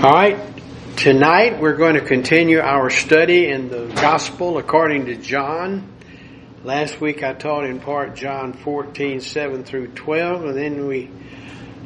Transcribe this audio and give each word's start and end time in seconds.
All 0.00 0.12
right, 0.12 0.38
tonight 0.96 1.60
we're 1.60 1.74
going 1.74 1.94
to 1.94 2.00
continue 2.00 2.60
our 2.60 2.88
study 2.88 3.48
in 3.48 3.68
the 3.68 3.86
Gospel 3.96 4.56
according 4.58 5.06
to 5.06 5.16
John. 5.16 5.92
Last 6.62 7.00
week 7.00 7.24
I 7.24 7.32
taught 7.32 7.64
in 7.64 7.80
part 7.80 8.14
John 8.14 8.52
14, 8.52 9.20
7 9.20 9.64
through 9.64 9.88
12, 9.88 10.44
and 10.44 10.56
then 10.56 10.86
we 10.86 11.10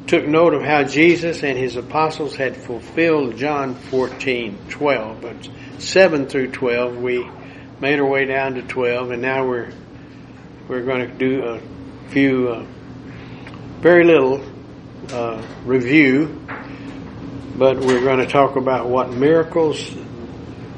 took 0.07 0.27
note 0.27 0.53
of 0.53 0.61
how 0.61 0.85
Jesus 0.85 1.43
and 1.43 1.57
his 1.57 1.77
apostles 1.77 2.37
had 2.37 2.55
fulfilled 2.55 3.39
John 3.39 3.77
14, 3.77 4.59
12. 4.69 5.21
But 5.23 5.49
7 5.79 6.27
through 6.27 6.51
12, 6.51 6.99
we 6.99 7.27
made 7.81 7.99
our 7.99 8.07
way 8.07 8.27
down 8.27 8.57
to 8.57 8.63
12, 8.63 9.13
and 9.13 9.23
now 9.23 9.49
we're, 9.49 9.73
we're 10.69 10.85
going 10.85 11.09
to 11.09 11.15
do 11.15 11.45
a 11.45 11.61
few, 12.11 12.51
uh, 12.51 12.67
very 13.81 14.05
little 14.05 14.45
uh, 15.11 15.43
review 15.65 16.43
but 17.57 17.79
we're 17.81 18.03
going 18.03 18.19
to 18.19 18.27
talk 18.27 18.57
about 18.57 18.89
what 18.89 19.11
miracles 19.11 19.91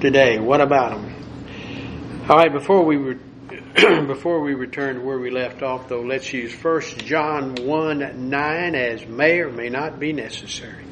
today. 0.00 0.38
What 0.38 0.60
about 0.60 0.90
them? 0.90 2.24
All 2.28 2.36
right, 2.36 2.52
before 2.52 2.84
we 2.84 2.96
re- 2.96 3.18
before 4.06 4.40
we 4.40 4.54
return 4.54 4.96
to 4.96 5.00
where 5.00 5.18
we 5.18 5.30
left 5.30 5.62
off, 5.62 5.88
though, 5.88 6.02
let's 6.02 6.32
use 6.32 6.52
First 6.52 6.98
John 6.98 7.54
one 7.56 8.28
nine 8.30 8.74
as 8.74 9.06
may 9.06 9.40
or 9.40 9.50
may 9.50 9.68
not 9.68 10.00
be 10.00 10.12
necessary. 10.12 10.84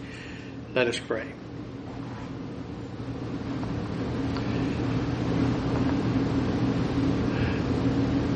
Let 0.74 0.87
us 0.87 0.98
pray. 0.98 1.32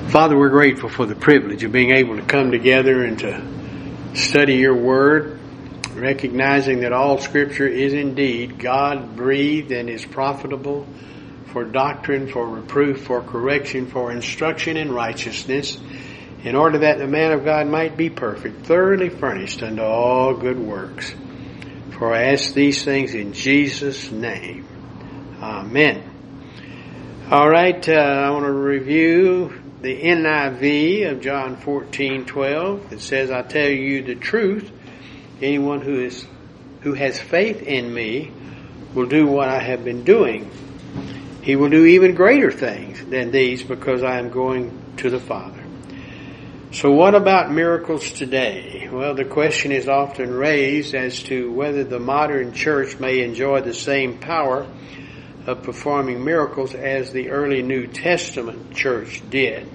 Father, 0.09 0.37
we're 0.37 0.48
grateful 0.48 0.88
for 0.88 1.04
the 1.04 1.15
privilege 1.15 1.62
of 1.65 1.73
being 1.73 1.90
able 1.90 2.16
to 2.16 2.23
come 2.23 2.51
together 2.51 3.04
and 3.04 3.18
to 3.18 3.42
study 4.15 4.54
your 4.54 4.74
word 4.74 5.38
recognizing 5.96 6.80
that 6.80 6.92
all 6.92 7.18
scripture 7.18 7.66
is 7.66 7.92
indeed 7.92 8.59
God 8.59 9.16
breathed 9.16 9.73
and 9.73 9.88
is 9.88 10.04
profitable 10.04 10.87
for 11.52 11.65
doctrine, 11.65 12.29
for 12.29 12.46
reproof, 12.46 13.04
for 13.04 13.23
correction, 13.23 13.87
for 13.87 14.12
instruction 14.12 14.76
in 14.76 14.93
righteousness, 14.93 15.79
in 16.45 16.54
order 16.54 16.79
that 16.79 16.98
the 16.98 17.06
man 17.06 17.32
of 17.32 17.45
God 17.45 17.66
might 17.66 17.96
be 17.96 18.10
perfect, 18.10 18.66
thoroughly 18.66 19.09
furnished 19.09 19.62
unto 19.62 19.82
all 19.82 20.34
good 20.34 20.59
works. 20.59 21.15
For 21.93 22.15
I 22.15 22.32
ask 22.32 22.52
these 22.52 22.84
things 22.84 23.15
in 23.15 23.32
Jesus' 23.32 24.10
name. 24.10 24.66
Amen. 25.40 26.02
All 27.30 27.49
right, 27.49 27.88
uh, 27.88 27.93
I 27.93 28.30
want 28.30 28.45
to 28.45 28.52
review 28.52 29.52
the 29.80 30.01
NIV 30.01 31.10
of 31.10 31.21
John 31.21 31.56
14, 31.56 32.24
12. 32.24 32.93
It 32.93 33.01
says, 33.01 33.30
I 33.30 33.43
tell 33.43 33.68
you 33.68 34.02
the 34.02 34.15
truth, 34.15 34.71
Anyone 35.42 35.82
who 35.82 36.01
is 36.01 36.26
who 36.80 36.95
has 36.95 37.18
faith 37.18 37.62
in 37.62 37.92
me 37.92 38.30
will 38.95 39.06
do 39.06 39.26
what 39.26 39.48
I 39.48 39.60
have 39.60 39.84
been 39.84 40.04
doing. 40.04 40.51
He 41.43 41.56
will 41.56 41.68
do 41.68 41.84
even 41.84 42.15
greater 42.15 42.51
things 42.51 43.04
than 43.04 43.30
these 43.30 43.62
because 43.62 44.02
I 44.02 44.18
am 44.18 44.30
going 44.30 44.95
to 44.98 45.10
the 45.10 45.20
Father. 45.20 45.62
So 46.73 46.90
what 46.90 47.15
about 47.15 47.51
miracles 47.52 48.10
today? 48.10 48.88
Well, 48.90 49.15
the 49.15 49.24
question 49.24 49.73
is 49.73 49.88
often 49.88 50.32
raised 50.32 50.95
as 50.95 51.23
to 51.24 51.52
whether 51.52 51.84
the 51.84 52.00
modern 52.00 52.52
church 52.52 52.98
may 52.98 53.23
enjoy 53.23 53.60
the 53.60 53.74
same 53.74 54.18
power 54.18 54.66
of 55.46 55.62
performing 55.62 56.24
miracles 56.24 56.74
as 56.74 57.12
the 57.12 57.30
early 57.30 57.62
New 57.62 57.87
Testament 57.87 58.74
church 58.74 59.23
did. 59.30 59.68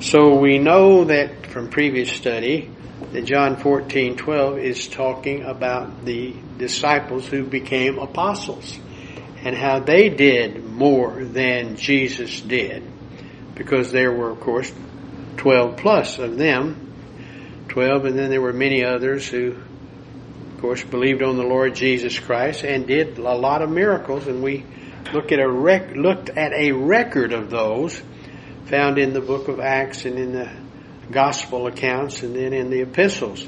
So 0.00 0.34
we 0.38 0.58
know 0.58 1.04
that 1.04 1.46
from 1.46 1.70
previous 1.70 2.12
study 2.12 2.70
that 3.12 3.24
John 3.24 3.56
14, 3.56 4.16
12 4.16 4.58
is 4.58 4.88
talking 4.88 5.42
about 5.42 6.04
the 6.04 6.34
disciples 6.58 7.26
who 7.26 7.44
became 7.44 7.98
apostles 7.98 8.78
and 9.44 9.56
how 9.56 9.78
they 9.78 10.08
did 10.08 10.64
more 10.64 11.24
than 11.24 11.76
Jesus 11.76 12.40
did. 12.40 12.82
Because 13.54 13.92
there 13.92 14.12
were, 14.12 14.30
of 14.30 14.40
course, 14.40 14.72
12 15.38 15.76
plus 15.76 16.18
of 16.18 16.36
them. 16.36 16.84
12, 17.68 18.06
and 18.06 18.18
then 18.18 18.30
there 18.30 18.40
were 18.40 18.52
many 18.52 18.84
others 18.84 19.28
who, 19.28 19.52
of 19.52 20.60
course, 20.60 20.82
believed 20.82 21.22
on 21.22 21.36
the 21.36 21.44
Lord 21.44 21.74
Jesus 21.74 22.18
Christ 22.18 22.64
and 22.64 22.86
did 22.86 23.18
a 23.18 23.34
lot 23.34 23.62
of 23.62 23.70
miracles. 23.70 24.26
And 24.26 24.42
we 24.42 24.64
look 25.12 25.32
at 25.32 25.38
a 25.38 25.48
rec- 25.48 25.94
looked 25.94 26.30
at 26.30 26.52
a 26.52 26.72
record 26.72 27.32
of 27.32 27.50
those 27.50 28.00
found 28.66 28.98
in 28.98 29.14
the 29.14 29.20
book 29.20 29.48
of 29.48 29.60
Acts 29.60 30.04
and 30.04 30.18
in 30.18 30.32
the 30.32 30.50
gospel 31.10 31.66
accounts 31.66 32.22
and 32.22 32.34
then 32.34 32.52
in 32.52 32.70
the 32.70 32.82
epistles. 32.82 33.46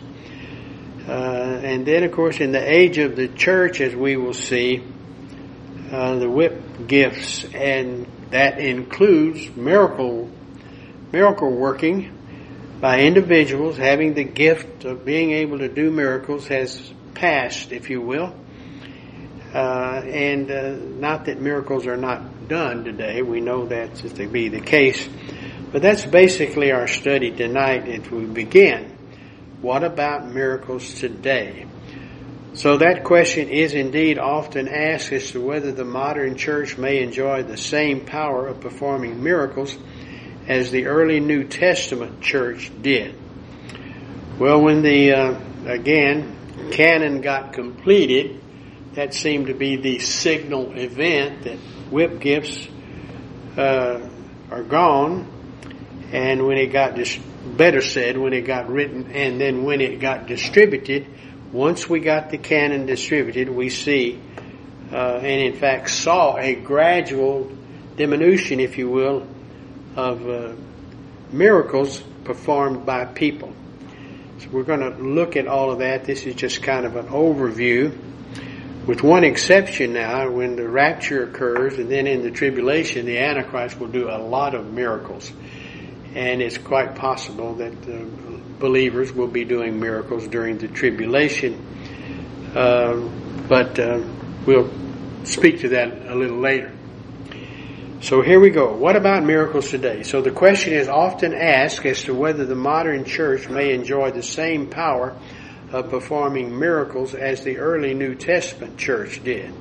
Uh, 1.08 1.60
and 1.62 1.86
then, 1.86 2.04
of 2.04 2.12
course, 2.12 2.40
in 2.40 2.52
the 2.52 2.72
age 2.72 2.98
of 2.98 3.16
the 3.16 3.28
church, 3.28 3.80
as 3.80 3.94
we 3.94 4.16
will 4.16 4.34
see, 4.34 4.82
uh, 5.90 6.16
the 6.16 6.30
whip 6.30 6.86
gifts, 6.86 7.44
and 7.52 8.06
that 8.30 8.58
includes 8.60 9.54
miracle, 9.56 10.30
miracle 11.10 11.50
working 11.50 12.16
by 12.80 13.00
individuals 13.00 13.76
having 13.76 14.14
the 14.14 14.24
gift 14.24 14.84
of 14.84 15.04
being 15.04 15.32
able 15.32 15.58
to 15.58 15.68
do 15.68 15.90
miracles 15.90 16.46
has 16.46 16.92
passed, 17.14 17.72
if 17.72 17.90
you 17.90 18.00
will. 18.00 18.34
Uh, 19.52 20.02
and 20.06 20.50
uh, 20.50 20.76
not 20.76 21.24
that 21.24 21.40
miracles 21.40 21.86
are 21.86 21.96
not 21.96 22.48
done 22.48 22.84
today. 22.84 23.20
We 23.20 23.40
know 23.40 23.66
that 23.66 23.96
to 23.96 24.28
be 24.28 24.48
the 24.48 24.60
case. 24.60 25.08
But 25.72 25.82
that's 25.82 26.04
basically 26.04 26.72
our 26.72 26.88
study 26.88 27.30
tonight 27.30 27.88
as 27.88 28.10
we 28.10 28.24
begin. 28.24 28.96
What 29.60 29.84
about 29.84 30.28
miracles 30.28 30.94
today? 30.94 31.66
So 32.54 32.78
that 32.78 33.04
question 33.04 33.48
is 33.48 33.74
indeed 33.74 34.18
often 34.18 34.66
asked 34.66 35.12
as 35.12 35.30
to 35.30 35.40
whether 35.40 35.70
the 35.70 35.84
modern 35.84 36.36
church 36.36 36.76
may 36.76 37.00
enjoy 37.00 37.44
the 37.44 37.56
same 37.56 38.04
power 38.04 38.48
of 38.48 38.60
performing 38.60 39.22
miracles 39.22 39.78
as 40.48 40.72
the 40.72 40.86
early 40.86 41.20
New 41.20 41.44
Testament 41.44 42.20
church 42.20 42.72
did. 42.82 43.14
Well, 44.40 44.62
when 44.62 44.82
the, 44.82 45.12
uh, 45.12 45.40
again, 45.66 46.36
canon 46.72 47.20
got 47.20 47.52
completed, 47.52 48.42
that 48.94 49.14
seemed 49.14 49.46
to 49.46 49.54
be 49.54 49.76
the 49.76 50.00
signal 50.00 50.76
event 50.76 51.44
that 51.44 51.58
whip 51.92 52.18
gifts 52.18 52.66
uh, 53.56 54.00
are 54.50 54.64
gone 54.64 55.39
and 56.12 56.46
when 56.46 56.58
it 56.58 56.72
got 56.72 56.94
dis- 56.94 57.18
better 57.56 57.80
said 57.80 58.16
when 58.16 58.32
it 58.32 58.42
got 58.42 58.68
written 58.68 59.10
and 59.12 59.40
then 59.40 59.64
when 59.64 59.80
it 59.80 60.00
got 60.00 60.26
distributed 60.26 61.06
once 61.52 61.88
we 61.88 62.00
got 62.00 62.30
the 62.30 62.38
canon 62.38 62.86
distributed 62.86 63.48
we 63.48 63.68
see 63.68 64.20
uh, 64.92 65.16
and 65.16 65.40
in 65.40 65.54
fact 65.54 65.90
saw 65.90 66.36
a 66.36 66.54
gradual 66.54 67.50
diminution 67.96 68.60
if 68.60 68.78
you 68.78 68.88
will 68.88 69.26
of 69.96 70.28
uh, 70.28 70.52
miracles 71.32 72.00
performed 72.24 72.86
by 72.86 73.04
people. 73.04 73.52
So 74.38 74.48
we're 74.50 74.62
going 74.62 74.80
to 74.80 74.90
look 75.02 75.36
at 75.36 75.46
all 75.46 75.70
of 75.70 75.80
that. 75.80 76.04
This 76.04 76.24
is 76.24 76.34
just 76.34 76.62
kind 76.62 76.86
of 76.86 76.96
an 76.96 77.08
overview 77.08 77.96
with 78.86 79.02
one 79.02 79.24
exception 79.24 79.92
now 79.92 80.30
when 80.30 80.56
the 80.56 80.66
rapture 80.66 81.24
occurs 81.24 81.74
and 81.78 81.90
then 81.90 82.06
in 82.06 82.22
the 82.22 82.30
tribulation 82.30 83.04
the 83.04 83.18
antichrist 83.18 83.78
will 83.78 83.88
do 83.88 84.08
a 84.08 84.16
lot 84.16 84.54
of 84.54 84.72
miracles 84.72 85.30
and 86.14 86.42
it's 86.42 86.58
quite 86.58 86.96
possible 86.96 87.54
that 87.54 87.72
believers 88.58 89.12
will 89.12 89.28
be 89.28 89.44
doing 89.44 89.80
miracles 89.80 90.26
during 90.28 90.58
the 90.58 90.68
tribulation. 90.68 91.66
Uh, 92.54 92.96
but 93.48 93.78
uh, 93.78 94.02
we'll 94.44 94.70
speak 95.24 95.60
to 95.60 95.68
that 95.70 96.06
a 96.06 96.14
little 96.14 96.38
later. 96.38 96.72
So 98.00 98.22
here 98.22 98.40
we 98.40 98.50
go. 98.50 98.74
What 98.74 98.96
about 98.96 99.24
miracles 99.24 99.70
today? 99.70 100.02
So 100.04 100.22
the 100.22 100.30
question 100.30 100.72
is 100.72 100.88
often 100.88 101.34
asked 101.34 101.84
as 101.84 102.04
to 102.04 102.14
whether 102.14 102.46
the 102.46 102.54
modern 102.54 103.04
church 103.04 103.48
may 103.48 103.74
enjoy 103.74 104.10
the 104.10 104.22
same 104.22 104.68
power 104.68 105.14
of 105.70 105.90
performing 105.90 106.58
miracles 106.58 107.14
as 107.14 107.44
the 107.44 107.58
early 107.58 107.94
New 107.94 108.14
Testament 108.14 108.78
church 108.78 109.22
did. 109.22 109.52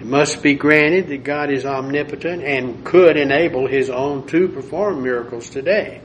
It 0.00 0.06
must 0.06 0.42
be 0.42 0.54
granted 0.54 1.08
that 1.08 1.24
God 1.24 1.50
is 1.50 1.66
omnipotent 1.66 2.42
and 2.42 2.86
could 2.86 3.18
enable 3.18 3.66
His 3.66 3.90
own 3.90 4.26
to 4.28 4.48
perform 4.48 5.02
miracles 5.02 5.50
today. 5.50 6.00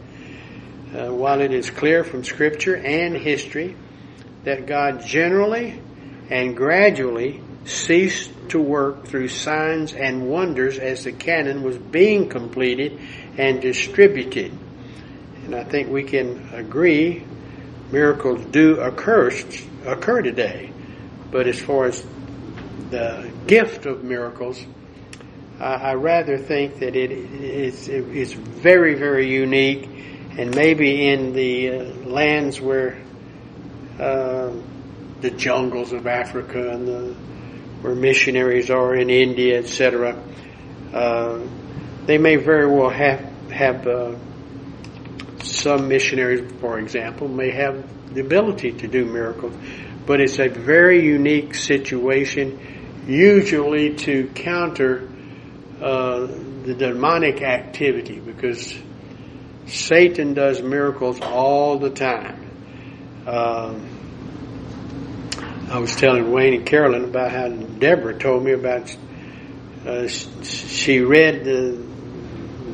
Uh, 0.93 1.13
while 1.13 1.39
it 1.39 1.53
is 1.53 1.69
clear 1.69 2.03
from 2.03 2.25
Scripture 2.25 2.75
and 2.75 3.15
history 3.15 3.77
that 4.43 4.65
God 4.65 5.05
generally 5.05 5.81
and 6.29 6.57
gradually 6.57 7.41
ceased 7.63 8.31
to 8.49 8.59
work 8.59 9.07
through 9.07 9.29
signs 9.29 9.93
and 9.93 10.29
wonders 10.29 10.77
as 10.77 11.05
the 11.05 11.13
canon 11.13 11.63
was 11.63 11.77
being 11.77 12.27
completed 12.27 12.99
and 13.37 13.61
distributed. 13.61 14.51
And 15.45 15.55
I 15.55 15.63
think 15.63 15.89
we 15.89 16.03
can 16.03 16.49
agree 16.53 17.23
miracles 17.93 18.43
do 18.51 18.77
occur, 18.81 19.31
occur 19.85 20.21
today. 20.21 20.71
But 21.31 21.47
as 21.47 21.59
far 21.61 21.85
as 21.85 22.05
the 22.89 23.31
gift 23.47 23.85
of 23.85 24.03
miracles, 24.03 24.63
I 25.59 25.93
rather 25.93 26.37
think 26.37 26.79
that 26.79 26.95
it 26.95 27.11
is 27.11 27.87
it's 27.87 28.33
very 28.33 28.95
very 28.95 29.31
unique, 29.31 29.89
and 30.37 30.53
maybe 30.53 31.07
in 31.07 31.33
the 31.33 31.69
uh, 31.69 31.83
lands 32.05 32.59
where 32.59 33.01
uh, 33.99 34.51
the 35.21 35.31
jungles 35.31 35.93
of 35.93 36.07
Africa 36.07 36.71
and 36.71 36.87
the, 36.87 37.15
where 37.81 37.95
missionaries 37.95 38.69
are 38.69 38.95
in 38.95 39.09
India, 39.09 39.59
etc. 39.59 40.21
Uh, 40.93 41.39
they 42.05 42.17
may 42.17 42.35
very 42.35 42.67
well 42.67 42.89
have 42.89 43.21
have 43.49 43.87
uh, 43.87 44.15
some 45.41 45.87
missionaries, 45.87 46.51
for 46.59 46.79
example, 46.79 47.29
may 47.29 47.51
have 47.51 48.13
the 48.13 48.21
ability 48.21 48.73
to 48.73 48.87
do 48.87 49.05
miracles, 49.05 49.53
but 50.05 50.19
it's 50.19 50.39
a 50.39 50.49
very 50.49 51.05
unique 51.05 51.55
situation, 51.55 52.59
usually 53.07 53.95
to 53.95 54.27
counter 54.35 55.09
uh, 55.81 56.27
the 56.63 56.73
demonic 56.73 57.41
activity, 57.41 58.19
because 58.19 58.75
Satan 59.67 60.33
does 60.33 60.61
miracles 60.61 61.19
all 61.21 61.77
the 61.79 61.89
time. 61.89 62.49
Um, 63.27 63.89
I 65.69 65.79
was 65.79 65.95
telling 65.95 66.31
Wayne 66.31 66.53
and 66.53 66.65
Carolyn 66.65 67.03
about 67.03 67.31
how 67.31 67.49
Deborah 67.49 68.17
told 68.17 68.43
me 68.43 68.51
about. 68.51 68.95
Uh, 69.85 70.07
she 70.07 71.01
read 71.01 71.43
the, 71.43 71.83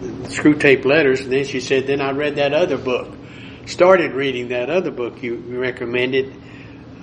the 0.02 0.28
Screwtape 0.30 0.86
Letters, 0.86 1.22
and 1.22 1.32
then 1.32 1.46
she 1.46 1.60
said, 1.60 1.88
"Then 1.88 2.02
I 2.02 2.12
read 2.12 2.36
that 2.36 2.54
other 2.54 2.78
book." 2.78 3.16
Started 3.66 4.14
reading 4.14 4.50
that 4.50 4.70
other 4.70 4.92
book 4.92 5.22
you 5.22 5.36
recommended, 5.36 6.34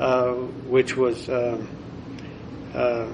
uh, 0.01 0.33
which 0.33 0.97
was 0.97 1.29
uh, 1.29 1.63
uh, 2.79 3.13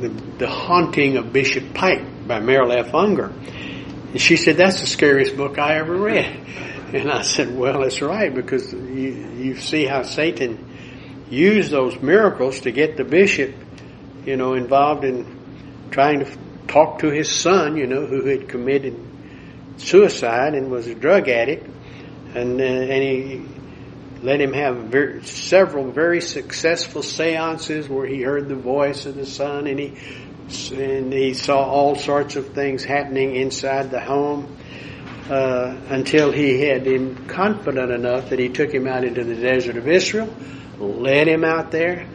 the, 0.00 0.08
the 0.38 0.48
Haunting 0.48 1.16
of 1.16 1.32
Bishop 1.32 1.74
Pike 1.74 2.26
by 2.26 2.40
Merrill 2.40 2.72
F. 2.72 2.94
Unger. 2.94 3.26
And 3.26 4.20
she 4.20 4.36
said, 4.36 4.56
"That's 4.56 4.80
the 4.80 4.86
scariest 4.86 5.36
book 5.36 5.58
I 5.58 5.76
ever 5.76 5.96
read." 5.96 6.42
And 6.86 7.10
I 7.10 7.22
said, 7.22 7.54
"Well, 7.54 7.80
that's 7.80 8.00
right 8.00 8.32
because 8.32 8.72
you 8.72 9.32
you 9.36 9.56
see 9.56 9.86
how 9.86 10.02
Satan." 10.02 10.66
use 11.30 11.70
those 11.70 12.00
miracles 12.00 12.60
to 12.60 12.70
get 12.70 12.96
the 12.96 13.04
bishop, 13.04 13.54
you 14.24 14.36
know, 14.36 14.54
involved 14.54 15.04
in 15.04 15.26
trying 15.90 16.20
to 16.20 16.38
talk 16.68 17.00
to 17.00 17.10
his 17.10 17.30
son, 17.30 17.76
you 17.76 17.86
know, 17.86 18.06
who 18.06 18.24
had 18.26 18.48
committed 18.48 18.98
suicide 19.76 20.54
and 20.54 20.70
was 20.70 20.86
a 20.86 20.94
drug 20.94 21.28
addict, 21.28 21.68
and 22.34 22.60
uh, 22.60 22.64
and 22.64 23.02
he 23.02 23.44
let 24.26 24.40
him 24.40 24.52
have 24.52 24.76
very, 24.76 25.24
several 25.24 25.92
very 25.92 26.20
successful 26.20 27.00
seances 27.00 27.88
where 27.88 28.04
he 28.04 28.22
heard 28.22 28.48
the 28.48 28.56
voice 28.56 29.06
of 29.06 29.14
the 29.14 29.24
son, 29.24 29.68
and 29.68 29.78
he 29.78 29.96
and 30.74 31.12
he 31.12 31.32
saw 31.32 31.62
all 31.62 31.94
sorts 31.94 32.34
of 32.34 32.48
things 32.52 32.82
happening 32.82 33.36
inside 33.36 33.92
the 33.92 34.00
home. 34.00 34.56
Uh, 35.30 35.76
until 35.88 36.30
he 36.30 36.60
had 36.60 36.86
him 36.86 37.26
confident 37.26 37.90
enough 37.90 38.30
that 38.30 38.38
he 38.38 38.48
took 38.48 38.72
him 38.72 38.86
out 38.86 39.02
into 39.02 39.24
the 39.24 39.34
desert 39.34 39.76
of 39.76 39.88
Israel, 39.88 40.32
led 40.78 41.26
him 41.26 41.42
out 41.42 41.72
there, 41.72 42.08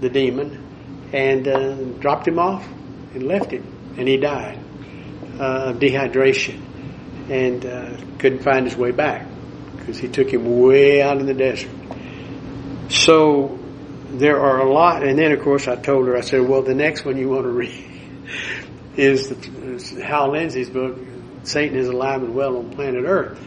the 0.00 0.08
demon, 0.08 1.10
and 1.12 1.46
uh, 1.46 1.74
dropped 2.00 2.26
him 2.26 2.38
off 2.38 2.66
and 3.12 3.24
left 3.24 3.50
him, 3.50 3.94
and 3.98 4.08
he 4.08 4.16
died 4.16 4.58
uh, 5.38 5.70
of 5.70 5.76
dehydration 5.76 6.62
and 7.28 7.66
uh, 7.66 7.96
couldn't 8.18 8.42
find 8.42 8.64
his 8.64 8.74
way 8.74 8.90
back 8.90 9.26
because 9.80 9.98
he 9.98 10.08
took 10.08 10.32
him 10.32 10.60
way 10.60 11.02
out 11.02 11.18
in 11.18 11.26
the 11.26 11.34
desert. 11.34 11.70
So 12.88 13.58
there 14.10 14.40
are 14.40 14.60
a 14.60 14.72
lot, 14.72 15.02
and 15.02 15.18
then 15.18 15.32
of 15.32 15.42
course 15.42 15.66
I 15.66 15.76
told 15.76 16.06
her, 16.06 16.16
I 16.16 16.20
said, 16.20 16.46
well, 16.48 16.62
the 16.62 16.74
next 16.74 17.04
one 17.04 17.16
you 17.16 17.28
want 17.28 17.44
to 17.44 17.50
read 17.50 17.90
is, 18.96 19.28
the, 19.28 19.72
is 19.74 19.90
Hal 19.90 20.32
Lindsey's 20.32 20.70
book, 20.70 20.98
Satan 21.42 21.76
is 21.76 21.88
Alive 21.88 22.22
and 22.22 22.34
Well 22.34 22.56
on 22.58 22.70
Planet 22.70 23.04
Earth. 23.04 23.40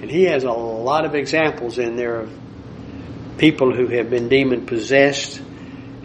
And 0.00 0.10
he 0.10 0.24
has 0.24 0.44
a 0.44 0.52
lot 0.52 1.04
of 1.04 1.14
examples 1.14 1.78
in 1.78 1.96
there 1.96 2.20
of 2.20 2.32
people 3.36 3.74
who 3.74 3.86
have 3.88 4.08
been 4.08 4.28
demon 4.28 4.66
possessed 4.66 5.42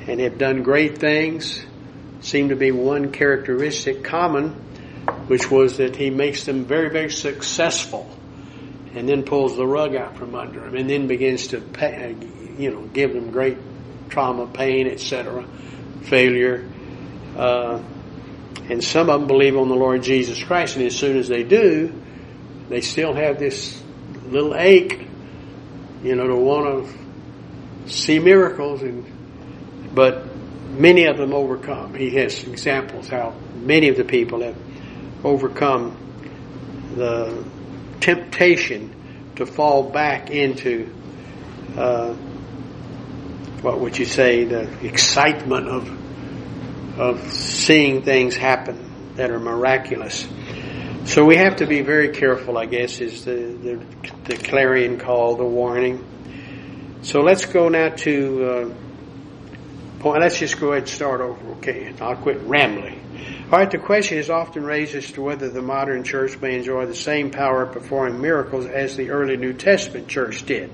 and 0.07 0.19
have 0.19 0.37
done 0.37 0.63
great 0.63 0.97
things 0.97 1.65
seem 2.21 2.49
to 2.49 2.55
be 2.55 2.71
one 2.71 3.11
characteristic 3.11 4.03
common, 4.03 4.49
which 5.27 5.49
was 5.51 5.77
that 5.77 5.95
he 5.95 6.09
makes 6.09 6.45
them 6.45 6.65
very, 6.65 6.89
very 6.89 7.11
successful 7.11 8.09
and 8.95 9.07
then 9.07 9.23
pulls 9.23 9.57
the 9.57 9.67
rug 9.67 9.93
out 9.93 10.15
from 10.15 10.33
under 10.33 10.61
them 10.61 10.75
and 10.75 10.89
then 10.89 11.07
begins 11.07 11.47
to, 11.47 11.61
you 12.57 12.71
know, 12.71 12.81
give 12.93 13.13
them 13.13 13.29
great 13.29 13.57
trauma, 14.09 14.47
pain, 14.47 14.87
etc., 14.87 15.45
failure. 16.03 16.67
Uh, 17.35 17.81
and 18.69 18.83
some 18.83 19.09
of 19.09 19.19
them 19.19 19.27
believe 19.27 19.57
on 19.57 19.67
the 19.67 19.75
Lord 19.75 20.01
Jesus 20.01 20.41
Christ, 20.41 20.77
and 20.77 20.85
as 20.85 20.95
soon 20.95 21.17
as 21.17 21.27
they 21.27 21.43
do, 21.43 21.93
they 22.69 22.81
still 22.81 23.13
have 23.13 23.37
this 23.37 23.81
little 24.27 24.55
ache, 24.55 25.07
you 26.01 26.15
know, 26.15 26.27
to 26.27 26.35
want 26.35 26.87
to 26.87 27.91
see 27.91 28.17
miracles, 28.17 28.81
and 28.81 29.05
but 29.93 30.25
many 30.71 31.05
of 31.05 31.17
them 31.17 31.33
overcome. 31.33 31.93
He 31.93 32.11
has 32.11 32.43
examples 32.43 33.07
how 33.07 33.35
many 33.55 33.89
of 33.89 33.97
the 33.97 34.03
people 34.03 34.41
have 34.41 34.57
overcome 35.23 35.97
the 36.95 37.45
temptation 37.99 38.93
to 39.35 39.45
fall 39.45 39.89
back 39.89 40.29
into 40.29 40.93
uh, 41.77 42.13
what 43.61 43.79
would 43.79 43.97
you 43.97 44.05
say 44.05 44.45
the 44.45 44.85
excitement 44.85 45.67
of 45.67 46.05
of 46.99 47.31
seeing 47.31 48.03
things 48.03 48.35
happen 48.35 49.13
that 49.15 49.31
are 49.31 49.39
miraculous. 49.39 50.27
So 51.05 51.25
we 51.25 51.35
have 51.37 51.57
to 51.57 51.67
be 51.67 51.81
very 51.81 52.09
careful, 52.09 52.57
I 52.57 52.65
guess, 52.65 52.99
is 52.99 53.25
the, 53.25 53.31
the, 53.31 53.85
the 54.23 54.37
clarion 54.37 54.97
call, 54.97 55.35
the 55.35 55.45
warning. 55.45 56.03
So 57.01 57.21
let's 57.21 57.45
go 57.45 57.69
now 57.69 57.89
to 57.89 58.45
uh, 58.45 58.73
point. 59.99 60.21
Let's 60.21 60.39
just 60.39 60.59
go 60.59 60.71
ahead 60.71 60.83
and 60.83 60.89
start 60.89 61.21
over, 61.21 61.51
okay? 61.57 61.93
I'll 62.01 62.15
quit 62.15 62.41
rambling. 62.41 63.04
All 63.51 63.59
right, 63.59 63.69
the 63.69 63.77
question 63.77 64.17
is 64.17 64.31
often 64.31 64.63
raised 64.63 64.95
as 64.95 65.11
to 65.11 65.21
whether 65.21 65.47
the 65.49 65.61
modern 65.61 66.03
church 66.03 66.41
may 66.41 66.57
enjoy 66.57 66.87
the 66.87 66.95
same 66.95 67.29
power 67.29 67.61
of 67.61 67.73
performing 67.73 68.19
miracles 68.19 68.65
as 68.65 68.97
the 68.97 69.11
early 69.11 69.37
New 69.37 69.53
Testament 69.53 70.07
church 70.07 70.47
did. 70.47 70.71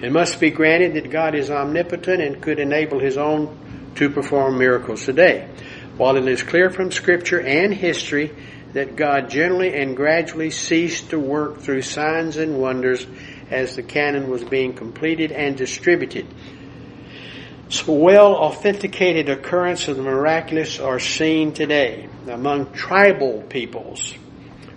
It 0.00 0.12
must 0.12 0.38
be 0.38 0.50
granted 0.50 0.94
that 0.94 1.10
God 1.10 1.34
is 1.34 1.50
omnipotent 1.50 2.22
and 2.22 2.40
could 2.40 2.60
enable 2.60 3.00
His 3.00 3.18
own 3.18 3.92
to 3.96 4.10
perform 4.10 4.58
miracles 4.58 5.04
today. 5.04 5.48
While 5.96 6.16
it 6.16 6.28
is 6.28 6.44
clear 6.44 6.70
from 6.70 6.92
Scripture 6.92 7.40
and 7.40 7.74
history 7.74 8.32
that 8.74 8.94
God 8.94 9.28
generally 9.28 9.74
and 9.74 9.96
gradually 9.96 10.50
ceased 10.50 11.10
to 11.10 11.18
work 11.18 11.62
through 11.62 11.82
signs 11.82 12.36
and 12.36 12.60
wonders 12.60 13.04
as 13.50 13.74
the 13.74 13.82
canon 13.82 14.30
was 14.30 14.44
being 14.44 14.74
completed 14.74 15.32
and 15.32 15.56
distributed. 15.56 16.28
Well 17.86 18.34
authenticated 18.34 19.30
occurrence 19.30 19.88
of 19.88 19.96
the 19.96 20.02
miraculous 20.02 20.78
are 20.78 20.98
seen 21.00 21.52
today 21.52 22.08
among 22.28 22.72
tribal 22.72 23.42
peoples. 23.48 24.14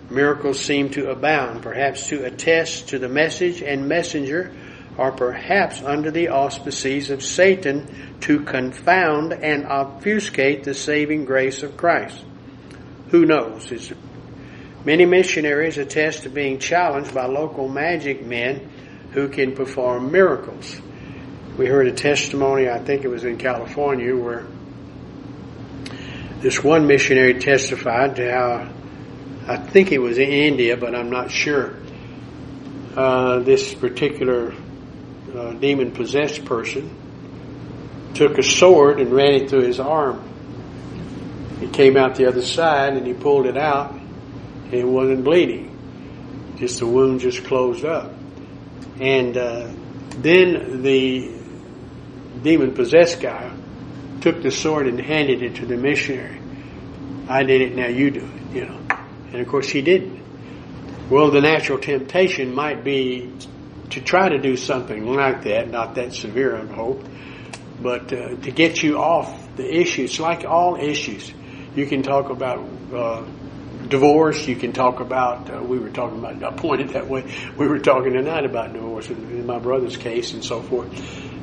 Miracles 0.08 0.58
seem 0.58 0.88
to 0.90 1.10
abound, 1.10 1.62
perhaps 1.62 2.08
to 2.08 2.24
attest 2.24 2.88
to 2.88 2.98
the 2.98 3.08
message 3.08 3.60
and 3.62 3.86
messenger, 3.86 4.50
or 4.96 5.12
perhaps 5.12 5.82
under 5.82 6.10
the 6.10 6.28
auspices 6.28 7.10
of 7.10 7.22
Satan 7.22 7.86
to 8.20 8.40
confound 8.40 9.32
and 9.34 9.66
obfuscate 9.66 10.64
the 10.64 10.74
saving 10.74 11.26
grace 11.26 11.62
of 11.62 11.76
Christ. 11.76 12.24
Who 13.10 13.26
knows? 13.26 13.70
It's 13.70 13.92
Many 14.86 15.04
missionaries 15.04 15.78
attest 15.78 16.22
to 16.22 16.30
being 16.30 16.60
challenged 16.60 17.12
by 17.12 17.26
local 17.26 17.68
magic 17.68 18.24
men 18.24 18.70
who 19.12 19.28
can 19.28 19.54
perform 19.54 20.12
miracles. 20.12 20.80
We 21.56 21.64
heard 21.66 21.86
a 21.86 21.92
testimony, 21.92 22.68
I 22.68 22.78
think 22.78 23.04
it 23.04 23.08
was 23.08 23.24
in 23.24 23.38
California, 23.38 24.14
where 24.14 24.46
this 26.42 26.62
one 26.62 26.86
missionary 26.86 27.40
testified 27.40 28.16
to 28.16 28.30
how, 28.30 28.68
I 29.46 29.56
think 29.56 29.90
it 29.90 29.98
was 29.98 30.18
in 30.18 30.28
India, 30.28 30.76
but 30.76 30.94
I'm 30.94 31.08
not 31.08 31.30
sure, 31.30 31.74
uh, 32.94 33.38
this 33.38 33.74
particular 33.74 34.52
uh, 35.34 35.52
demon 35.54 35.92
possessed 35.92 36.44
person 36.44 36.94
took 38.12 38.36
a 38.36 38.42
sword 38.42 39.00
and 39.00 39.10
ran 39.10 39.32
it 39.32 39.48
through 39.48 39.64
his 39.64 39.80
arm. 39.80 40.28
It 41.62 41.72
came 41.72 41.96
out 41.96 42.16
the 42.16 42.28
other 42.28 42.42
side 42.42 42.94
and 42.98 43.06
he 43.06 43.14
pulled 43.14 43.46
it 43.46 43.56
out 43.56 43.92
and 43.92 44.74
it 44.74 44.86
wasn't 44.86 45.24
bleeding. 45.24 45.72
Just 46.58 46.80
the 46.80 46.86
wound 46.86 47.20
just 47.20 47.44
closed 47.44 47.86
up. 47.86 48.12
And 49.00 49.38
uh, 49.38 49.70
then 50.18 50.82
the 50.82 51.35
demon 52.42 52.74
possessed 52.74 53.20
guy 53.20 53.50
took 54.20 54.42
the 54.42 54.50
sword 54.50 54.86
and 54.86 55.00
handed 55.00 55.42
it 55.42 55.56
to 55.56 55.66
the 55.66 55.76
missionary. 55.76 56.40
I 57.28 57.42
did 57.42 57.60
it, 57.60 57.76
now 57.76 57.88
you 57.88 58.10
do 58.10 58.24
it, 58.24 58.54
you 58.54 58.66
know. 58.66 58.80
And 59.32 59.40
of 59.40 59.48
course 59.48 59.68
he 59.68 59.82
didn't. 59.82 60.22
Well, 61.10 61.30
the 61.30 61.40
natural 61.40 61.78
temptation 61.78 62.54
might 62.54 62.82
be 62.82 63.32
to 63.90 64.00
try 64.00 64.28
to 64.28 64.38
do 64.38 64.56
something 64.56 65.06
like 65.06 65.44
that, 65.44 65.70
not 65.70 65.94
that 65.94 66.12
severe, 66.12 66.56
I 66.56 66.66
hope, 66.66 67.04
but 67.80 68.12
uh, 68.12 68.36
to 68.36 68.50
get 68.50 68.82
you 68.82 68.98
off 68.98 69.56
the 69.56 69.80
issue. 69.80 70.04
It's 70.04 70.18
like 70.18 70.44
all 70.44 70.76
issues. 70.76 71.32
You 71.74 71.86
can 71.86 72.02
talk 72.02 72.30
about 72.30 72.66
uh, 72.92 73.24
divorce. 73.88 74.46
You 74.46 74.56
can 74.56 74.72
talk 74.72 75.00
about. 75.00 75.50
Uh, 75.50 75.62
we 75.62 75.78
were 75.78 75.90
talking 75.90 76.18
about. 76.18 76.42
I 76.42 76.56
pointed 76.56 76.90
that 76.90 77.06
way. 77.08 77.32
We 77.56 77.68
were 77.68 77.78
talking 77.78 78.12
tonight 78.12 78.44
about 78.44 78.72
divorce 78.72 79.08
in, 79.08 79.16
in 79.30 79.46
my 79.46 79.58
brother's 79.58 79.96
case 79.96 80.32
and 80.32 80.44
so 80.44 80.62
forth. 80.62 80.90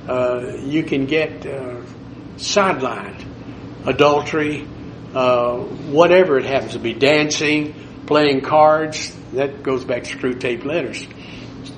Uh, 0.08 0.58
you 0.64 0.84
can 0.84 1.06
get 1.06 1.46
uh, 1.46 1.82
sidelined. 2.38 3.26
Adultery, 3.86 4.68
uh, 5.14 5.58
whatever 5.58 6.38
it 6.38 6.46
happens 6.46 6.74
to 6.74 6.80
be, 6.80 6.94
dancing, 6.94 7.74
playing 8.06 8.42
cards, 8.42 9.16
that 9.34 9.64
goes 9.64 9.84
back 9.84 10.04
to 10.04 10.18
Screwtape 10.18 10.66
Letters. 10.66 11.06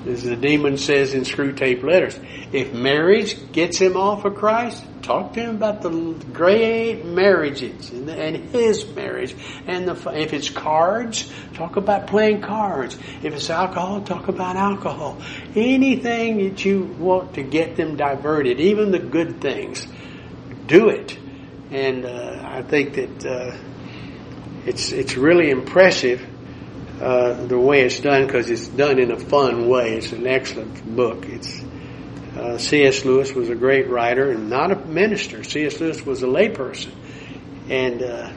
As 0.06 0.22
the 0.22 0.36
demon 0.36 0.78
says 0.78 1.14
in 1.14 1.22
Screwtape 1.22 1.82
Letters, 1.82 2.18
if 2.52 2.72
marriage 2.72 3.50
gets 3.50 3.78
him 3.78 3.96
off 3.96 4.24
of 4.24 4.36
Christ, 4.36 4.84
talk 5.02 5.32
to 5.32 5.40
him 5.40 5.56
about 5.56 5.82
the 5.82 5.90
great 6.32 7.04
marriages 7.04 7.90
and, 7.90 8.36
his 8.36 8.86
marriage. 8.94 9.34
And 9.66 9.88
the, 9.88 10.10
if 10.10 10.32
it's 10.32 10.48
cards, 10.48 11.32
talk 11.54 11.76
about 11.76 12.06
playing 12.06 12.42
cards. 12.42 12.96
If 13.22 13.34
it's 13.34 13.50
alcohol, 13.50 14.02
talk 14.02 14.28
about 14.28 14.54
alcohol. 14.54 15.20
Anything 15.56 16.38
that 16.48 16.64
you 16.64 16.84
want 16.84 17.34
to 17.34 17.42
get 17.42 17.76
them 17.76 17.96
diverted, 17.96 18.60
even 18.60 18.92
the 18.92 19.00
good 19.00 19.40
things, 19.40 19.86
do 20.66 20.88
it. 20.88 21.18
And 21.72 22.04
uh, 22.04 22.42
I 22.44 22.62
think 22.62 22.94
that 22.94 23.26
uh, 23.26 23.56
it's 24.66 24.92
it's 24.92 25.16
really 25.16 25.50
impressive 25.50 26.24
uh, 27.00 27.44
the 27.46 27.58
way 27.58 27.82
it's 27.82 28.00
done 28.00 28.26
because 28.26 28.48
it's 28.48 28.68
done 28.68 28.98
in 28.98 29.10
a 29.10 29.18
fun 29.18 29.68
way. 29.68 29.96
It's 29.96 30.12
an 30.12 30.26
excellent 30.26 30.96
book. 30.96 31.26
It's 31.26 31.62
uh, 32.36 32.58
C.S. 32.58 33.04
Lewis 33.04 33.32
was 33.32 33.48
a 33.50 33.54
great 33.54 33.88
writer 33.88 34.30
and 34.30 34.48
not 34.48 34.72
a 34.72 34.76
minister. 34.76 35.44
C.S. 35.44 35.80
Lewis 35.80 36.04
was 36.04 36.22
a 36.22 36.26
layperson, 36.26 36.92
and 37.68 38.02
uh, 38.02 38.32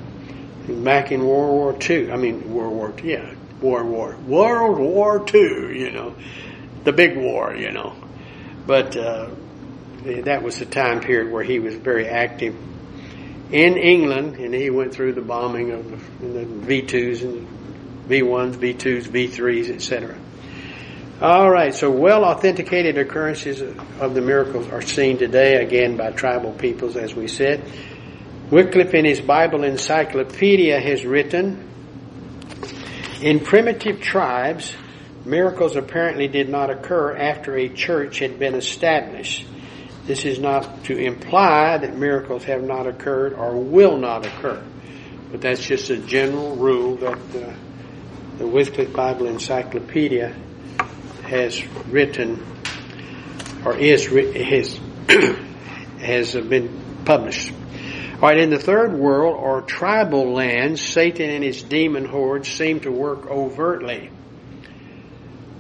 back 0.68 1.12
in 1.12 1.26
World 1.26 1.52
War 1.52 1.78
II, 1.90 2.12
I 2.12 2.18
mean 2.18 2.54
World 2.54 2.74
War 2.74 2.94
yeah, 3.04 3.34
War 3.62 3.86
War 3.86 4.16
World 4.28 4.80
War 4.80 5.26
II, 5.34 5.80
you 5.80 5.92
know, 5.92 6.16
the 6.84 6.94
big 6.94 7.18
war, 7.18 7.56
you 7.56 7.72
know, 7.72 7.96
but 8.66 8.96
uh, 8.96 9.30
that 10.04 10.44
was 10.44 10.60
the 10.60 10.66
time 10.66 11.02
period 11.02 11.32
where 11.32 11.44
he 11.44 11.60
was 11.60 11.76
very 11.76 12.08
active 12.08 12.56
in 13.52 13.78
England, 13.78 14.36
and 14.36 14.54
he 14.54 14.70
went 14.70 14.94
through 14.94 15.14
the 15.14 15.22
bombing 15.22 15.72
of 15.72 15.90
the 16.22 16.46
V2s 16.46 17.24
and 17.24 17.59
V1s, 18.10 18.56
V2s, 18.56 19.08
V3s, 19.08 19.70
etc. 19.70 20.18
All 21.22 21.52
right, 21.52 21.76
so 21.76 21.92
well 21.92 22.24
authenticated 22.24 22.98
occurrences 22.98 23.62
of 23.62 24.14
the 24.14 24.22
miracles 24.22 24.70
are 24.70 24.82
seen 24.82 25.18
today 25.18 25.62
again 25.62 25.98
by 25.98 26.12
tribal 26.12 26.54
peoples, 26.54 26.96
as 26.96 27.14
we 27.14 27.28
said. 27.28 27.62
Wycliffe, 28.50 28.94
in 28.94 29.06
his 29.06 29.22
Bible 29.22 29.64
Encyclopedia, 29.64 30.80
has 30.80 31.06
written 31.06 31.70
In 33.22 33.42
primitive 33.42 34.02
tribes, 34.02 34.74
miracles 35.26 35.76
apparently 35.76 36.28
did 36.28 36.50
not 36.50 36.70
occur 36.70 37.16
after 37.16 37.56
a 37.58 37.70
church 37.70 38.20
had 38.20 38.40
been 38.40 38.56
established. 38.56 39.46
This 40.06 40.26
is 40.26 40.40
not 40.40 40.86
to 40.86 40.98
imply 40.98 41.78
that 41.78 41.98
miracles 41.98 42.46
have 42.46 42.64
not 42.64 42.88
occurred 42.88 43.34
or 43.34 43.56
will 43.56 43.98
not 43.98 44.26
occur, 44.26 44.64
but 45.32 45.42
that's 45.42 45.64
just 45.64 45.90
a 45.92 45.98
general 45.98 46.56
rule 46.56 46.96
that 46.96 47.20
uh, 47.36 47.54
the 48.40 48.48
Wycliffe 48.48 48.94
Bible 48.94 49.28
Encyclopedia 49.28 50.34
has 51.24 51.62
written 51.88 52.42
or 53.66 53.78
is 53.78 54.06
has 54.08 54.80
has 56.00 56.34
been 56.36 57.04
published. 57.04 57.52
All 58.14 58.30
right, 58.30 58.38
in 58.38 58.50
the 58.50 58.60
third 58.60 58.94
world 58.94 59.36
or 59.38 59.62
tribal 59.62 60.32
lands, 60.32 60.82
Satan 60.82 61.30
and 61.30 61.44
his 61.44 61.62
demon 61.64 62.06
hordes 62.06 62.48
seem 62.48 62.80
to 62.82 62.92
work 62.92 63.28
overtly. 63.28 64.10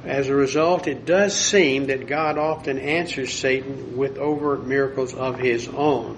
As 0.05 0.29
a 0.29 0.36
result, 0.36 0.88
it 0.88 1.05
does 1.05 1.38
seem 1.38 1.88
that 1.88 2.07
God 2.07 2.38
often 2.38 2.79
answers 2.79 3.33
Satan 3.33 3.98
with 3.98 4.17
overt 4.17 4.65
miracles 4.65 5.13
of 5.13 5.38
his 5.38 5.67
own. 5.67 6.17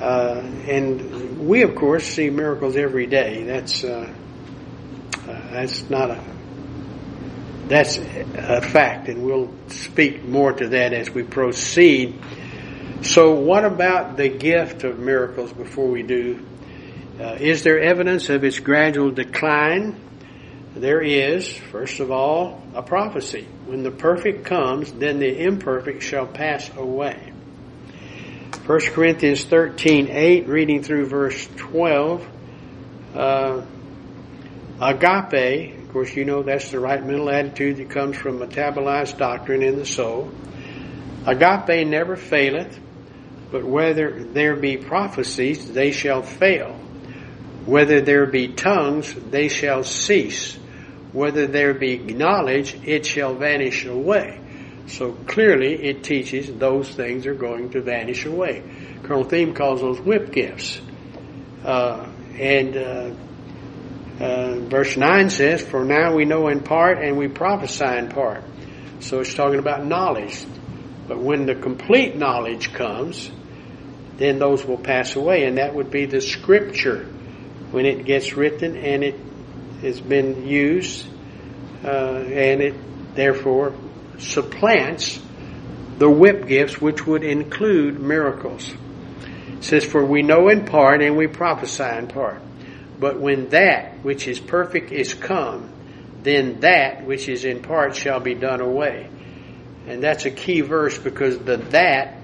Uh, 0.00 0.42
and 0.68 1.48
we, 1.48 1.62
of 1.62 1.74
course, 1.74 2.04
see 2.04 2.30
miracles 2.30 2.76
every 2.76 3.06
day. 3.06 3.42
That's 3.42 3.82
uh, 3.82 3.88
uh, 3.88 4.27
that's 5.50 5.88
not 5.90 6.10
a 6.10 6.20
that's 7.68 7.98
a 7.98 8.62
fact, 8.62 9.08
and 9.08 9.22
we'll 9.22 9.52
speak 9.68 10.24
more 10.24 10.52
to 10.54 10.68
that 10.68 10.94
as 10.94 11.10
we 11.10 11.22
proceed. 11.22 12.18
So, 13.02 13.34
what 13.34 13.64
about 13.64 14.16
the 14.16 14.30
gift 14.30 14.84
of 14.84 14.98
miracles 14.98 15.52
before 15.52 15.86
we 15.86 16.02
do? 16.02 16.44
Uh, 17.20 17.36
is 17.38 17.64
there 17.64 17.78
evidence 17.78 18.30
of 18.30 18.42
its 18.42 18.58
gradual 18.58 19.10
decline? 19.10 20.00
There 20.74 21.02
is, 21.02 21.48
first 21.48 22.00
of 22.00 22.10
all, 22.10 22.62
a 22.74 22.82
prophecy. 22.82 23.46
When 23.66 23.82
the 23.82 23.90
perfect 23.90 24.46
comes, 24.46 24.90
then 24.92 25.18
the 25.18 25.42
imperfect 25.42 26.02
shall 26.02 26.26
pass 26.26 26.70
away. 26.74 27.32
1 28.64 28.80
Corinthians 28.92 29.44
13 29.44 30.08
8, 30.08 30.48
reading 30.48 30.82
through 30.82 31.06
verse 31.06 31.48
12. 31.56 32.26
Uh, 33.14 33.62
agape 34.80 35.78
of 35.88 35.94
course, 35.94 36.14
you 36.14 36.26
know 36.26 36.42
that's 36.42 36.70
the 36.70 36.78
right 36.78 37.02
mental 37.02 37.30
attitude 37.30 37.78
that 37.78 37.88
comes 37.88 38.14
from 38.14 38.40
metabolized 38.40 39.16
doctrine 39.16 39.62
in 39.62 39.78
the 39.78 39.86
soul. 39.86 40.30
Agape 41.24 41.88
never 41.88 42.14
faileth, 42.14 42.78
but 43.50 43.64
whether 43.64 44.22
there 44.22 44.54
be 44.54 44.76
prophecies, 44.76 45.72
they 45.72 45.90
shall 45.92 46.20
fail. 46.20 46.74
Whether 47.64 48.02
there 48.02 48.26
be 48.26 48.48
tongues, 48.48 49.14
they 49.14 49.48
shall 49.48 49.82
cease. 49.82 50.58
Whether 51.14 51.46
there 51.46 51.72
be 51.72 51.96
knowledge, 51.96 52.76
it 52.84 53.06
shall 53.06 53.34
vanish 53.34 53.86
away. 53.86 54.38
So 54.88 55.12
clearly 55.12 55.72
it 55.86 56.04
teaches 56.04 56.52
those 56.52 56.90
things 56.90 57.24
are 57.24 57.34
going 57.34 57.70
to 57.70 57.80
vanish 57.80 58.26
away. 58.26 58.62
Colonel 59.04 59.24
Thieme 59.24 59.56
calls 59.56 59.80
those 59.80 60.00
whip 60.02 60.32
gifts. 60.32 60.82
Uh, 61.64 62.06
and 62.38 62.76
uh, 62.76 63.14
uh, 64.20 64.58
verse 64.60 64.96
9 64.96 65.30
says, 65.30 65.62
For 65.62 65.84
now 65.84 66.14
we 66.14 66.24
know 66.24 66.48
in 66.48 66.60
part 66.60 66.98
and 66.98 67.16
we 67.16 67.28
prophesy 67.28 67.84
in 67.84 68.08
part. 68.08 68.42
So 69.00 69.20
it's 69.20 69.34
talking 69.34 69.58
about 69.58 69.84
knowledge. 69.84 70.44
But 71.06 71.18
when 71.18 71.46
the 71.46 71.54
complete 71.54 72.16
knowledge 72.16 72.72
comes, 72.72 73.30
then 74.16 74.38
those 74.38 74.64
will 74.64 74.78
pass 74.78 75.14
away. 75.14 75.44
And 75.44 75.58
that 75.58 75.74
would 75.74 75.90
be 75.90 76.06
the 76.06 76.20
scripture 76.20 77.04
when 77.70 77.86
it 77.86 78.04
gets 78.04 78.34
written 78.34 78.76
and 78.76 79.04
it 79.04 79.20
has 79.82 80.00
been 80.00 80.46
used 80.46 81.06
uh, 81.84 81.88
and 81.88 82.60
it 82.60 83.14
therefore 83.14 83.74
supplants 84.18 85.20
the 85.98 86.10
whip 86.10 86.46
gifts, 86.46 86.80
which 86.80 87.06
would 87.06 87.22
include 87.22 88.00
miracles. 88.00 88.72
It 89.58 89.64
says, 89.64 89.84
For 89.84 90.04
we 90.04 90.22
know 90.22 90.48
in 90.48 90.64
part 90.66 91.02
and 91.02 91.16
we 91.16 91.26
prophesy 91.26 91.84
in 91.84 92.08
part. 92.08 92.42
But 92.98 93.20
when 93.20 93.50
that 93.50 94.02
which 94.02 94.26
is 94.26 94.40
perfect 94.40 94.92
is 94.92 95.14
come, 95.14 95.70
then 96.22 96.60
that 96.60 97.06
which 97.06 97.28
is 97.28 97.44
in 97.44 97.62
part 97.62 97.94
shall 97.94 98.20
be 98.20 98.34
done 98.34 98.60
away. 98.60 99.08
And 99.86 100.02
that's 100.02 100.26
a 100.26 100.30
key 100.30 100.62
verse 100.62 100.98
because 100.98 101.38
the 101.38 101.56
that 101.56 102.18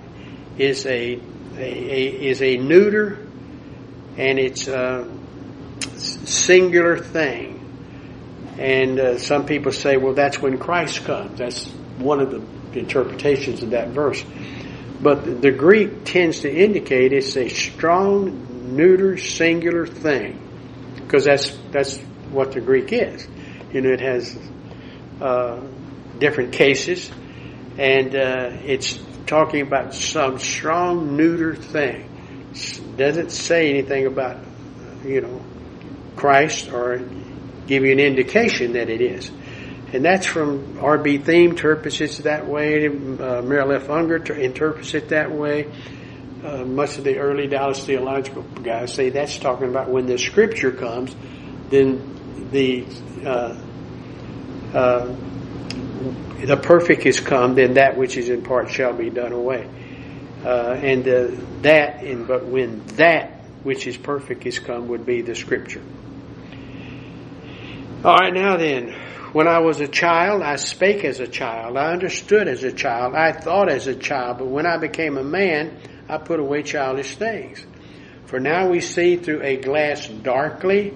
is 0.58 0.84
a, 0.84 1.20
a, 1.56 1.58
a 1.58 2.28
is 2.28 2.42
a 2.42 2.56
neuter 2.56 3.26
and 4.16 4.38
it's 4.38 4.68
a 4.68 5.10
singular 5.96 6.98
thing. 6.98 7.60
And 8.58 9.00
uh, 9.00 9.18
some 9.18 9.46
people 9.46 9.72
say, 9.72 9.96
well, 9.96 10.14
that's 10.14 10.40
when 10.40 10.58
Christ 10.58 11.04
comes. 11.04 11.38
That's 11.38 11.66
one 11.98 12.20
of 12.20 12.30
the 12.30 12.78
interpretations 12.78 13.62
of 13.62 13.70
that 13.70 13.88
verse. 13.88 14.24
But 15.00 15.42
the 15.42 15.50
Greek 15.50 16.04
tends 16.04 16.40
to 16.40 16.52
indicate 16.52 17.12
it's 17.12 17.36
a 17.36 17.48
strong, 17.48 18.76
neuter, 18.76 19.18
singular 19.18 19.86
thing 19.86 20.43
because 21.04 21.24
that's 21.24 21.56
that's 21.70 21.98
what 22.30 22.52
the 22.52 22.60
Greek 22.60 22.92
is. 22.92 23.26
You 23.72 23.80
know, 23.80 23.90
it 23.90 24.00
has 24.00 24.38
uh, 25.20 25.60
different 26.18 26.52
cases, 26.52 27.10
and 27.78 28.14
uh, 28.14 28.50
it's 28.64 28.98
talking 29.26 29.62
about 29.62 29.94
some 29.94 30.38
strong 30.38 31.16
neuter 31.16 31.54
thing. 31.54 32.10
It 32.52 32.96
doesn't 32.96 33.30
say 33.30 33.70
anything 33.70 34.06
about 34.06 34.38
you 35.04 35.20
know 35.20 35.40
Christ 36.16 36.70
or 36.72 37.00
give 37.66 37.84
you 37.84 37.92
an 37.92 38.00
indication 38.00 38.74
that 38.74 38.88
it 38.90 39.00
is. 39.00 39.30
And 39.92 40.04
that's 40.04 40.26
from 40.26 40.78
R.B. 40.80 41.20
Thieme 41.20 41.50
interprets 41.50 42.00
it 42.00 42.24
that 42.24 42.48
way. 42.48 42.88
Uh, 42.88 43.70
F. 43.70 43.88
Unger 43.88 44.16
interprets 44.16 44.92
it 44.94 45.10
that 45.10 45.30
way 45.30 45.70
much 46.44 46.98
of 46.98 47.04
the 47.04 47.18
early 47.18 47.46
Dallas 47.46 47.84
theological 47.84 48.42
guys 48.62 48.92
say 48.92 49.10
that's 49.10 49.38
talking 49.38 49.68
about 49.68 49.88
when 49.88 50.06
the 50.06 50.18
scripture 50.18 50.72
comes, 50.72 51.14
then 51.70 52.48
the 52.50 52.84
uh, 53.24 53.56
uh, 54.74 55.16
the 56.44 56.56
perfect 56.56 57.06
is 57.06 57.20
come, 57.20 57.54
then 57.54 57.74
that 57.74 57.96
which 57.96 58.16
is 58.18 58.28
in 58.28 58.42
part 58.42 58.70
shall 58.70 58.92
be 58.92 59.08
done 59.08 59.32
away. 59.32 59.68
Uh, 60.44 60.78
and 60.82 61.04
that, 61.62 62.02
and 62.02 62.26
but 62.28 62.44
when 62.44 62.84
that 62.96 63.30
which 63.62 63.86
is 63.86 63.96
perfect 63.96 64.44
is 64.44 64.58
come, 64.58 64.88
would 64.88 65.06
be 65.06 65.22
the 65.22 65.34
scripture. 65.34 65.80
All 68.04 68.16
right, 68.16 68.34
now 68.34 68.58
then, 68.58 68.94
When 69.32 69.48
I 69.48 69.58
was 69.58 69.80
a 69.80 69.88
child, 69.88 70.42
I 70.42 70.56
spake 70.56 71.04
as 71.04 71.18
a 71.18 71.26
child. 71.26 71.76
I 71.76 71.90
understood 71.90 72.46
as 72.46 72.62
a 72.62 72.70
child. 72.70 73.16
I 73.16 73.32
thought 73.32 73.68
as 73.68 73.88
a 73.88 73.94
child. 73.96 74.38
But 74.38 74.46
when 74.46 74.64
I 74.64 74.76
became 74.76 75.16
a 75.16 75.24
man, 75.24 75.76
I 76.08 76.18
put 76.18 76.40
away 76.40 76.62
childish 76.62 77.16
things. 77.16 77.64
For 78.26 78.40
now 78.40 78.68
we 78.68 78.80
see 78.80 79.16
through 79.16 79.42
a 79.42 79.56
glass 79.56 80.08
darkly, 80.08 80.94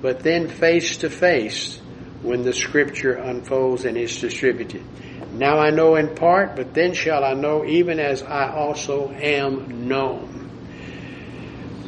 but 0.00 0.20
then 0.20 0.48
face 0.48 0.98
to 0.98 1.10
face 1.10 1.78
when 2.22 2.42
the 2.42 2.52
scripture 2.52 3.14
unfolds 3.14 3.84
and 3.84 3.96
is 3.96 4.20
distributed. 4.20 4.84
Now 5.32 5.58
I 5.58 5.70
know 5.70 5.96
in 5.96 6.14
part, 6.14 6.56
but 6.56 6.74
then 6.74 6.94
shall 6.94 7.24
I 7.24 7.34
know 7.34 7.64
even 7.64 8.00
as 8.00 8.22
I 8.22 8.52
also 8.52 9.10
am 9.10 9.88
known. 9.88 10.50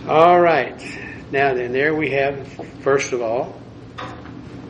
All 0.09 0.41
right. 0.41 0.81
Now 1.31 1.55
then, 1.55 1.73
there 1.73 1.95
we 1.95 2.11
have, 2.11 2.47
first 2.83 3.12
of 3.12 3.23
all, 3.23 3.59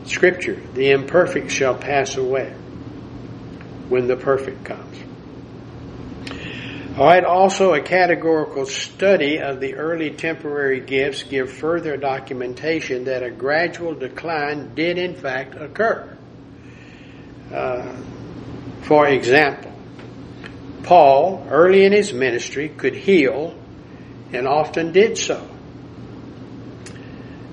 Scripture. 0.05 0.61
The 0.73 0.91
imperfect 0.91 1.51
shall 1.51 1.75
pass 1.75 2.17
away 2.17 2.51
when 3.89 4.07
the 4.07 4.15
perfect 4.15 4.63
comes. 4.63 5.02
All 6.95 7.05
right, 7.05 7.23
also 7.23 7.73
a 7.73 7.81
categorical 7.81 8.67
study 8.67 9.39
of 9.39 9.59
the 9.59 9.73
early 9.73 10.11
temporary 10.11 10.79
gifts 10.79 11.23
give 11.23 11.51
further 11.51 11.97
documentation 11.97 13.05
that 13.05 13.23
a 13.23 13.31
gradual 13.31 13.95
decline 13.95 14.75
did 14.75 14.99
in 14.99 15.15
fact 15.15 15.55
occur. 15.55 16.15
Uh, 17.51 17.95
for 18.83 19.07
example, 19.07 19.71
Paul, 20.83 21.47
early 21.49 21.83
in 21.83 21.93
his 21.93 22.13
ministry, 22.13 22.69
could 22.69 22.95
heal 22.95 23.55
and 24.31 24.47
often 24.47 24.91
did 24.91 25.17
so. 25.17 25.49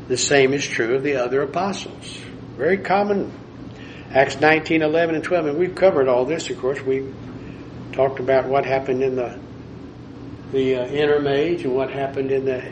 The 0.09 0.19
same 0.19 0.53
is 0.53 0.67
true 0.67 0.97
of 0.97 1.03
the 1.03 1.17
other 1.17 1.41
apostles. 1.41 2.19
Very 2.59 2.77
common. 2.77 3.33
Acts 4.11 4.39
19, 4.39 4.83
11, 4.83 5.15
and 5.15 5.25
12. 5.25 5.47
And 5.47 5.59
we've 5.59 5.75
covered 5.75 6.09
all 6.09 6.27
this, 6.27 6.51
of 6.51 6.59
course. 6.59 6.83
We 6.83 7.11
talked 7.93 8.21
about 8.21 8.47
what 8.47 8.65
happened 8.65 9.03
in 9.03 9.17
the 9.17 9.39
the 10.53 10.77
uh, 10.77 10.87
interim 10.87 11.27
age 11.27 11.63
and 11.65 11.75
what 11.75 11.91
happened 11.91 12.31
in 12.31 12.45
the 12.45 12.65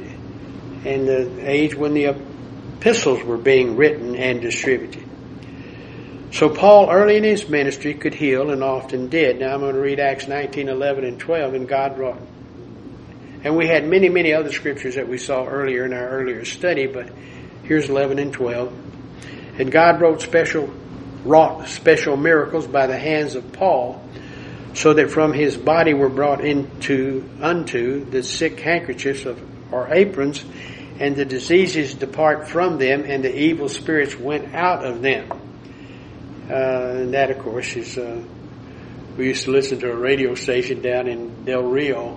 in 0.84 1.06
the 1.06 1.48
age 1.48 1.74
when 1.74 1.94
the 1.94 2.06
epistles 2.06 3.22
were 3.24 3.36
being 3.36 3.76
written 3.76 4.14
and 4.16 4.40
distributed. 4.40 5.04
So 6.30 6.48
Paul, 6.48 6.90
early 6.90 7.16
in 7.16 7.24
his 7.24 7.48
ministry, 7.48 7.94
could 7.94 8.14
heal 8.14 8.50
and 8.50 8.62
often 8.62 9.08
did. 9.08 9.40
Now 9.40 9.54
I'm 9.54 9.60
going 9.60 9.74
to 9.74 9.80
read 9.80 9.98
Acts 9.98 10.28
19, 10.28 10.68
11, 10.68 11.04
and 11.04 11.18
12, 11.18 11.54
and 11.54 11.68
God 11.68 11.96
brought. 11.96 12.20
And 13.44 13.56
we 13.56 13.66
had 13.66 13.86
many, 13.86 14.08
many 14.08 14.34
other 14.34 14.52
scriptures 14.52 14.96
that 14.96 15.08
we 15.08 15.16
saw 15.16 15.46
earlier 15.46 15.84
in 15.86 15.92
our 15.92 16.08
earlier 16.08 16.44
study, 16.44 16.86
but 16.86 17.10
here's 17.62 17.88
11 17.88 18.18
and 18.18 18.32
12. 18.32 18.72
And 19.58 19.72
God 19.72 20.00
wrote 20.00 20.20
special, 20.20 20.68
wrought 21.24 21.66
special 21.68 22.16
miracles 22.16 22.66
by 22.66 22.86
the 22.86 22.98
hands 22.98 23.34
of 23.34 23.52
Paul, 23.52 24.02
so 24.78 24.94
that 24.94 25.10
from 25.10 25.32
his 25.32 25.56
body 25.56 25.92
were 25.92 26.08
brought 26.08 26.44
into 26.44 27.28
unto 27.42 28.04
the 28.04 28.22
sick 28.22 28.60
handkerchiefs 28.60 29.24
of 29.24 29.42
or 29.72 29.92
aprons, 29.92 30.44
and 31.00 31.16
the 31.16 31.24
diseases 31.24 31.94
depart 31.94 32.48
from 32.48 32.78
them, 32.78 33.02
and 33.04 33.24
the 33.24 33.36
evil 33.36 33.68
spirits 33.68 34.16
went 34.16 34.54
out 34.54 34.84
of 34.84 35.02
them. 35.02 35.28
Uh, 36.48 36.54
and 36.54 37.14
that, 37.14 37.28
of 37.28 37.40
course, 37.40 37.74
is 37.74 37.98
uh, 37.98 38.22
we 39.16 39.26
used 39.26 39.46
to 39.46 39.50
listen 39.50 39.80
to 39.80 39.90
a 39.90 39.96
radio 39.96 40.36
station 40.36 40.80
down 40.80 41.08
in 41.08 41.44
Del 41.44 41.64
Rio, 41.64 42.16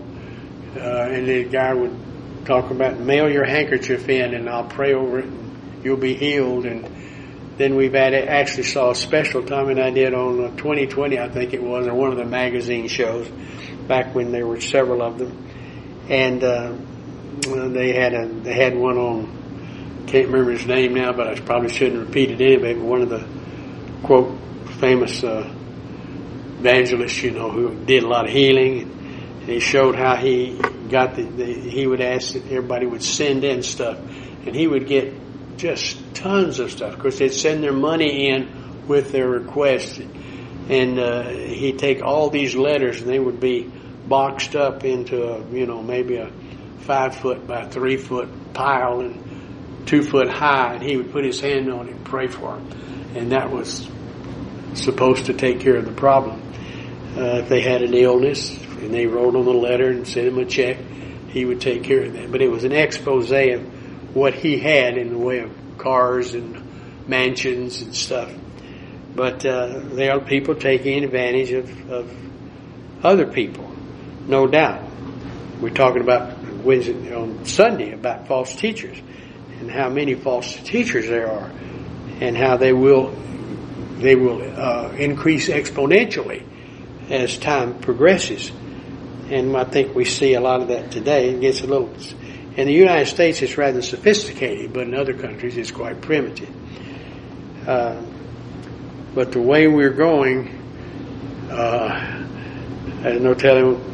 uh, 0.77 0.79
and 0.79 1.27
the 1.27 1.43
guy 1.45 1.73
would 1.73 1.97
talk 2.45 2.69
about 2.69 2.99
mail 2.99 3.27
your 3.27 3.43
handkerchief 3.43 4.07
in, 4.07 4.35
and 4.35 4.47
I'll 4.47 4.67
pray 4.67 4.93
over 4.93 5.17
it, 5.17 5.25
and 5.25 5.83
you'll 5.83 5.97
be 5.97 6.13
healed. 6.13 6.67
And 6.67 6.85
then 7.61 7.75
we've 7.75 7.93
had 7.93 8.13
actually 8.13 8.63
saw 8.63 8.91
a 8.91 8.95
special 8.95 9.43
Tom 9.43 9.69
and 9.69 9.79
I 9.79 9.91
did 9.91 10.13
on 10.13 10.57
2020, 10.57 11.17
uh, 11.17 11.25
I 11.25 11.29
think 11.29 11.53
it 11.53 11.61
was, 11.61 11.87
or 11.87 11.93
one 11.93 12.11
of 12.11 12.17
the 12.17 12.25
magazine 12.25 12.87
shows 12.87 13.29
back 13.87 14.15
when 14.15 14.31
there 14.31 14.47
were 14.47 14.59
several 14.59 15.01
of 15.01 15.19
them, 15.19 15.47
and 16.09 16.43
uh, 16.43 16.75
they 17.69 17.93
had 17.93 18.13
a 18.13 18.27
they 18.27 18.53
had 18.53 18.75
one 18.75 18.97
on 18.97 19.41
can't 20.07 20.27
remember 20.27 20.51
his 20.51 20.65
name 20.65 20.93
now, 20.93 21.13
but 21.13 21.27
I 21.27 21.39
probably 21.39 21.69
shouldn't 21.69 22.05
repeat 22.05 22.31
it 22.31 22.41
anyway. 22.41 22.73
But 22.73 22.83
one 22.83 23.01
of 23.01 23.09
the 23.09 23.25
quote 24.03 24.37
famous 24.79 25.23
uh, 25.23 25.49
evangelists, 26.59 27.21
you 27.23 27.31
know, 27.31 27.49
who 27.49 27.73
did 27.85 28.03
a 28.03 28.07
lot 28.07 28.25
of 28.25 28.31
healing. 28.31 28.81
And 29.41 29.49
he 29.49 29.59
showed 29.59 29.95
how 29.95 30.17
he 30.17 30.59
got 30.89 31.15
the, 31.15 31.23
the 31.23 31.45
he 31.45 31.87
would 31.87 32.01
ask 32.01 32.33
that 32.33 32.43
everybody 32.45 32.85
would 32.85 33.03
send 33.03 33.43
in 33.43 33.63
stuff, 33.63 33.97
and 34.45 34.53
he 34.55 34.67
would 34.67 34.85
get 34.85 35.13
just 35.61 36.15
tons 36.15 36.57
of 36.57 36.71
stuff. 36.71 36.93
Of 36.93 36.99
course, 36.99 37.19
they'd 37.19 37.29
send 37.29 37.63
their 37.63 37.71
money 37.71 38.29
in 38.29 38.87
with 38.87 39.11
their 39.11 39.29
requests, 39.29 39.99
and 40.69 40.99
uh, 40.99 41.29
he'd 41.29 41.77
take 41.77 42.01
all 42.01 42.31
these 42.31 42.55
letters, 42.55 42.99
and 42.99 43.07
they 43.09 43.19
would 43.19 43.39
be 43.39 43.71
boxed 44.07 44.55
up 44.55 44.83
into 44.83 45.23
a, 45.23 45.47
you 45.51 45.67
know 45.67 45.83
maybe 45.83 46.15
a 46.15 46.31
five 46.79 47.15
foot 47.15 47.45
by 47.45 47.67
three 47.67 47.95
foot 47.95 48.27
pile 48.53 49.01
and 49.01 49.85
two 49.85 50.01
foot 50.01 50.29
high, 50.29 50.73
and 50.73 50.83
he 50.83 50.97
would 50.97 51.11
put 51.11 51.23
his 51.23 51.39
hand 51.39 51.71
on 51.71 51.87
it 51.87 51.91
and 51.91 52.05
pray 52.05 52.27
for 52.27 52.55
them, 52.55 52.67
and 53.15 53.31
that 53.31 53.51
was 53.51 53.87
supposed 54.73 55.27
to 55.27 55.33
take 55.33 55.59
care 55.59 55.75
of 55.75 55.85
the 55.85 55.91
problem. 55.91 56.41
Uh, 57.15 57.41
if 57.43 57.49
they 57.49 57.61
had 57.61 57.83
an 57.83 57.93
illness 57.93 58.57
and 58.79 58.91
they 58.91 59.05
wrote 59.05 59.35
on 59.35 59.45
the 59.45 59.51
letter 59.51 59.89
and 59.89 60.07
sent 60.07 60.27
him 60.27 60.39
a 60.39 60.45
check, 60.45 60.77
he 61.29 61.45
would 61.45 61.61
take 61.61 61.83
care 61.83 62.05
of 62.05 62.13
that. 62.13 62.31
But 62.31 62.41
it 62.41 62.49
was 62.49 62.63
an 62.63 62.71
expose 62.71 63.25
of 63.31 63.70
what 64.13 64.33
he 64.33 64.57
had 64.57 64.97
in 64.97 65.09
the 65.09 65.17
way 65.17 65.39
of 65.39 65.51
cars 65.77 66.33
and 66.33 67.07
mansions 67.07 67.81
and 67.81 67.95
stuff. 67.95 68.31
But 69.15 69.45
uh, 69.45 69.79
there 69.83 70.13
are 70.13 70.19
people 70.19 70.55
taking 70.55 71.03
advantage 71.03 71.51
of, 71.51 71.91
of 71.91 72.11
other 73.03 73.27
people, 73.27 73.69
no 74.27 74.47
doubt. 74.47 74.83
We're 75.59 75.69
talking 75.69 76.01
about 76.01 76.37
Wednesday, 76.63 77.13
on 77.13 77.45
Sunday 77.45 77.93
about 77.93 78.27
false 78.27 78.55
teachers 78.55 78.97
and 79.59 79.69
how 79.69 79.89
many 79.89 80.15
false 80.15 80.55
teachers 80.55 81.07
there 81.07 81.31
are, 81.31 81.51
and 82.19 82.37
how 82.37 82.57
they 82.57 82.73
will 82.73 83.13
they 83.97 84.15
will 84.15 84.41
uh, 84.41 84.91
increase 84.97 85.49
exponentially 85.49 86.43
as 87.09 87.37
time 87.37 87.79
progresses. 87.79 88.51
And 89.29 89.55
I 89.55 89.63
think 89.63 89.95
we 89.95 90.05
see 90.05 90.33
a 90.33 90.41
lot 90.41 90.61
of 90.61 90.69
that 90.69 90.91
today. 90.91 91.29
It 91.29 91.41
gets 91.41 91.61
a 91.61 91.67
little. 91.67 91.93
In 92.57 92.67
the 92.67 92.73
United 92.73 93.05
States, 93.05 93.41
it's 93.41 93.57
rather 93.57 93.81
sophisticated, 93.81 94.73
but 94.73 94.83
in 94.83 94.93
other 94.93 95.13
countries, 95.13 95.55
it's 95.57 95.71
quite 95.71 96.01
primitive. 96.01 96.53
Uh, 97.67 98.01
but 99.15 99.31
the 99.31 99.41
way 99.41 99.67
we're 99.67 99.93
going, 99.93 100.49
uh, 101.49 102.25
there's 103.01 103.21
no 103.21 103.33
telling. 103.33 103.87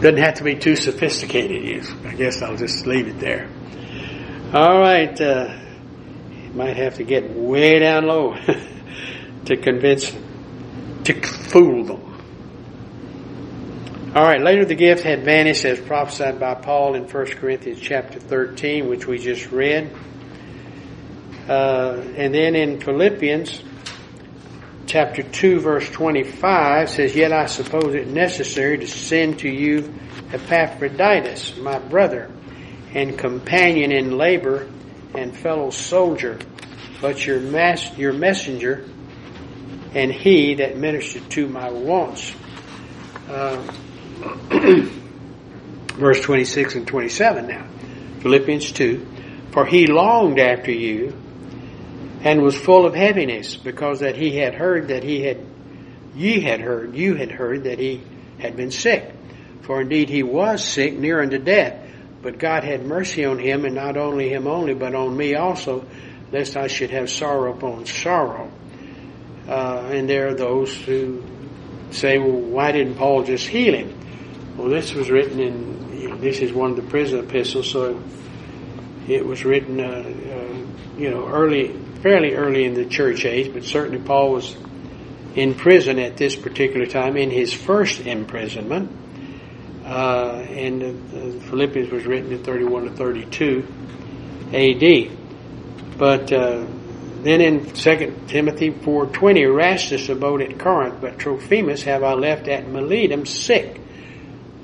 Doesn't 0.00 0.18
have 0.18 0.34
to 0.34 0.44
be 0.44 0.56
too 0.56 0.76
sophisticated. 0.76 1.86
I 2.04 2.14
guess 2.14 2.42
I'll 2.42 2.56
just 2.56 2.86
leave 2.86 3.08
it 3.08 3.18
there. 3.18 3.48
All 4.52 4.78
right. 4.78 5.18
Uh, 5.18 5.58
might 6.56 6.76
have 6.76 6.94
to 6.96 7.04
get 7.04 7.30
way 7.30 7.78
down 7.78 8.06
low 8.06 8.34
to 9.44 9.56
convince 9.56 10.10
to 11.04 11.20
fool 11.22 11.84
them. 11.84 12.05
All 14.16 14.24
right, 14.24 14.40
later 14.40 14.64
the 14.64 14.74
gift 14.74 15.02
had 15.02 15.26
vanished 15.26 15.66
as 15.66 15.78
prophesied 15.78 16.40
by 16.40 16.54
Paul 16.54 16.94
in 16.94 17.02
1 17.02 17.26
Corinthians 17.32 17.78
chapter 17.78 18.18
13, 18.18 18.88
which 18.88 19.06
we 19.06 19.18
just 19.18 19.52
read. 19.52 19.94
Uh, 21.46 22.02
and 22.16 22.34
then 22.34 22.56
in 22.56 22.80
Philippians 22.80 23.62
chapter 24.86 25.22
2, 25.22 25.60
verse 25.60 25.90
25 25.90 26.88
says, 26.88 27.14
Yet 27.14 27.30
I 27.30 27.44
suppose 27.44 27.94
it 27.94 28.08
necessary 28.08 28.78
to 28.78 28.86
send 28.86 29.40
to 29.40 29.50
you 29.50 29.92
Epaphroditus, 30.32 31.58
my 31.58 31.78
brother, 31.78 32.30
and 32.94 33.18
companion 33.18 33.92
in 33.92 34.16
labor 34.16 34.66
and 35.14 35.36
fellow 35.36 35.68
soldier, 35.68 36.38
but 37.02 37.26
your, 37.26 37.40
mas- 37.40 37.98
your 37.98 38.14
messenger 38.14 38.88
and 39.92 40.10
he 40.10 40.54
that 40.54 40.78
ministered 40.78 41.30
to 41.32 41.46
my 41.48 41.70
wants. 41.70 42.34
Uh, 43.28 43.62
verse 45.94 46.20
26 46.20 46.74
and 46.74 46.86
27 46.86 47.46
now. 47.46 47.66
Philippians 48.20 48.72
2. 48.72 49.06
For 49.52 49.66
he 49.66 49.86
longed 49.86 50.38
after 50.38 50.70
you 50.70 51.14
and 52.22 52.42
was 52.42 52.56
full 52.56 52.86
of 52.86 52.94
heaviness 52.94 53.56
because 53.56 54.00
that 54.00 54.16
he 54.16 54.36
had 54.36 54.54
heard 54.54 54.88
that 54.88 55.02
he 55.02 55.22
had, 55.22 55.44
ye 56.14 56.40
had 56.40 56.60
heard, 56.60 56.94
you 56.94 57.14
had 57.14 57.30
heard 57.30 57.64
that 57.64 57.78
he 57.78 58.02
had 58.38 58.56
been 58.56 58.70
sick. 58.70 59.12
For 59.62 59.80
indeed 59.80 60.08
he 60.08 60.22
was 60.22 60.64
sick 60.64 60.94
near 60.94 61.22
unto 61.22 61.38
death. 61.38 61.82
But 62.22 62.38
God 62.38 62.64
had 62.64 62.84
mercy 62.84 63.24
on 63.24 63.38
him, 63.38 63.64
and 63.64 63.74
not 63.74 63.96
only 63.96 64.28
him 64.28 64.46
only, 64.48 64.74
but 64.74 64.94
on 64.94 65.16
me 65.16 65.34
also, 65.34 65.84
lest 66.32 66.56
I 66.56 66.66
should 66.66 66.90
have 66.90 67.08
sorrow 67.08 67.52
upon 67.52 67.86
sorrow. 67.86 68.50
Uh, 69.46 69.90
and 69.92 70.08
there 70.08 70.28
are 70.28 70.34
those 70.34 70.74
who 70.74 71.22
say, 71.90 72.18
well, 72.18 72.40
why 72.40 72.72
didn't 72.72 72.96
Paul 72.96 73.22
just 73.22 73.46
heal 73.46 73.74
him? 73.74 74.05
Well, 74.56 74.68
this 74.68 74.94
was 74.94 75.10
written 75.10 75.38
in, 75.38 76.00
you 76.00 76.08
know, 76.08 76.16
this 76.16 76.38
is 76.38 76.52
one 76.52 76.70
of 76.70 76.76
the 76.76 76.82
prison 76.82 77.20
epistles, 77.20 77.70
so 77.70 78.02
it 79.06 79.24
was 79.24 79.44
written, 79.44 79.80
uh, 79.80 79.84
uh, 79.84 80.98
you 80.98 81.10
know, 81.10 81.28
early 81.28 81.78
fairly 82.02 82.34
early 82.34 82.64
in 82.64 82.74
the 82.74 82.84
church 82.86 83.24
age, 83.24 83.52
but 83.52 83.64
certainly 83.64 83.98
Paul 83.98 84.32
was 84.32 84.56
in 85.34 85.54
prison 85.54 85.98
at 85.98 86.16
this 86.16 86.36
particular 86.36 86.86
time 86.86 87.16
in 87.16 87.30
his 87.30 87.52
first 87.52 88.00
imprisonment. 88.00 88.90
Uh, 89.84 90.44
and 90.50 90.82
uh, 90.82 91.46
Philippians 91.48 91.92
was 91.92 92.06
written 92.06 92.32
in 92.32 92.42
31 92.42 92.84
to 92.84 92.90
32 92.90 93.66
AD. 94.52 95.98
But 95.98 96.32
uh, 96.32 96.66
then 97.22 97.40
in 97.40 97.72
2 97.72 98.24
Timothy 98.26 98.70
4.20, 98.70 99.36
Erastus 99.42 100.08
abode 100.08 100.42
at 100.42 100.58
Corinth, 100.58 101.00
but 101.00 101.18
Trophimus 101.18 101.82
have 101.84 102.02
I 102.02 102.14
left 102.14 102.48
at 102.48 102.66
Miletum 102.66 103.26
sick. 103.26 103.80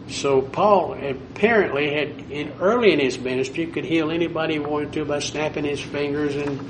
So 0.09 0.43
Paul 0.43 0.95
apparently 0.95 1.93
had, 1.95 2.31
in, 2.31 2.53
early 2.61 2.93
in 2.93 2.99
his 2.99 3.19
ministry, 3.19 3.67
could 3.67 3.85
heal 3.85 4.11
anybody 4.11 4.55
he 4.55 4.61
wanted 4.61 4.93
to 4.95 5.05
by 5.05 5.21
snapping 5.21 5.65
his 5.65 5.81
fingers 5.81 6.37
and, 6.37 6.61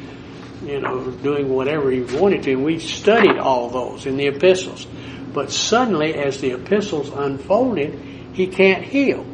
you 0.65 0.81
know, 0.81 1.11
doing 1.11 1.49
whatever 1.49 1.91
he 1.91 2.03
wanted 2.03 2.43
to. 2.45 2.53
And 2.53 2.65
we 2.65 2.79
studied 2.79 3.39
all 3.39 3.71
those 3.71 4.07
in 4.07 4.17
the 4.17 4.29
epistles. 4.29 4.87
But 5.33 5.51
suddenly, 5.51 6.15
as 6.15 6.41
the 6.41 6.53
epistles 6.53 7.09
unfolded, 7.09 7.99
he 8.35 8.47
can't 8.47 8.85
heal. 8.85 9.27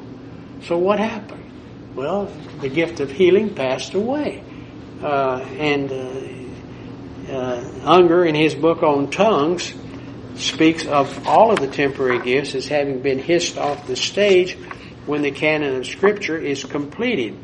So 0.64 0.78
what 0.78 0.98
happened? 0.98 1.44
Well, 1.94 2.26
the 2.60 2.68
gift 2.68 3.00
of 3.00 3.10
healing 3.10 3.54
passed 3.54 3.94
away. 3.94 4.42
Uh, 5.02 5.40
and 5.58 5.92
uh, 5.92 7.32
uh, 7.32 7.64
Unger, 7.84 8.24
in 8.24 8.34
his 8.34 8.54
book 8.54 8.82
on 8.82 9.10
tongues, 9.10 9.72
speaks 10.38 10.86
of 10.86 11.26
all 11.26 11.50
of 11.50 11.58
the 11.60 11.66
temporary 11.66 12.22
gifts 12.22 12.54
as 12.54 12.68
having 12.68 13.00
been 13.00 13.18
hissed 13.18 13.58
off 13.58 13.86
the 13.86 13.96
stage 13.96 14.56
when 15.06 15.22
the 15.22 15.30
canon 15.30 15.76
of 15.76 15.86
Scripture 15.86 16.36
is 16.36 16.64
completed. 16.64 17.36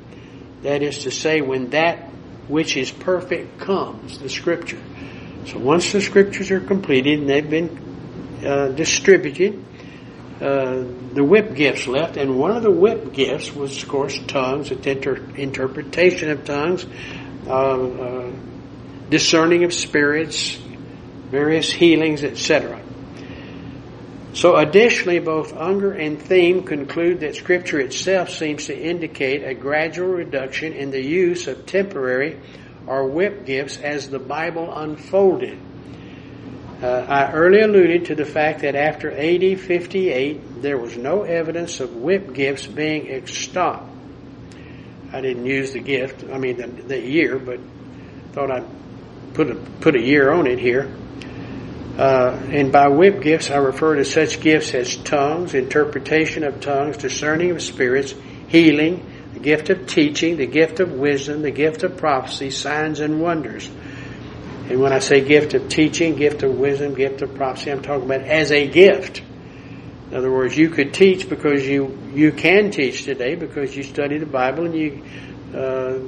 That 0.63 0.83
is 0.83 1.01
to 1.01 1.11
say, 1.11 1.41
when 1.41 1.71
that 1.71 2.11
which 2.49 2.77
is 2.77 2.91
perfect 2.91 3.59
comes, 3.59 4.19
the 4.19 4.29
Scripture. 4.29 4.81
So 5.47 5.59
once 5.59 5.93
the 5.93 6.01
Scriptures 6.01 6.51
are 6.51 6.61
completed 6.61 7.21
and 7.21 7.29
they've 7.29 7.49
been 7.49 8.43
uh, 8.47 8.69
distributed, 8.69 9.65
uh, 10.41 10.85
the 11.13 11.25
whip 11.25 11.55
gifts 11.55 11.87
left, 11.87 12.17
and 12.17 12.39
one 12.39 12.51
of 12.51 12.63
the 12.63 12.71
whip 12.71 13.13
gifts 13.13 13.55
was, 13.55 13.83
of 13.83 13.89
course, 13.89 14.19
tongues, 14.27 14.71
inter- 14.71 15.25
interpretation 15.37 16.31
of 16.31 16.45
tongues, 16.45 16.87
uh, 17.47 17.51
uh, 17.51 18.33
discerning 19.09 19.65
of 19.65 19.73
spirits, 19.73 20.59
various 21.35 21.73
healings, 21.73 22.23
etc. 22.23 22.81
So 24.35 24.55
additionally, 24.55 25.19
both 25.19 25.53
Unger 25.53 25.91
and 25.93 26.17
Thieme 26.17 26.65
conclude 26.65 27.21
that 27.21 27.35
Scripture 27.35 27.81
itself 27.81 28.31
seems 28.31 28.67
to 28.67 28.79
indicate 28.79 29.43
a 29.43 29.53
gradual 29.53 30.11
reduction 30.11 30.75
in 30.75 30.93
the 30.93 31.03
use 31.03 31.49
of 31.49 31.67
temporary 31.67 32.39
or 32.87 33.09
whip 33.09 33.47
gifts 33.47 33.79
as 33.79 34.09
the 34.09 34.21
Bible 34.21 34.73
unfolded. 34.73 35.59
Uh, 36.81 36.87
I 36.87 37.33
earlier 37.33 37.65
alluded 37.65 38.05
to 38.07 38.15
the 38.15 38.25
fact 38.25 38.61
that 38.61 38.77
after 38.77 39.11
AD 39.11 39.59
58, 39.59 40.63
there 40.63 40.79
was 40.79 40.97
no 40.97 41.23
evidence 41.23 41.81
of 41.81 41.97
whip 41.97 42.33
gifts 42.33 42.65
being 42.65 43.11
extant. 43.11 43.83
I 45.13 45.21
didn't 45.21 45.47
use 45.47 45.73
the 45.73 45.81
gift, 45.81 46.23
I 46.33 46.39
mean 46.39 46.59
the, 46.59 46.69
the 46.69 47.01
year, 47.01 47.41
but 47.41 47.59
thought 48.33 48.53
I'd 48.53 48.67
put 49.35 49.51
a, 49.51 49.57
put 49.81 49.97
a 49.97 50.01
year 50.01 50.31
on 50.31 50.47
it 50.47 50.61
here. 50.61 50.89
Uh, 51.97 52.37
and 52.51 52.73
by 52.73 52.89
whip 52.89 53.23
gifts, 53.23 53.51
I 53.51 53.57
refer 53.57 53.95
to 53.97 54.05
such 54.05 54.41
gifts 54.41 54.75
as 54.75 54.97
tongues, 54.97 55.55
interpretation 55.55 56.43
of 56.43 56.61
tongues, 56.61 56.97
discerning 56.97 57.53
of 57.53 57.63
spirits, 57.63 58.15
healing, 58.49 59.07
the 59.33 59.39
gift 59.39 59.71
of 59.71 59.87
teaching, 59.87 60.37
the 60.37 60.47
gift 60.47 60.81
of 60.81 60.91
wisdom, 60.91 61.43
the 61.43 61.53
gift 61.53 61.85
of 61.85 61.97
prophecy, 61.97 62.51
signs 62.51 62.99
and 62.99 63.21
wonders. 63.21 63.71
And 64.69 64.81
when 64.81 64.93
I 64.93 64.99
say 64.99 65.21
gift 65.21 65.55
of 65.55 65.69
teaching, 65.69 66.17
gift 66.17 66.43
of 66.43 66.57
wisdom, 66.59 66.95
gift 66.95 67.23
of 67.23 67.33
prophecy, 67.37 67.71
I'm 67.71 67.83
talking 67.83 68.07
about 68.07 68.23
as 68.23 68.51
a 68.51 68.67
gift. 68.67 69.23
In 70.11 70.17
other 70.17 70.33
words, 70.33 70.57
you 70.57 70.71
could 70.71 70.95
teach 70.95 71.29
because 71.29 71.65
you 71.67 71.97
you 72.13 72.33
can 72.33 72.71
teach 72.71 73.05
today 73.05 73.37
because 73.37 73.77
you 73.77 73.83
study 73.85 74.19
the 74.19 74.27
Bible 74.27 74.65
and 74.65 74.75
you. 74.75 75.05
Uh, 75.55 75.99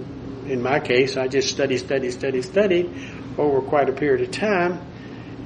in 0.51 0.63
my 0.63 0.79
case, 0.79 1.17
I 1.17 1.27
just 1.27 1.51
studied, 1.51 1.79
studied, 1.79 2.13
studied, 2.13 2.45
studied 2.45 2.91
over 3.37 3.61
quite 3.61 3.89
a 3.89 3.93
period 3.93 4.29
of 4.29 4.33
time 4.33 4.81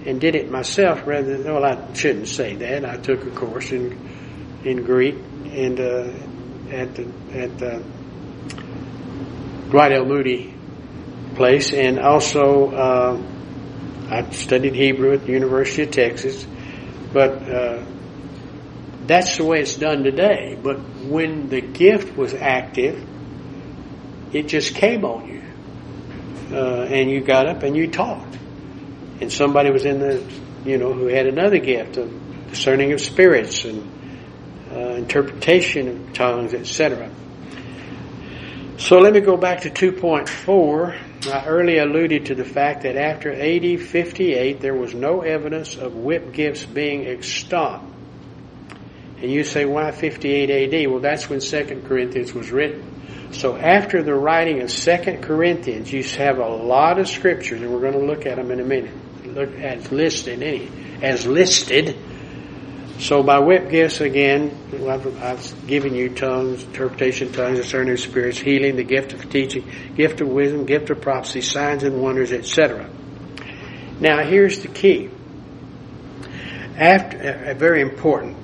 and 0.06 0.20
did 0.20 0.34
it 0.34 0.50
myself 0.50 1.06
rather 1.06 1.36
than, 1.36 1.52
well, 1.52 1.64
I 1.64 1.92
shouldn't 1.94 2.28
say 2.28 2.56
that. 2.56 2.84
I 2.84 2.96
took 2.96 3.24
a 3.24 3.30
course 3.30 3.70
in, 3.72 3.98
in 4.64 4.84
Greek 4.84 5.16
and, 5.46 5.78
uh, 5.78 6.12
at 6.70 6.94
the, 6.94 7.12
at 7.32 7.58
the 7.58 7.82
Dwight 9.70 9.92
L. 9.92 10.04
Moody 10.04 10.54
place 11.34 11.72
and 11.72 11.98
also, 11.98 12.70
uh, 12.70 13.22
I 14.08 14.30
studied 14.30 14.74
Hebrew 14.74 15.12
at 15.12 15.26
the 15.26 15.32
University 15.32 15.82
of 15.82 15.90
Texas, 15.90 16.46
but, 17.12 17.30
uh, 17.48 17.84
that's 19.06 19.38
the 19.38 19.44
way 19.44 19.60
it's 19.60 19.74
done 19.76 20.04
today. 20.04 20.56
But 20.62 20.76
when 21.04 21.48
the 21.48 21.60
gift 21.60 22.16
was 22.16 22.32
active, 22.32 23.04
it 24.32 24.46
just 24.46 24.76
came 24.76 25.04
on 25.04 25.28
you. 25.28 26.56
Uh, 26.56 26.82
and 26.84 27.10
you 27.10 27.20
got 27.20 27.46
up 27.46 27.64
and 27.64 27.76
you 27.76 27.88
taught 27.88 28.26
and 29.20 29.30
somebody 29.30 29.70
was 29.70 29.84
in 29.84 30.00
the, 30.00 30.22
you 30.64 30.78
know, 30.78 30.92
who 30.92 31.06
had 31.06 31.26
another 31.26 31.58
gift 31.58 31.98
of 31.98 32.10
discerning 32.48 32.92
of 32.92 33.00
spirits 33.00 33.64
and 33.64 34.00
uh, 34.72 34.94
interpretation 34.94 35.88
of 35.88 36.12
tongues, 36.12 36.54
etc. 36.54 37.10
So 38.78 38.98
let 38.98 39.12
me 39.12 39.20
go 39.20 39.36
back 39.36 39.62
to 39.62 39.70
2.4. 39.70 41.30
I 41.30 41.44
earlier 41.44 41.82
alluded 41.82 42.26
to 42.26 42.34
the 42.34 42.46
fact 42.46 42.82
that 42.84 42.96
after 42.96 43.30
AD 43.30 43.80
58, 43.80 44.60
there 44.60 44.74
was 44.74 44.94
no 44.94 45.20
evidence 45.20 45.76
of 45.76 45.94
whip 45.94 46.32
gifts 46.32 46.64
being 46.64 47.06
extant. 47.06 47.82
And 49.20 49.30
you 49.30 49.44
say, 49.44 49.66
why 49.66 49.90
58 49.90 50.72
AD? 50.72 50.90
Well, 50.90 51.00
that's 51.00 51.28
when 51.28 51.40
2 51.40 51.82
Corinthians 51.86 52.32
was 52.32 52.50
written. 52.50 53.32
So 53.32 53.54
after 53.54 54.02
the 54.02 54.14
writing 54.14 54.62
of 54.62 54.70
2 54.70 55.18
Corinthians, 55.20 55.92
you 55.92 56.02
have 56.02 56.38
a 56.38 56.48
lot 56.48 56.98
of 56.98 57.06
scriptures, 57.06 57.60
and 57.60 57.70
we're 57.70 57.80
going 57.80 57.92
to 57.92 58.06
look 58.06 58.24
at 58.24 58.36
them 58.36 58.50
in 58.50 58.60
a 58.60 58.64
minute 58.64 58.94
as 59.38 59.90
listed 59.90 60.42
any 60.42 60.68
as 61.02 61.26
listed. 61.26 61.96
So 62.98 63.22
by 63.22 63.38
whip 63.38 63.70
gifts 63.70 64.02
again, 64.02 64.54
I've, 64.86 65.22
I've 65.22 65.66
given 65.66 65.94
you 65.94 66.10
tongues, 66.10 66.64
interpretation, 66.64 67.32
tongues, 67.32 67.58
discerning 67.58 67.96
spirits, 67.96 68.38
healing, 68.38 68.76
the 68.76 68.84
gift 68.84 69.14
of 69.14 69.30
teaching, 69.30 69.64
gift 69.96 70.20
of 70.20 70.28
wisdom, 70.28 70.66
gift 70.66 70.90
of 70.90 71.00
prophecy, 71.00 71.40
signs 71.40 71.82
and 71.82 72.02
wonders, 72.02 72.30
etc. 72.30 72.90
Now 74.00 74.22
here's 74.22 74.60
the 74.60 74.68
key. 74.68 75.08
After 76.76 77.50
a 77.50 77.54
very 77.54 77.80
important 77.80 78.36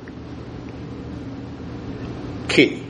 key. 2.49 2.83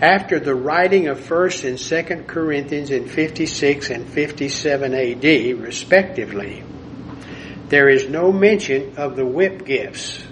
After 0.00 0.40
the 0.40 0.54
writing 0.54 1.06
of 1.06 1.20
1st 1.20 1.68
and 1.68 1.78
2nd 1.78 2.26
Corinthians 2.26 2.90
in 2.90 3.08
56 3.08 3.90
and 3.90 4.08
57 4.08 4.94
AD, 4.94 5.24
respectively, 5.60 6.64
there 7.68 7.88
is 7.88 8.08
no 8.08 8.32
mention 8.32 8.96
of 8.96 9.16
the 9.16 9.24
whip 9.24 9.64
gifts. 9.64 10.22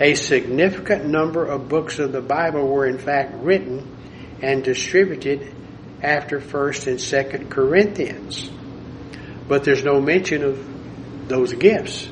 A 0.00 0.14
significant 0.14 1.06
number 1.06 1.44
of 1.44 1.68
books 1.68 1.98
of 1.98 2.12
the 2.12 2.20
Bible 2.20 2.66
were 2.66 2.86
in 2.86 2.98
fact 2.98 3.34
written 3.36 3.96
and 4.42 4.64
distributed 4.64 5.54
after 6.02 6.40
1st 6.40 6.86
and 6.88 6.98
2nd 6.98 7.50
Corinthians. 7.50 8.50
But 9.46 9.64
there's 9.64 9.84
no 9.84 10.00
mention 10.00 10.42
of 10.42 11.28
those 11.28 11.52
gifts. 11.52 12.08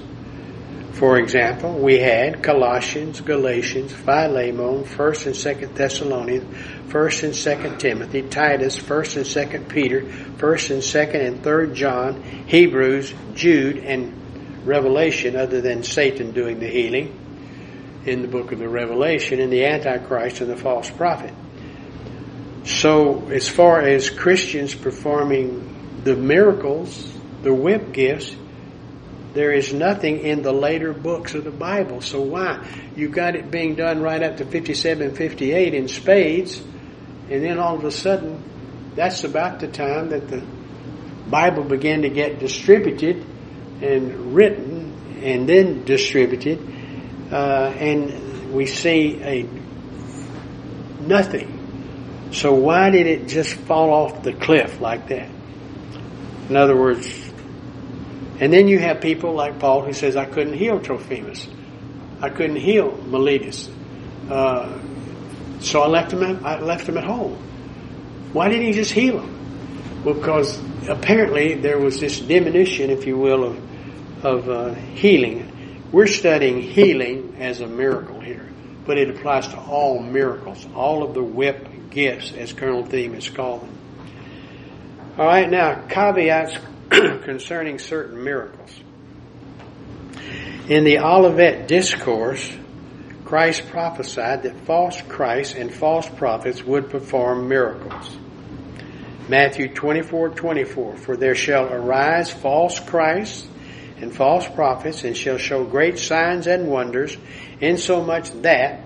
For 0.93 1.19
example, 1.19 1.79
we 1.79 1.99
had 1.99 2.43
Colossians, 2.43 3.21
Galatians, 3.21 3.93
Philemon, 3.93 4.85
1st 4.85 5.27
and 5.27 5.35
2nd 5.35 5.75
Thessalonians, 5.75 6.45
1st 6.88 7.23
and 7.25 7.33
2nd 7.33 7.79
Timothy, 7.79 8.23
Titus, 8.23 8.79
1st 8.79 9.16
and 9.16 9.51
2nd 9.64 9.69
Peter, 9.69 10.03
1st 10.03 10.71
and 10.71 10.83
2nd 10.83 11.27
and 11.27 11.43
3rd 11.43 11.75
John, 11.75 12.23
Hebrews, 12.47 13.14
Jude, 13.35 13.79
and 13.79 14.19
revelation 14.64 15.37
other 15.37 15.61
than 15.61 15.83
Satan 15.83 16.33
doing 16.33 16.61
the 16.61 16.68
healing 16.68 17.18
in 18.05 18.23
the 18.23 18.29
book 18.29 18.53
of 18.53 18.59
the 18.59 18.68
Revelation 18.68 19.40
and 19.40 19.53
the 19.53 19.64
Antichrist 19.64 20.40
and 20.40 20.51
the 20.51 20.57
false 20.57 20.90
prophet. 20.90 21.35
So, 22.64 23.29
as 23.29 23.49
far 23.49 23.81
as 23.81 24.11
Christians 24.11 24.75
performing 24.75 26.03
the 26.05 26.16
miracles, 26.16 27.12
the 27.42 27.53
whip 27.53 27.92
gifts, 27.92 28.35
there 29.33 29.53
is 29.53 29.73
nothing 29.73 30.20
in 30.20 30.42
the 30.42 30.53
later 30.53 30.92
books 30.92 31.35
of 31.35 31.44
the 31.44 31.51
Bible. 31.51 32.01
So 32.01 32.20
why? 32.20 32.66
You 32.96 33.09
got 33.09 33.37
it 33.37 33.51
being 33.51 33.77
done 33.77 34.03
right 34.03 34.23
up 34.23 34.38
to 34.38 34.44
57, 34.44 35.14
58 35.14 35.75
in 35.75 35.88
spades, 35.88 36.61
and 37.31 37.44
then 37.44 37.59
all 37.59 37.77
of 37.77 37.85
a 37.85 37.92
sudden, 37.92 38.42
that's 38.96 39.23
about 39.25 39.61
the 39.61 39.68
time 39.68 40.09
that 40.11 40.29
the 40.29 40.44
Bible 41.29 41.62
began 41.62 42.03
to 42.03 42.09
get 42.09 42.40
distributed 42.40 43.25
and 43.83 44.35
written 44.35 45.21
and 45.23 45.49
then 45.49 45.85
distributed, 45.85 46.59
uh, 47.31 47.73
and 47.77 48.53
we 48.53 48.66
see 48.66 49.21
a 49.23 49.49
nothing. 51.01 52.29
So 52.33 52.55
why 52.55 52.90
did 52.90 53.07
it 53.07 53.27
just 53.27 53.55
fall 53.55 53.93
off 53.93 54.23
the 54.23 54.33
cliff 54.33 54.81
like 54.81 55.09
that? 55.09 55.29
In 56.49 56.57
other 56.57 56.77
words, 56.77 57.07
and 58.40 58.53
then 58.53 58.69
you 58.69 58.79
have 58.79 59.01
people 59.01 59.35
like 59.35 59.59
Paul 59.59 59.83
who 59.83 59.93
says, 59.93 60.16
I 60.16 60.25
couldn't 60.25 60.55
heal 60.55 60.81
Trophimus. 60.81 61.47
I 62.23 62.31
couldn't 62.31 62.57
heal 62.57 62.97
Miletus. 63.07 63.69
Uh, 64.31 64.79
so 65.61 65.83
I 65.83 65.88
left 65.88 66.12
him 66.12 66.23
at, 66.23 66.45
I 66.45 66.61
left 66.61 66.88
him 66.88 66.97
at 66.97 67.05
home. 67.05 67.35
Why 68.33 68.49
didn't 68.49 68.66
he 68.66 68.73
just 68.73 68.93
heal 68.93 69.21
him? 69.21 70.03
Because 70.05 70.59
apparently 70.88 71.55
there 71.55 71.79
was 71.79 72.01
this 72.01 72.21
diminution, 72.21 72.90
if 72.90 73.07
you 73.07 73.19
will, 73.19 73.45
of, 73.45 73.69
of 74.22 74.48
uh, 74.48 74.74
healing. 74.74 75.88
We're 75.92 76.06
studying 76.06 76.61
healing 76.62 77.37
as 77.38 77.61
a 77.61 77.66
miracle 77.66 78.20
here, 78.20 78.48
but 78.87 78.98
it 78.98 79.11
applies 79.11 79.48
to 79.48 79.59
all 79.59 80.00
miracles, 80.00 80.66
all 80.74 81.02
of 81.02 81.14
the 81.14 81.22
whip 81.22 81.90
gifts, 81.90 82.33
as 82.33 82.52
Colonel 82.52 82.85
Thieme 82.85 83.14
has 83.14 83.28
called 83.28 83.62
them. 83.62 83.78
All 85.18 85.26
right, 85.26 85.50
now 85.50 85.87
caveats 85.88 86.56
concerning 86.90 87.78
certain 87.78 88.22
miracles. 88.22 88.70
In 90.68 90.85
the 90.85 90.98
Olivet 90.98 91.66
Discourse, 91.66 92.56
Christ 93.24 93.68
prophesied 93.70 94.44
that 94.44 94.66
false 94.66 95.00
Christs 95.02 95.54
and 95.54 95.72
false 95.72 96.09
prophets 96.09 96.62
would 96.62 96.90
perform 96.90 97.48
miracles. 97.48 98.16
Matthew 99.28 99.72
24, 99.72 100.30
24, 100.30 100.96
For 100.96 101.16
there 101.16 101.35
shall 101.35 101.72
arise 101.72 102.30
false 102.33 102.80
Christs 102.80 103.46
and 104.01 104.15
false 104.15 104.49
prophets, 104.49 105.05
and 105.05 105.17
shall 105.17 105.39
show 105.39 105.65
great 105.65 105.99
signs 105.99 106.47
and 106.47 106.69
wonders, 106.69 107.17
insomuch 107.61 108.31
that, 108.43 108.81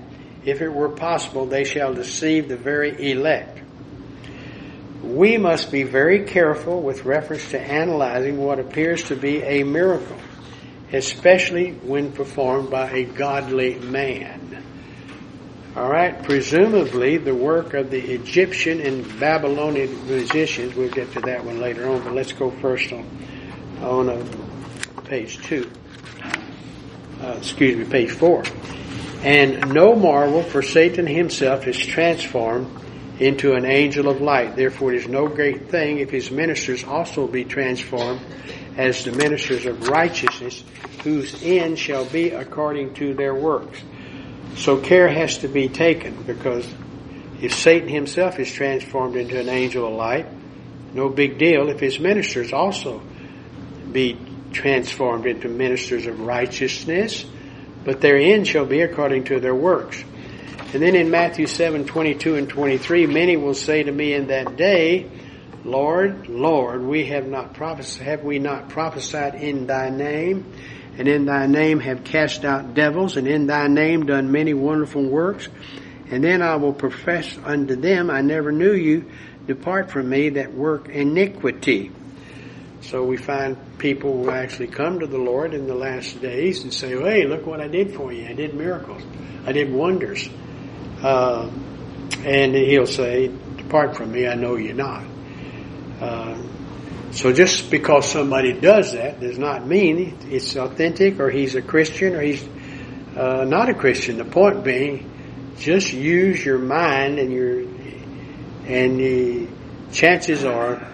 if 0.44 0.60
it 0.60 0.68
were 0.68 0.90
possible, 0.90 1.46
they 1.46 1.64
shall 1.64 1.94
deceive 1.94 2.48
the 2.48 2.56
very 2.56 3.10
elect 3.10 3.60
we 5.04 5.36
must 5.36 5.70
be 5.70 5.82
very 5.82 6.24
careful 6.24 6.80
with 6.80 7.04
reference 7.04 7.50
to 7.50 7.60
analyzing 7.60 8.38
what 8.38 8.58
appears 8.58 9.04
to 9.04 9.16
be 9.16 9.42
a 9.42 9.62
miracle, 9.62 10.16
especially 10.92 11.72
when 11.72 12.12
performed 12.12 12.70
by 12.70 12.90
a 12.90 13.04
godly 13.04 13.74
man. 13.74 14.64
All 15.76 15.90
right, 15.90 16.22
presumably 16.22 17.18
the 17.18 17.34
work 17.34 17.74
of 17.74 17.90
the 17.90 18.00
Egyptian 18.00 18.80
and 18.80 19.20
Babylonian 19.20 20.06
musicians. 20.06 20.74
We'll 20.74 20.90
get 20.90 21.12
to 21.12 21.20
that 21.22 21.44
one 21.44 21.60
later 21.60 21.88
on, 21.90 22.02
but 22.02 22.14
let's 22.14 22.32
go 22.32 22.50
first 22.50 22.92
on 22.92 23.06
on 23.82 24.08
uh, 24.08 24.43
page 25.04 25.38
two. 25.42 25.70
Uh, 27.20 27.34
excuse 27.38 27.76
me, 27.76 27.84
page 27.84 28.10
four. 28.10 28.42
And 29.22 29.72
no 29.72 29.94
marvel, 29.94 30.42
for 30.42 30.60
Satan 30.60 31.06
himself 31.06 31.66
is 31.66 31.78
transformed 31.78 32.82
into 33.18 33.54
an 33.54 33.64
angel 33.64 34.08
of 34.08 34.20
light. 34.20 34.56
Therefore, 34.56 34.92
it 34.92 34.98
is 34.98 35.08
no 35.08 35.28
great 35.28 35.70
thing 35.70 35.98
if 35.98 36.10
his 36.10 36.30
ministers 36.30 36.84
also 36.84 37.26
be 37.26 37.44
transformed 37.44 38.20
as 38.76 39.04
the 39.04 39.12
ministers 39.12 39.66
of 39.66 39.88
righteousness, 39.88 40.64
whose 41.04 41.42
end 41.42 41.78
shall 41.78 42.04
be 42.04 42.30
according 42.30 42.94
to 42.94 43.14
their 43.14 43.34
works. 43.34 43.80
So 44.56 44.78
care 44.78 45.08
has 45.08 45.38
to 45.38 45.48
be 45.48 45.68
taken 45.68 46.22
because 46.24 46.66
if 47.40 47.54
Satan 47.54 47.88
himself 47.88 48.38
is 48.38 48.50
transformed 48.50 49.16
into 49.16 49.38
an 49.38 49.48
angel 49.48 49.86
of 49.86 49.94
light, 49.94 50.26
no 50.92 51.08
big 51.08 51.38
deal 51.38 51.68
if 51.68 51.80
his 51.80 51.98
ministers 51.98 52.52
also 52.52 53.00
be 53.90 54.18
transformed 54.54 55.26
into 55.26 55.48
ministers 55.48 56.06
of 56.06 56.20
righteousness, 56.20 57.24
but 57.84 58.00
their 58.00 58.16
end 58.16 58.48
shall 58.48 58.64
be 58.64 58.80
according 58.80 59.24
to 59.24 59.40
their 59.40 59.54
works. 59.54 60.02
And 60.72 60.82
then 60.82 60.96
in 60.96 61.10
Matthew 61.10 61.46
7, 61.46 61.84
22 61.84 62.36
and 62.36 62.48
23, 62.48 63.06
many 63.06 63.36
will 63.36 63.54
say 63.54 63.82
to 63.82 63.92
me 63.92 64.14
in 64.14 64.28
that 64.28 64.56
day, 64.56 65.10
Lord, 65.64 66.28
Lord, 66.28 66.82
we 66.82 67.06
have 67.06 67.26
not 67.26 67.54
prophesied, 67.54 68.06
have 68.06 68.24
we 68.24 68.38
not 68.38 68.68
prophesied 68.68 69.34
in 69.34 69.66
thy 69.66 69.90
name? 69.90 70.52
And 70.98 71.08
in 71.08 71.24
thy 71.24 71.46
name 71.46 71.80
have 71.80 72.04
cast 72.04 72.44
out 72.44 72.74
devils, 72.74 73.16
and 73.16 73.26
in 73.26 73.46
thy 73.46 73.66
name 73.66 74.06
done 74.06 74.30
many 74.30 74.54
wonderful 74.54 75.04
works. 75.04 75.48
And 76.10 76.22
then 76.22 76.42
I 76.42 76.56
will 76.56 76.72
profess 76.72 77.36
unto 77.44 77.76
them, 77.76 78.10
I 78.10 78.20
never 78.20 78.52
knew 78.52 78.74
you. 78.74 79.10
Depart 79.46 79.90
from 79.90 80.08
me 80.08 80.30
that 80.30 80.52
work 80.52 80.88
iniquity. 80.88 81.90
So 82.84 83.02
we 83.02 83.16
find 83.16 83.56
people 83.78 84.12
who 84.12 84.30
actually 84.30 84.66
come 84.66 85.00
to 85.00 85.06
the 85.06 85.18
Lord 85.18 85.54
in 85.54 85.66
the 85.66 85.74
last 85.74 86.20
days 86.20 86.64
and 86.64 86.72
say, 86.72 86.90
hey, 86.90 87.26
look 87.26 87.46
what 87.46 87.60
I 87.60 87.66
did 87.66 87.94
for 87.94 88.12
you. 88.12 88.26
I 88.26 88.34
did 88.34 88.54
miracles. 88.54 89.02
I 89.46 89.52
did 89.52 89.72
wonders. 89.72 90.28
Uh, 91.02 91.50
and 92.24 92.54
he'll 92.54 92.86
say, 92.86 93.28
Depart 93.56 93.96
from 93.96 94.12
me, 94.12 94.28
I 94.28 94.34
know 94.34 94.56
you 94.56 94.74
not. 94.74 95.04
Uh, 95.98 96.42
so 97.10 97.32
just 97.32 97.70
because 97.70 98.10
somebody 98.10 98.52
does 98.52 98.92
that 98.92 99.18
does 99.20 99.38
not 99.38 99.66
mean 99.66 100.18
it's 100.30 100.54
authentic 100.54 101.20
or 101.20 101.30
he's 101.30 101.54
a 101.54 101.62
Christian 101.62 102.14
or 102.14 102.20
he's 102.20 102.46
uh, 103.16 103.44
not 103.44 103.70
a 103.70 103.74
Christian. 103.74 104.18
The 104.18 104.24
point 104.26 104.62
being, 104.62 105.10
just 105.56 105.92
use 105.92 106.44
your 106.44 106.58
mind 106.58 107.18
and 107.18 107.32
your 107.32 107.60
and 108.66 108.98
the 108.98 109.48
chances 109.92 110.44
are 110.44 110.93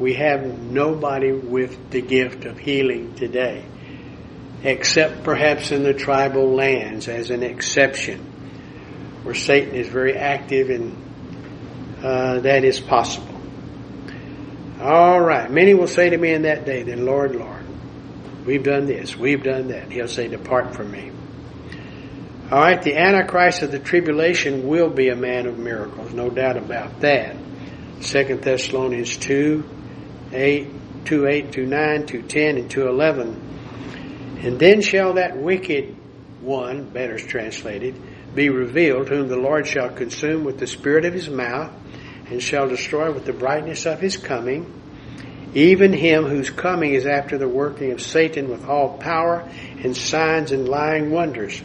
we 0.00 0.14
have 0.14 0.42
nobody 0.58 1.30
with 1.30 1.90
the 1.90 2.00
gift 2.00 2.46
of 2.46 2.58
healing 2.58 3.14
today, 3.14 3.64
except 4.62 5.22
perhaps 5.22 5.70
in 5.72 5.82
the 5.82 5.92
tribal 5.92 6.54
lands 6.54 7.06
as 7.06 7.30
an 7.30 7.42
exception 7.42 8.18
where 9.22 9.34
Satan 9.34 9.74
is 9.74 9.88
very 9.88 10.16
active 10.16 10.70
and 10.70 10.96
uh, 12.02 12.40
that 12.40 12.64
is 12.64 12.80
possible. 12.80 13.28
All 14.80 15.20
right. 15.20 15.50
Many 15.50 15.74
will 15.74 15.86
say 15.86 16.08
to 16.08 16.16
me 16.16 16.32
in 16.32 16.42
that 16.42 16.64
day, 16.64 16.82
then, 16.82 17.04
Lord, 17.04 17.36
Lord, 17.36 17.62
we've 18.46 18.62
done 18.64 18.86
this, 18.86 19.14
we've 19.14 19.42
done 19.42 19.68
that. 19.68 19.92
He'll 19.92 20.08
say, 20.08 20.28
depart 20.28 20.74
from 20.74 20.90
me. 20.90 21.12
All 22.50 22.58
right. 22.58 22.80
The 22.80 22.96
Antichrist 22.96 23.60
of 23.60 23.72
the 23.72 23.78
tribulation 23.78 24.66
will 24.66 24.88
be 24.88 25.10
a 25.10 25.16
man 25.16 25.46
of 25.46 25.58
miracles. 25.58 26.14
No 26.14 26.30
doubt 26.30 26.56
about 26.56 27.00
that. 27.00 27.36
Second 28.00 28.40
Thessalonians 28.40 29.18
2, 29.18 29.62
8, 30.32 31.04
2, 31.04 31.26
8, 31.26 31.52
2, 31.52 31.66
9, 31.66 32.06
2, 32.06 32.22
10, 32.22 32.56
and 32.56 32.70
2, 32.70 32.88
11. 32.88 34.38
And 34.42 34.58
then 34.58 34.80
shall 34.80 35.14
that 35.14 35.36
wicked 35.36 35.96
one, 36.40 36.84
better 36.84 37.18
translated, 37.18 37.94
be 38.34 38.48
revealed, 38.48 39.08
whom 39.08 39.28
the 39.28 39.36
Lord 39.36 39.66
shall 39.66 39.90
consume 39.90 40.44
with 40.44 40.58
the 40.58 40.66
spirit 40.66 41.04
of 41.04 41.12
his 41.12 41.28
mouth, 41.28 41.72
and 42.28 42.42
shall 42.42 42.68
destroy 42.68 43.12
with 43.12 43.24
the 43.24 43.32
brightness 43.32 43.86
of 43.86 44.00
his 44.00 44.16
coming, 44.16 44.72
even 45.52 45.92
him 45.92 46.24
whose 46.24 46.48
coming 46.48 46.94
is 46.94 47.06
after 47.06 47.36
the 47.36 47.48
working 47.48 47.90
of 47.90 48.00
Satan 48.00 48.48
with 48.48 48.64
all 48.66 48.96
power 48.98 49.48
and 49.82 49.96
signs 49.96 50.52
and 50.52 50.68
lying 50.68 51.10
wonders, 51.10 51.60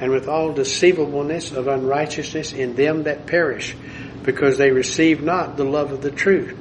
and 0.00 0.12
with 0.12 0.28
all 0.28 0.52
deceivableness 0.52 1.50
of 1.50 1.66
unrighteousness 1.66 2.52
in 2.52 2.76
them 2.76 3.02
that 3.02 3.26
perish, 3.26 3.74
because 4.22 4.58
they 4.58 4.70
receive 4.70 5.22
not 5.22 5.56
the 5.56 5.64
love 5.64 5.90
of 5.90 6.02
the 6.02 6.10
truth, 6.10 6.56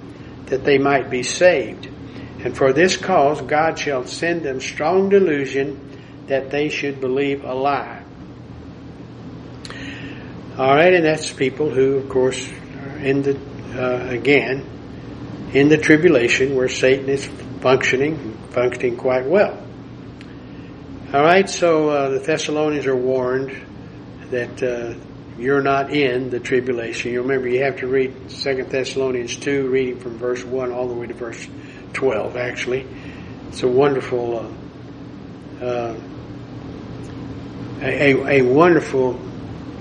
that 0.48 0.64
they 0.64 0.78
might 0.78 1.10
be 1.10 1.24
saved. 1.24 1.88
And 2.44 2.56
for 2.56 2.74
this 2.74 2.98
cause 2.98 3.42
God 3.42 3.80
shall 3.80 4.06
send 4.06 4.44
them 4.44 4.60
strong 4.62 5.10
delusion 5.10 6.26
that 6.28 6.52
they 6.52 6.70
should 6.70 7.02
believe 7.02 7.44
a 7.44 7.54
lie 7.54 8.06
all 10.58 10.74
right, 10.74 10.94
and 10.94 11.04
that's 11.04 11.34
people 11.34 11.70
who, 11.70 11.96
of 11.98 12.08
course, 12.08 12.50
are 12.50 12.98
in 13.00 13.24
the 13.24 13.38
uh, 13.76 14.08
again 14.10 15.52
in 15.54 15.68
the 15.68 15.78
tribulation 15.78 16.56
where 16.56 16.70
Satan 16.70 17.10
is 17.10 17.26
functioning, 17.60 18.38
functioning 18.52 18.96
quite 18.96 19.26
well. 19.26 19.62
All 21.14 21.24
right, 21.24 21.50
so 21.50 21.90
uh, 21.90 22.10
the 22.10 22.20
Thessalonians 22.20 22.86
are 22.86 22.96
warned 22.96 23.52
that 24.32 24.64
uh, 24.64 24.94
you're 25.38 25.62
not 25.62 25.92
in 25.92 26.30
the 26.30 26.40
tribulation. 26.40 27.12
You 27.12 27.22
remember 27.22 27.48
you 27.48 27.64
have 27.64 27.78
to 27.78 27.88
read 27.88 28.32
Second 28.32 28.70
Thessalonians 28.70 29.36
two, 29.36 29.68
reading 29.68 30.00
from 30.00 30.18
verse 30.18 30.44
one 30.44 30.72
all 30.72 30.88
the 30.88 30.94
way 30.94 31.08
to 31.08 31.14
verse 31.14 31.48
twelve. 31.94 32.38
Actually, 32.38 32.88
it's 33.50 33.64
a 33.64 33.68
wonderful, 33.68 34.40
uh, 35.62 35.66
uh, 35.66 35.96
a, 37.82 38.40
a 38.40 38.42
wonderful 38.42 39.20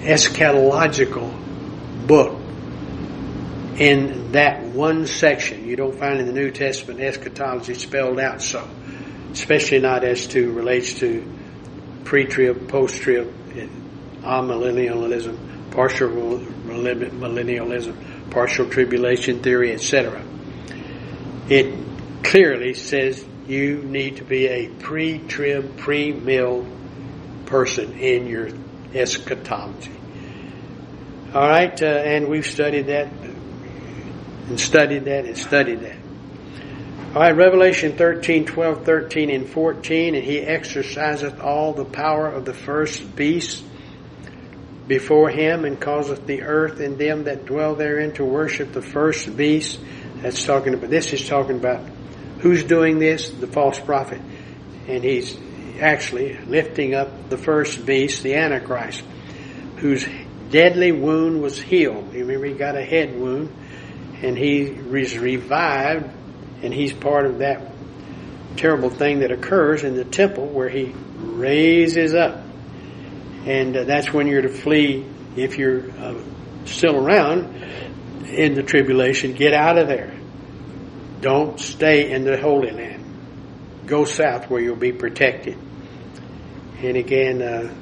eschatological 0.00 1.32
book 2.06 2.40
in 3.78 4.32
that 4.32 4.62
one 4.62 5.06
section. 5.06 5.66
You 5.66 5.76
don't 5.76 5.98
find 5.98 6.20
in 6.20 6.26
the 6.26 6.32
New 6.32 6.50
Testament 6.50 7.00
eschatology 7.00 7.74
spelled 7.74 8.20
out 8.20 8.42
so, 8.42 8.68
especially 9.32 9.78
not 9.78 10.04
as 10.04 10.26
to 10.28 10.52
relates 10.52 10.94
to 11.00 11.24
pre-trib, 12.04 12.68
post-trib, 12.68 13.32
amillennialism, 14.24 15.70
partial 15.70 16.08
millennialism, 16.08 18.30
partial 18.30 18.68
tribulation 18.68 19.42
theory, 19.42 19.72
etc. 19.72 20.22
It 21.48 21.74
clearly 22.22 22.74
says 22.74 23.24
you 23.46 23.82
need 23.82 24.16
to 24.16 24.24
be 24.24 24.46
a 24.46 24.68
pre-trib, 24.68 25.76
pre-mill 25.76 26.66
person 27.46 27.92
in 27.98 28.26
your 28.26 28.48
eschatology. 28.94 29.92
All 31.34 31.48
right, 31.48 31.82
uh, 31.82 31.86
and 31.86 32.28
we've 32.28 32.46
studied 32.46 32.86
that 32.86 33.08
and 34.48 34.60
studied 34.60 35.06
that 35.06 35.24
and 35.24 35.36
studied 35.36 35.80
that. 35.80 35.96
All 37.14 37.20
right, 37.20 37.36
Revelation 37.36 37.96
13, 37.96 38.46
12, 38.46 38.84
13, 38.84 39.30
and 39.30 39.48
14. 39.48 40.14
And 40.16 40.24
he 40.24 40.40
exerciseth 40.40 41.40
all 41.40 41.72
the 41.72 41.84
power 41.84 42.28
of 42.28 42.44
the 42.44 42.54
first 42.54 43.14
beast 43.14 43.64
before 44.86 45.30
him 45.30 45.64
and 45.64 45.80
causeth 45.80 46.26
the 46.26 46.42
earth 46.42 46.80
and 46.80 46.98
them 46.98 47.24
that 47.24 47.46
dwell 47.46 47.74
therein 47.74 48.12
to 48.12 48.24
worship 48.24 48.72
the 48.72 48.82
first 48.82 49.36
beast. 49.36 49.80
That's 50.16 50.44
talking 50.44 50.74
about, 50.74 50.90
this 50.90 51.12
is 51.12 51.26
talking 51.26 51.56
about 51.56 51.88
who's 52.40 52.64
doing 52.64 52.98
this? 52.98 53.30
The 53.30 53.46
false 53.46 53.78
prophet. 53.78 54.20
And 54.86 55.02
he's 55.02 55.38
actually 55.80 56.38
lifting 56.38 56.94
up 56.94 57.30
the 57.30 57.38
first 57.38 57.84
beast, 57.84 58.22
the 58.22 58.34
Antichrist, 58.34 59.02
whose 59.76 60.06
deadly 60.50 60.92
wound 60.92 61.42
was 61.42 61.60
healed. 61.60 62.12
You 62.12 62.20
remember, 62.20 62.46
he 62.46 62.54
got 62.54 62.76
a 62.76 62.84
head 62.84 63.18
wound 63.18 63.54
and 64.22 64.36
he 64.36 64.70
was 64.70 65.18
revived 65.18 66.10
and 66.62 66.72
he's 66.72 66.92
part 66.92 67.26
of 67.26 67.38
that 67.38 67.72
terrible 68.56 68.90
thing 68.90 69.20
that 69.20 69.32
occurs 69.32 69.82
in 69.82 69.96
the 69.96 70.04
temple 70.04 70.46
where 70.46 70.68
he 70.68 70.94
raises 71.18 72.14
up. 72.14 72.43
And 73.46 73.76
uh, 73.76 73.84
that's 73.84 74.12
when 74.12 74.26
you're 74.26 74.42
to 74.42 74.48
flee 74.48 75.06
if 75.36 75.58
you're 75.58 75.90
uh, 75.90 76.20
still 76.64 76.96
around 76.96 77.54
in 78.26 78.54
the 78.54 78.62
tribulation. 78.62 79.34
Get 79.34 79.52
out 79.52 79.78
of 79.78 79.88
there. 79.88 80.18
Don't 81.20 81.58
stay 81.58 82.10
in 82.10 82.24
the 82.24 82.38
Holy 82.38 82.70
Land. 82.70 83.04
Go 83.86 84.04
south 84.04 84.48
where 84.50 84.60
you'll 84.60 84.76
be 84.76 84.92
protected. 84.92 85.58
And 86.78 86.96
again, 86.96 87.42
uh, 87.42 87.74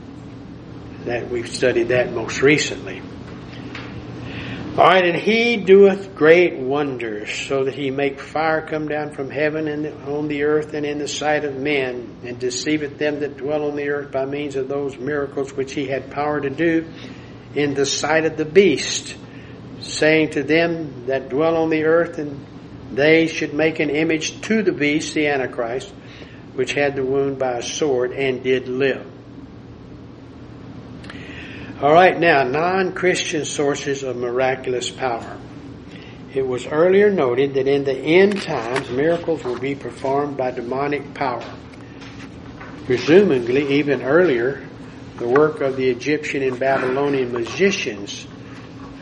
that 1.05 1.29
we've 1.29 1.49
studied 1.49 1.89
that 1.89 2.13
most 2.13 2.43
recently. 2.43 3.03
All 4.79 4.87
right, 4.87 5.07
and 5.07 5.19
he 5.19 5.59
doeth 5.59 6.15
great 6.15 6.57
wonders, 6.57 7.31
so 7.31 7.65
that 7.65 7.75
he 7.75 7.91
make 7.91 8.19
fire 8.19 8.67
come 8.67 8.89
down 8.89 9.13
from 9.13 9.29
heaven 9.29 9.69
and 9.69 9.87
on 10.09 10.29
the 10.29 10.45
earth 10.45 10.73
and 10.73 10.87
in 10.87 10.97
the 10.97 11.07
sight 11.07 11.45
of 11.45 11.55
men, 11.55 12.17
and 12.25 12.39
deceiveth 12.39 12.97
them 12.97 13.21
that 13.21 13.37
dwell 13.37 13.69
on 13.69 13.77
the 13.77 13.91
earth 13.91 14.11
by 14.11 14.25
means 14.25 14.57
of 14.57 14.69
those 14.69 14.97
miracles 14.97 15.53
which 15.53 15.75
he 15.75 15.89
had 15.89 16.11
power 16.11 16.41
to 16.41 16.49
do 16.49 16.91
in 17.55 17.75
the 17.75 17.85
sight 17.85 18.25
of 18.25 18.39
the 18.39 18.47
beast, 18.47 19.15
saying 19.83 20.31
to 20.31 20.43
them 20.43 21.05
that 21.05 21.29
dwell 21.29 21.59
on 21.59 21.69
the 21.69 21.85
earth, 21.85 22.19
and 22.19 22.43
they 22.95 23.27
should 23.27 23.53
make 23.53 23.79
an 23.79 23.91
image 23.91 24.41
to 24.41 24.63
the 24.63 24.73
beast, 24.73 25.13
the 25.13 25.29
Antichrist, 25.29 25.93
which 26.55 26.73
had 26.73 26.97
the 26.97 27.05
wound 27.05 27.39
by 27.39 27.59
a 27.59 27.63
sword 27.63 28.13
and 28.13 28.43
did 28.43 28.69
live. 28.69 29.12
All 31.83 31.93
right, 31.93 32.17
now, 32.17 32.45
non 32.45 32.93
Christian 32.93 33.45
sources 33.45 34.05
of 34.05 34.15
miraculous 34.15 34.89
power. 34.89 35.37
It 36.33 36.47
was 36.47 36.65
earlier 36.65 37.11
noted 37.11 37.55
that 37.55 37.67
in 37.67 37.83
the 37.83 37.99
end 37.99 38.41
times, 38.41 38.89
miracles 38.89 39.43
will 39.43 39.59
be 39.59 39.75
performed 39.75 40.37
by 40.37 40.53
demonic 40.53 41.13
power. 41.13 41.45
Presumably, 42.87 43.81
even 43.81 44.03
earlier, 44.03 44.65
the 45.17 45.27
work 45.27 45.61
of 45.61 45.77
the 45.77 45.91
Egyptian 45.91 46.45
and 46.45 46.57
Babylonian 46.57 47.33
magicians. 47.33 48.29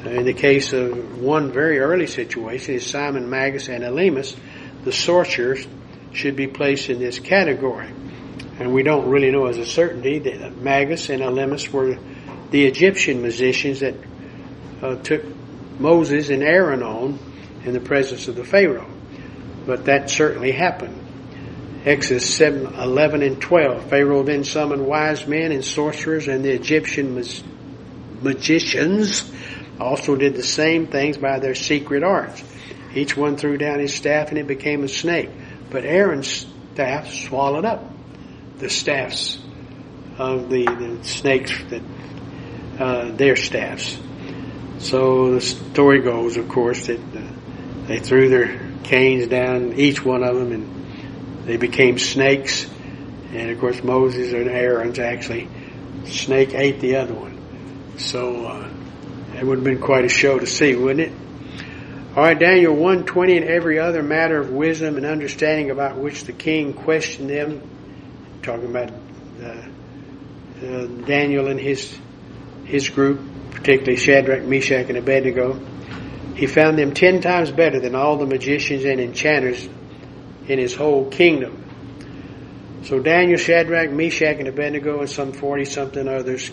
In 0.06 0.24
the 0.24 0.32
case 0.32 0.72
of 0.72 1.20
one 1.20 1.52
very 1.52 1.80
early 1.80 2.06
situation 2.06 2.76
is 2.76 2.86
Simon 2.86 3.28
Magus 3.28 3.68
and 3.68 3.84
Elymas, 3.84 4.34
the 4.84 4.92
sorcerers 4.92 5.66
should 6.14 6.34
be 6.34 6.46
placed 6.46 6.88
in 6.88 6.98
this 6.98 7.18
category. 7.18 7.92
And 8.58 8.72
we 8.72 8.82
don't 8.82 9.10
really 9.10 9.30
know 9.30 9.48
as 9.48 9.58
a 9.58 9.66
certainty 9.66 10.18
that 10.20 10.56
Magus 10.56 11.10
and 11.10 11.20
Elymas 11.20 11.70
were 11.70 11.98
the 12.50 12.66
Egyptian 12.66 13.22
musicians 13.22 13.80
that 13.80 13.94
uh, 14.82 14.96
took 14.96 15.24
Moses 15.78 16.30
and 16.30 16.42
Aaron 16.42 16.82
on 16.82 17.18
in 17.64 17.72
the 17.72 17.80
presence 17.80 18.28
of 18.28 18.36
the 18.36 18.44
Pharaoh. 18.44 18.90
But 19.66 19.86
that 19.86 20.10
certainly 20.10 20.52
happened. 20.52 20.96
Exodus 21.84 22.34
7, 22.34 22.74
11 22.74 23.22
and 23.22 23.40
12. 23.40 23.88
Pharaoh 23.88 24.22
then 24.22 24.44
summoned 24.44 24.86
wise 24.86 25.26
men 25.26 25.52
and 25.52 25.64
sorcerers 25.64 26.28
and 26.28 26.44
the 26.44 26.52
Egyptian 26.52 27.14
mag- 27.14 27.42
magicians 28.20 29.30
also 29.78 30.14
did 30.14 30.34
the 30.34 30.42
same 30.42 30.86
things 30.86 31.16
by 31.16 31.38
their 31.38 31.54
secret 31.54 32.02
arts. 32.02 32.42
Each 32.94 33.16
one 33.16 33.36
threw 33.36 33.56
down 33.56 33.78
his 33.78 33.94
staff 33.94 34.28
and 34.28 34.38
it 34.38 34.46
became 34.46 34.84
a 34.84 34.88
snake. 34.88 35.30
But 35.70 35.84
Aaron's 35.84 36.46
staff 36.74 37.10
swallowed 37.10 37.64
up 37.64 37.84
the 38.58 38.68
staffs 38.68 39.38
of 40.18 40.50
the, 40.50 40.64
the 40.66 41.04
snakes 41.04 41.52
that 41.70 41.82
uh, 42.80 43.10
their 43.12 43.36
staffs. 43.36 43.98
So 44.78 45.34
the 45.34 45.40
story 45.40 46.00
goes, 46.00 46.38
of 46.38 46.48
course, 46.48 46.86
that 46.86 46.98
uh, 46.98 47.22
they 47.86 47.98
threw 47.98 48.30
their 48.30 48.58
canes 48.84 49.26
down, 49.26 49.74
each 49.74 50.02
one 50.02 50.24
of 50.24 50.34
them, 50.34 50.52
and 50.52 51.46
they 51.46 51.58
became 51.58 51.98
snakes. 51.98 52.66
And 53.32 53.50
of 53.50 53.60
course, 53.60 53.82
Moses 53.84 54.32
and 54.32 54.48
Aaron's 54.48 54.98
actually 54.98 55.48
snake 56.06 56.54
ate 56.54 56.80
the 56.80 56.96
other 56.96 57.14
one. 57.14 57.98
So 57.98 58.46
uh, 58.46 58.70
it 59.38 59.44
would 59.44 59.58
have 59.58 59.64
been 59.64 59.80
quite 59.80 60.06
a 60.06 60.08
show 60.08 60.38
to 60.38 60.46
see, 60.46 60.74
wouldn't 60.74 61.00
it? 61.00 61.12
All 62.16 62.24
right, 62.24 62.38
Daniel 62.38 62.72
120 62.72 63.36
and 63.36 63.46
every 63.46 63.78
other 63.78 64.02
matter 64.02 64.40
of 64.40 64.50
wisdom 64.50 64.96
and 64.96 65.06
understanding 65.06 65.70
about 65.70 65.96
which 65.96 66.24
the 66.24 66.32
king 66.32 66.72
questioned 66.72 67.30
them, 67.30 67.62
talking 68.42 68.70
about 68.70 68.90
uh, 69.42 69.46
uh, 70.66 70.86
Daniel 71.06 71.46
and 71.46 71.60
his 71.60 71.96
his 72.70 72.88
group, 72.88 73.20
particularly 73.50 73.96
Shadrach, 73.96 74.44
Meshach, 74.44 74.88
and 74.88 74.96
Abednego, 74.96 75.59
he 76.37 76.46
found 76.46 76.78
them 76.78 76.94
ten 76.94 77.20
times 77.20 77.50
better 77.50 77.80
than 77.80 77.94
all 77.94 78.16
the 78.16 78.26
magicians 78.26 78.85
and 78.85 79.00
enchanters 79.00 79.68
in 80.46 80.59
his 80.59 80.74
whole 80.74 81.11
kingdom. 81.11 81.64
So 82.85 83.00
Daniel, 83.00 83.37
Shadrach, 83.37 83.90
Meshach, 83.90 84.38
and 84.38 84.48
Abednego, 84.48 85.00
and 85.00 85.11
some 85.11 85.33
40 85.33 85.64
something 85.64 86.09
others 86.09 86.50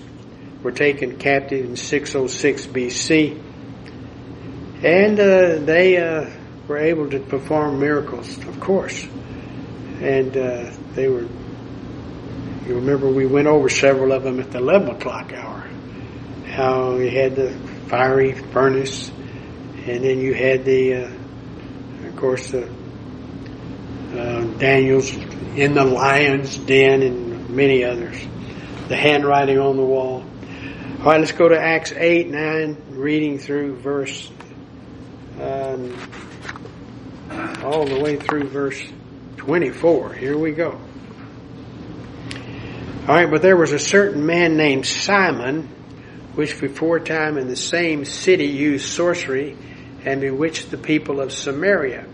were 0.64 0.72
taken 0.72 1.18
captive 1.18 1.66
in 1.66 1.76
606 1.76 2.68
BC. 2.68 3.44
And 4.84 5.20
uh, 5.20 5.60
they 5.66 5.98
uh, 5.98 6.30
were 6.68 6.80
able 6.80 7.10
to 7.12 7.20
perform 7.20 7.80
miracles, 7.80 8.38
of 8.40 8.60
course. 8.60 9.06
And 10.02 10.36
uh, 10.36 10.72
they 10.94 11.08
were, 11.08 11.28
you 12.68 12.76
remember 12.76 13.08
we 13.08 13.26
went 13.26 13.48
over 13.48 13.70
several 13.70 14.12
of 14.12 14.24
them 14.24 14.40
at 14.40 14.52
the 14.52 14.58
11 14.58 14.90
o'clock 14.90 15.32
hour 15.34 15.57
how 16.48 16.96
you 16.96 17.10
had 17.10 17.36
the 17.36 17.52
fiery 17.88 18.34
furnace, 18.34 19.10
and 19.86 20.04
then 20.04 20.20
you 20.20 20.34
had 20.34 20.66
the, 20.66 20.94
uh, 20.96 21.12
of 22.08 22.16
course, 22.16 22.52
the 22.52 22.68
uh, 24.14 24.44
Daniel's 24.58 25.12
in 25.56 25.74
the 25.74 25.84
lion's 25.84 26.58
den, 26.58 27.02
and 27.02 27.50
many 27.50 27.84
others. 27.84 28.18
The 28.88 28.96
handwriting 28.96 29.60
on 29.60 29.76
the 29.76 29.84
wall. 29.84 30.24
All 31.00 31.06
right, 31.06 31.20
let's 31.20 31.32
go 31.32 31.50
to 31.50 31.60
Acts 31.60 31.92
8, 31.92 32.30
9, 32.30 32.78
reading 32.92 33.38
through 33.38 33.76
verse, 33.78 34.32
um, 35.40 35.96
all 37.64 37.86
the 37.86 38.00
way 38.00 38.16
through 38.16 38.50
verse 38.50 38.82
24. 39.38 40.14
Here 40.14 40.38
we 40.38 40.54
go. 40.54 40.80
All 43.08 43.16
right, 43.16 43.30
but 43.30 43.42
there 43.42 43.56
was 43.56 43.74
a 43.74 43.80
certain 43.80 44.26
man 44.26 44.58
named 44.58 44.86
Simon 44.86 45.70
which 46.38 46.62
before 46.62 47.00
time 47.00 47.36
in 47.40 47.48
the 47.48 47.56
same 47.56 48.06
city 48.06 48.46
used 48.46 48.86
sorcery 48.94 49.58
and 50.06 50.22
bewitched 50.22 50.70
the 50.70 50.78
people 50.78 51.20
of 51.20 51.32
Samaria, 51.32 52.06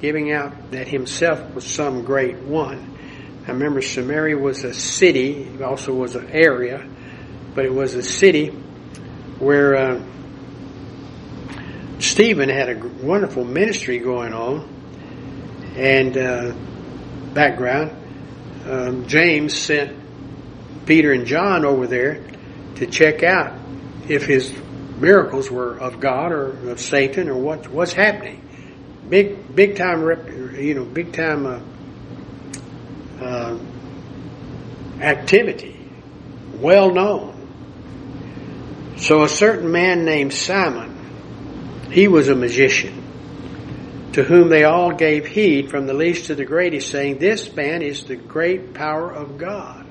giving 0.00 0.30
out 0.30 0.70
that 0.70 0.86
himself 0.86 1.52
was 1.52 1.66
some 1.66 2.04
great 2.04 2.36
one. 2.36 2.96
I 3.44 3.50
remember, 3.50 3.82
Samaria 3.82 4.38
was 4.38 4.62
a 4.62 4.72
city, 4.72 5.42
it 5.42 5.62
also 5.62 5.92
was 5.92 6.14
an 6.14 6.30
area, 6.30 6.88
but 7.56 7.64
it 7.64 7.74
was 7.74 7.96
a 7.96 8.04
city 8.04 8.50
where 9.40 9.74
uh, 9.74 10.02
Stephen 11.98 12.48
had 12.48 12.68
a 12.68 12.88
wonderful 13.04 13.44
ministry 13.44 13.98
going 13.98 14.32
on 14.32 15.74
and 15.74 16.16
uh, 16.16 16.54
background. 17.34 17.90
Um, 18.64 19.08
James 19.08 19.58
sent 19.58 20.86
Peter 20.86 21.12
and 21.12 21.26
John 21.26 21.64
over 21.64 21.88
there 21.88 22.22
to 22.76 22.86
check 22.86 23.22
out 23.22 23.58
if 24.08 24.24
his 24.24 24.52
miracles 24.98 25.50
were 25.50 25.78
of 25.78 26.00
God 26.00 26.32
or 26.32 26.70
of 26.70 26.80
Satan 26.80 27.28
or 27.28 27.36
what 27.36 27.68
what's 27.68 27.92
happening. 27.92 28.42
Big 29.08 29.54
big 29.54 29.76
time 29.76 30.02
you 30.58 30.74
know 30.74 30.84
big 30.84 31.12
time 31.12 31.46
uh, 31.46 31.60
uh, 33.22 33.58
activity, 35.00 35.88
well 36.54 36.92
known. 36.92 37.34
So 38.96 39.24
a 39.24 39.28
certain 39.28 39.70
man 39.70 40.04
named 40.04 40.32
Simon, 40.32 41.88
he 41.92 42.08
was 42.08 42.28
a 42.28 42.34
magician, 42.34 44.10
to 44.12 44.24
whom 44.24 44.48
they 44.48 44.64
all 44.64 44.92
gave 44.92 45.26
heed 45.26 45.70
from 45.70 45.86
the 45.86 45.94
least 45.94 46.26
to 46.26 46.34
the 46.34 46.44
greatest, 46.44 46.90
saying, 46.90 47.18
"This 47.18 47.54
man 47.54 47.82
is 47.82 48.04
the 48.04 48.16
great 48.16 48.74
power 48.74 49.12
of 49.12 49.38
God." 49.38 49.85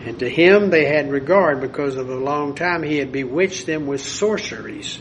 And 0.00 0.18
to 0.20 0.28
him 0.28 0.70
they 0.70 0.86
had 0.86 1.10
regard 1.10 1.60
because 1.60 1.96
of 1.96 2.08
a 2.08 2.14
long 2.14 2.54
time 2.54 2.82
he 2.82 2.98
had 2.98 3.12
bewitched 3.12 3.66
them 3.66 3.86
with 3.86 4.00
sorceries. 4.00 4.98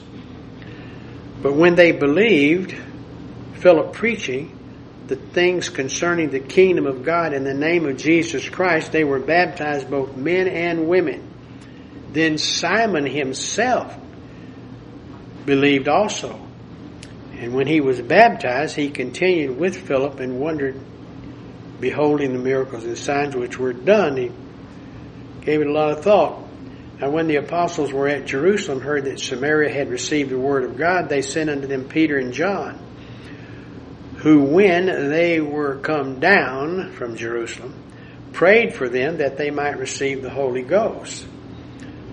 But 1.41 1.53
when 1.53 1.75
they 1.75 1.91
believed 1.91 2.75
Philip 3.55 3.93
preaching, 3.93 4.57
the 5.07 5.15
things 5.15 5.69
concerning 5.69 6.29
the 6.29 6.39
kingdom 6.39 6.85
of 6.85 7.03
God 7.03 7.33
in 7.33 7.43
the 7.43 7.53
name 7.53 7.85
of 7.87 7.97
Jesus 7.97 8.49
Christ, 8.49 8.91
they 8.91 9.03
were 9.03 9.19
baptized, 9.19 9.89
both 9.89 10.15
men 10.17 10.47
and 10.47 10.87
women. 10.87 11.23
Then 12.11 12.37
Simon 12.37 13.05
himself 13.05 13.95
believed 15.45 15.87
also. 15.87 16.39
And 17.33 17.53
when 17.53 17.67
he 17.67 17.81
was 17.81 18.01
baptized, 18.01 18.75
he 18.75 18.89
continued 18.89 19.57
with 19.57 19.87
Philip 19.87 20.19
and 20.19 20.39
wondered, 20.39 20.79
beholding 21.79 22.33
the 22.33 22.39
miracles 22.39 22.83
and 22.83 22.97
signs 22.97 23.35
which 23.35 23.59
were 23.59 23.73
done. 23.73 24.33
Gave 25.47 25.61
it 25.61 25.67
a 25.67 25.71
lot 25.71 25.91
of 25.91 26.03
thought. 26.03 26.45
Now, 26.99 27.09
when 27.09 27.27
the 27.27 27.37
apostles 27.37 27.93
were 27.93 28.09
at 28.09 28.25
Jerusalem, 28.25 28.81
heard 28.81 29.05
that 29.05 29.17
Samaria 29.17 29.73
had 29.73 29.89
received 29.89 30.29
the 30.29 30.37
word 30.37 30.65
of 30.65 30.75
God, 30.75 31.07
they 31.07 31.21
sent 31.21 31.49
unto 31.49 31.67
them 31.67 31.87
Peter 31.87 32.17
and 32.17 32.33
John, 32.33 32.77
who, 34.17 34.41
when 34.43 34.87
they 35.09 35.39
were 35.39 35.77
come 35.77 36.19
down 36.19 36.91
from 36.91 37.15
Jerusalem, 37.15 37.73
prayed 38.33 38.75
for 38.75 38.89
them 38.89 39.19
that 39.19 39.37
they 39.37 39.49
might 39.49 39.77
receive 39.77 40.21
the 40.21 40.29
Holy 40.29 40.63
Ghost. 40.63 41.25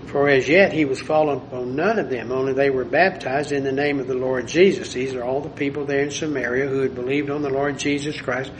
For 0.05 0.29
as 0.29 0.47
yet 0.47 0.71
he 0.71 0.85
was 0.85 1.01
fallen 1.01 1.39
upon 1.39 1.75
none 1.75 1.99
of 1.99 2.09
them, 2.09 2.31
only 2.31 2.53
they 2.53 2.69
were 2.69 2.85
baptized 2.85 3.51
in 3.51 3.65
the 3.65 3.73
name 3.73 3.99
of 3.99 4.07
the 4.07 4.15
Lord 4.15 4.47
Jesus. 4.47 4.93
These 4.93 5.13
are 5.13 5.25
all 5.25 5.41
the 5.41 5.49
people 5.49 5.83
there 5.83 6.03
in 6.03 6.11
Samaria 6.11 6.67
who 6.67 6.79
had 6.79 6.95
believed 6.95 7.29
on 7.29 7.41
the 7.41 7.49
Lord 7.49 7.77
Jesus 7.79 8.15
Christ 8.21 8.53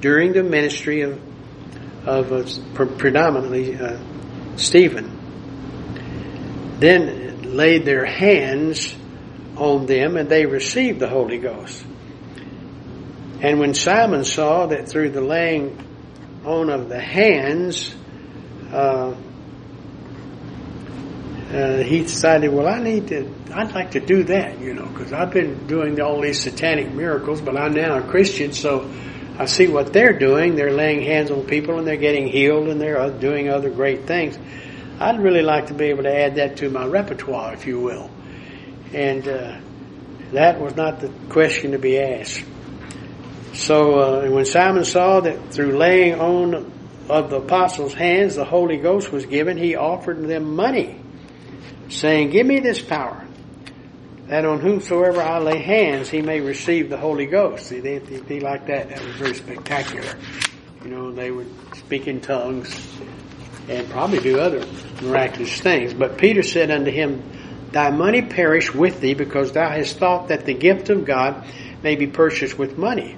during 0.00 0.34
the 0.34 0.42
ministry 0.42 1.00
of, 1.00 1.18
of 2.06 2.30
uh, 2.30 2.44
predominantly 2.98 3.74
uh, 3.74 3.98
Stephen. 4.58 5.16
Then 6.78 7.56
laid 7.56 7.84
their 7.84 8.04
hands 8.04 8.94
on 9.56 9.86
them 9.86 10.16
and 10.16 10.28
they 10.28 10.46
received 10.46 11.00
the 11.00 11.08
Holy 11.08 11.38
Ghost. 11.38 11.84
And 13.40 13.58
when 13.60 13.74
Simon 13.74 14.24
saw 14.24 14.66
that 14.66 14.88
through 14.88 15.10
the 15.10 15.20
laying 15.20 15.78
on 16.44 16.70
of 16.70 16.88
the 16.88 17.00
hands, 17.00 17.94
uh, 18.72 19.14
uh, 21.52 21.82
he 21.82 22.00
decided, 22.00 22.52
well, 22.52 22.66
I 22.66 22.82
need 22.82 23.08
to, 23.08 23.32
I'd 23.54 23.72
like 23.72 23.92
to 23.92 24.00
do 24.00 24.24
that, 24.24 24.60
you 24.60 24.74
know, 24.74 24.86
because 24.86 25.12
I've 25.12 25.30
been 25.30 25.66
doing 25.66 26.00
all 26.00 26.20
these 26.20 26.42
satanic 26.42 26.92
miracles, 26.92 27.40
but 27.40 27.56
I'm 27.56 27.72
now 27.72 27.96
a 27.98 28.02
Christian, 28.02 28.52
so 28.52 28.90
I 29.38 29.46
see 29.46 29.68
what 29.68 29.92
they're 29.92 30.18
doing. 30.18 30.56
They're 30.56 30.72
laying 30.72 31.02
hands 31.02 31.30
on 31.30 31.46
people 31.46 31.78
and 31.78 31.86
they're 31.86 31.96
getting 31.96 32.26
healed 32.26 32.68
and 32.68 32.80
they're 32.80 33.10
doing 33.10 33.48
other 33.48 33.70
great 33.70 34.06
things. 34.06 34.36
I'd 34.98 35.20
really 35.20 35.42
like 35.42 35.68
to 35.68 35.74
be 35.74 35.86
able 35.86 36.02
to 36.02 36.14
add 36.14 36.36
that 36.36 36.56
to 36.56 36.68
my 36.70 36.84
repertoire, 36.84 37.54
if 37.54 37.66
you 37.66 37.78
will. 37.78 38.10
And 38.92 39.28
uh, 39.28 39.60
that 40.32 40.60
was 40.60 40.74
not 40.74 41.00
the 41.00 41.08
question 41.30 41.72
to 41.72 41.78
be 41.78 41.98
asked. 42.00 42.44
So 43.54 43.98
uh, 43.98 44.30
when 44.30 44.44
Simon 44.44 44.84
saw 44.84 45.20
that 45.20 45.52
through 45.52 45.76
laying 45.78 46.14
on 46.20 46.72
of 47.08 47.30
the 47.30 47.36
apostles' 47.36 47.94
hands 47.94 48.34
the 48.34 48.44
Holy 48.44 48.76
Ghost 48.76 49.12
was 49.12 49.24
given, 49.24 49.56
he 49.56 49.76
offered 49.76 50.20
them 50.26 50.56
money 50.56 51.00
saying, 51.88 52.30
Give 52.30 52.46
me 52.46 52.60
this 52.60 52.82
power, 52.82 53.26
that 54.28 54.44
on 54.44 54.60
whomsoever 54.60 55.22
I 55.22 55.38
lay 55.38 55.58
hands, 55.58 56.10
he 56.10 56.20
may 56.20 56.40
receive 56.40 56.90
the 56.90 56.98
Holy 56.98 57.26
Ghost. 57.26 57.66
See, 57.66 57.80
they, 57.80 57.98
be 57.98 58.40
like 58.40 58.66
that. 58.66 58.90
That 58.90 59.04
was 59.04 59.16
very 59.16 59.34
spectacular. 59.34 60.14
You 60.84 60.90
know, 60.90 61.12
they 61.12 61.30
would 61.30 61.50
speak 61.74 62.06
in 62.06 62.20
tongues 62.20 62.74
and 63.68 63.88
probably 63.90 64.20
do 64.20 64.38
other 64.38 64.64
miraculous 65.02 65.60
things. 65.60 65.94
But 65.94 66.18
Peter 66.18 66.42
said 66.42 66.70
unto 66.70 66.90
him, 66.90 67.22
Thy 67.72 67.90
money 67.90 68.22
perish 68.22 68.74
with 68.74 69.00
thee, 69.00 69.14
because 69.14 69.52
thou 69.52 69.68
hast 69.70 69.98
thought 69.98 70.28
that 70.28 70.44
the 70.44 70.54
gift 70.54 70.88
of 70.90 71.04
God 71.04 71.46
may 71.82 71.96
be 71.96 72.06
purchased 72.06 72.58
with 72.58 72.78
money. 72.78 73.16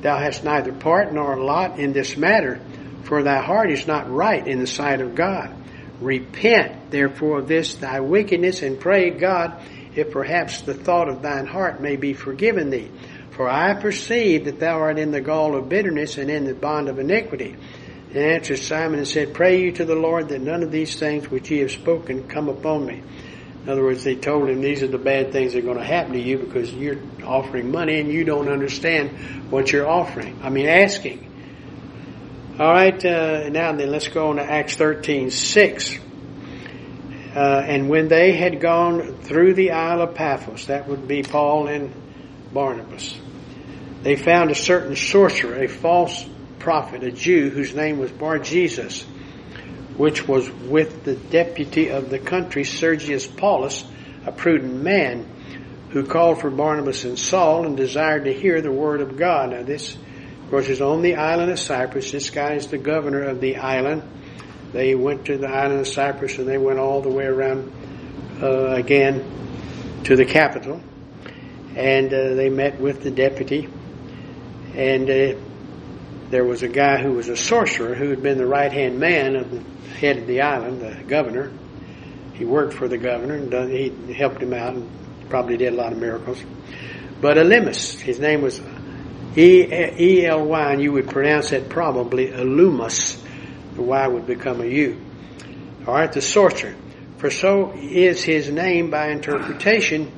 Thou 0.00 0.18
hast 0.18 0.44
neither 0.44 0.72
part 0.72 1.12
nor 1.12 1.36
lot 1.36 1.78
in 1.78 1.92
this 1.92 2.16
matter, 2.16 2.60
for 3.04 3.22
thy 3.22 3.40
heart 3.40 3.70
is 3.70 3.86
not 3.86 4.10
right 4.10 4.46
in 4.46 4.60
the 4.60 4.66
sight 4.66 5.00
of 5.00 5.14
God. 5.14 5.54
Repent 6.00 6.90
therefore 6.90 7.40
of 7.40 7.48
this 7.48 7.74
thy 7.76 8.00
wickedness, 8.00 8.62
and 8.62 8.80
pray 8.80 9.10
God, 9.10 9.62
if 9.94 10.10
perhaps 10.10 10.62
the 10.62 10.74
thought 10.74 11.08
of 11.08 11.22
thine 11.22 11.46
heart 11.46 11.80
may 11.80 11.96
be 11.96 12.14
forgiven 12.14 12.70
thee. 12.70 12.90
For 13.32 13.48
I 13.48 13.74
perceive 13.74 14.44
that 14.44 14.60
thou 14.60 14.78
art 14.78 14.98
in 14.98 15.10
the 15.10 15.20
gall 15.20 15.56
of 15.56 15.68
bitterness 15.68 16.18
and 16.18 16.30
in 16.30 16.44
the 16.44 16.54
bond 16.54 16.88
of 16.88 16.98
iniquity. 16.98 17.56
And 18.10 18.18
answered 18.18 18.58
Simon 18.58 18.98
and 18.98 19.08
said, 19.08 19.32
Pray 19.32 19.62
you 19.62 19.72
to 19.72 19.84
the 19.84 19.94
Lord 19.94 20.28
that 20.28 20.40
none 20.40 20.62
of 20.62 20.70
these 20.70 20.96
things 20.98 21.30
which 21.30 21.50
ye 21.50 21.60
have 21.60 21.70
spoken 21.70 22.28
come 22.28 22.48
upon 22.48 22.84
me. 22.86 23.02
In 23.62 23.68
other 23.68 23.82
words, 23.82 24.02
they 24.02 24.16
told 24.16 24.48
him 24.48 24.60
these 24.60 24.82
are 24.82 24.88
the 24.88 24.98
bad 24.98 25.32
things 25.32 25.52
that 25.52 25.60
are 25.60 25.62
going 25.62 25.78
to 25.78 25.84
happen 25.84 26.12
to 26.12 26.20
you 26.20 26.36
because 26.36 26.72
you're 26.74 26.98
offering 27.24 27.70
money 27.70 28.00
and 28.00 28.10
you 28.10 28.24
don't 28.24 28.48
understand 28.48 29.50
what 29.50 29.70
you're 29.70 29.88
offering. 29.88 30.40
I 30.42 30.50
mean, 30.50 30.66
asking. 30.66 31.28
All 32.58 32.70
right, 32.70 33.02
uh, 33.04 33.48
now 33.48 33.72
then 33.72 33.90
let's 33.90 34.08
go 34.08 34.30
on 34.30 34.36
to 34.36 34.42
Acts 34.42 34.76
13 34.76 35.30
6. 35.30 35.98
Uh, 37.34 37.64
and 37.66 37.88
when 37.88 38.08
they 38.08 38.32
had 38.32 38.60
gone 38.60 39.16
through 39.22 39.54
the 39.54 39.70
Isle 39.70 40.02
of 40.02 40.14
Paphos, 40.14 40.66
that 40.66 40.86
would 40.88 41.08
be 41.08 41.22
Paul 41.22 41.66
and 41.68 41.92
Barnabas, 42.52 43.18
they 44.02 44.16
found 44.16 44.50
a 44.50 44.54
certain 44.54 44.96
sorcerer, 44.96 45.62
a 45.62 45.68
false 45.68 46.26
prophet, 46.58 47.02
a 47.02 47.10
Jew, 47.10 47.50
whose 47.50 47.74
name 47.74 47.98
was 47.98 48.10
Bar 48.10 48.38
Jesus, 48.38 49.02
which 49.96 50.28
was 50.28 50.50
with 50.50 51.04
the 51.04 51.14
deputy 51.14 51.88
of 51.90 52.10
the 52.10 52.18
country, 52.18 52.64
Sergius 52.64 53.26
Paulus, 53.26 53.84
a 54.26 54.32
prudent 54.32 54.82
man, 54.82 55.26
who 55.90 56.04
called 56.04 56.40
for 56.40 56.50
Barnabas 56.50 57.04
and 57.04 57.18
Saul 57.18 57.66
and 57.66 57.76
desired 57.76 58.24
to 58.24 58.32
hear 58.32 58.60
the 58.60 58.72
word 58.72 59.00
of 59.00 59.16
God. 59.16 59.50
Now 59.50 59.62
this 59.62 59.96
of 60.42 60.50
course, 60.50 60.68
is 60.68 60.82
on 60.82 61.00
the 61.00 61.14
island 61.14 61.50
of 61.50 61.58
Cyprus. 61.58 62.10
This 62.10 62.28
guy 62.28 62.54
is 62.54 62.66
the 62.66 62.76
governor 62.76 63.22
of 63.22 63.40
the 63.40 63.56
island. 63.56 64.02
They 64.72 64.94
went 64.94 65.26
to 65.26 65.36
the 65.36 65.48
island 65.48 65.80
of 65.80 65.88
Cyprus 65.88 66.38
and 66.38 66.48
they 66.48 66.58
went 66.58 66.78
all 66.78 67.02
the 67.02 67.10
way 67.10 67.24
around 67.24 67.72
uh, 68.42 68.68
again 68.68 69.24
to 70.04 70.16
the 70.16 70.24
capital. 70.24 70.80
And 71.76 72.12
uh, 72.12 72.34
they 72.34 72.48
met 72.48 72.80
with 72.80 73.02
the 73.02 73.10
deputy. 73.10 73.68
And 74.74 75.08
uh, 75.10 75.38
there 76.30 76.44
was 76.44 76.62
a 76.62 76.68
guy 76.68 77.02
who 77.02 77.12
was 77.12 77.28
a 77.28 77.36
sorcerer 77.36 77.94
who 77.94 78.08
had 78.08 78.22
been 78.22 78.38
the 78.38 78.46
right 78.46 78.72
hand 78.72 78.98
man 78.98 79.36
of 79.36 79.50
the 79.50 79.60
head 79.98 80.16
of 80.16 80.26
the 80.26 80.40
island, 80.40 80.80
the 80.80 81.02
governor. 81.04 81.52
He 82.32 82.46
worked 82.46 82.72
for 82.74 82.88
the 82.88 82.98
governor 82.98 83.34
and 83.34 83.50
done, 83.50 83.70
he 83.70 83.90
helped 84.14 84.42
him 84.42 84.54
out 84.54 84.74
and 84.74 84.90
probably 85.28 85.58
did 85.58 85.74
a 85.74 85.76
lot 85.76 85.92
of 85.92 85.98
miracles. 85.98 86.42
But 87.20 87.36
Elymas, 87.36 88.00
his 88.00 88.18
name 88.18 88.42
was 88.42 88.60
E 89.36 90.26
L 90.26 90.44
Y, 90.44 90.72
and 90.72 90.82
you 90.82 90.92
would 90.92 91.08
pronounce 91.08 91.52
it 91.52 91.68
probably 91.68 92.28
Elumus. 92.28 93.21
The 93.74 93.82
Y 93.82 94.06
would 94.06 94.26
become 94.26 94.60
a 94.60 94.66
U. 94.66 95.00
All 95.86 95.94
right, 95.94 96.12
the 96.12 96.20
sorcerer. 96.22 96.74
For 97.18 97.30
so 97.30 97.72
is 97.72 98.22
his 98.22 98.50
name 98.50 98.90
by 98.90 99.08
interpretation. 99.08 100.10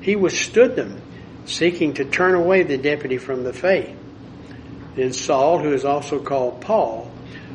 He 0.00 0.16
withstood 0.16 0.76
them, 0.76 1.00
seeking 1.44 1.94
to 1.94 2.04
turn 2.04 2.34
away 2.34 2.62
the 2.62 2.78
deputy 2.78 3.18
from 3.18 3.44
the 3.44 3.52
faith. 3.52 3.96
Then 4.94 5.12
Saul, 5.12 5.58
who 5.58 5.72
is 5.72 5.84
also 5.84 6.20
called 6.20 6.60
Paul, 6.60 7.10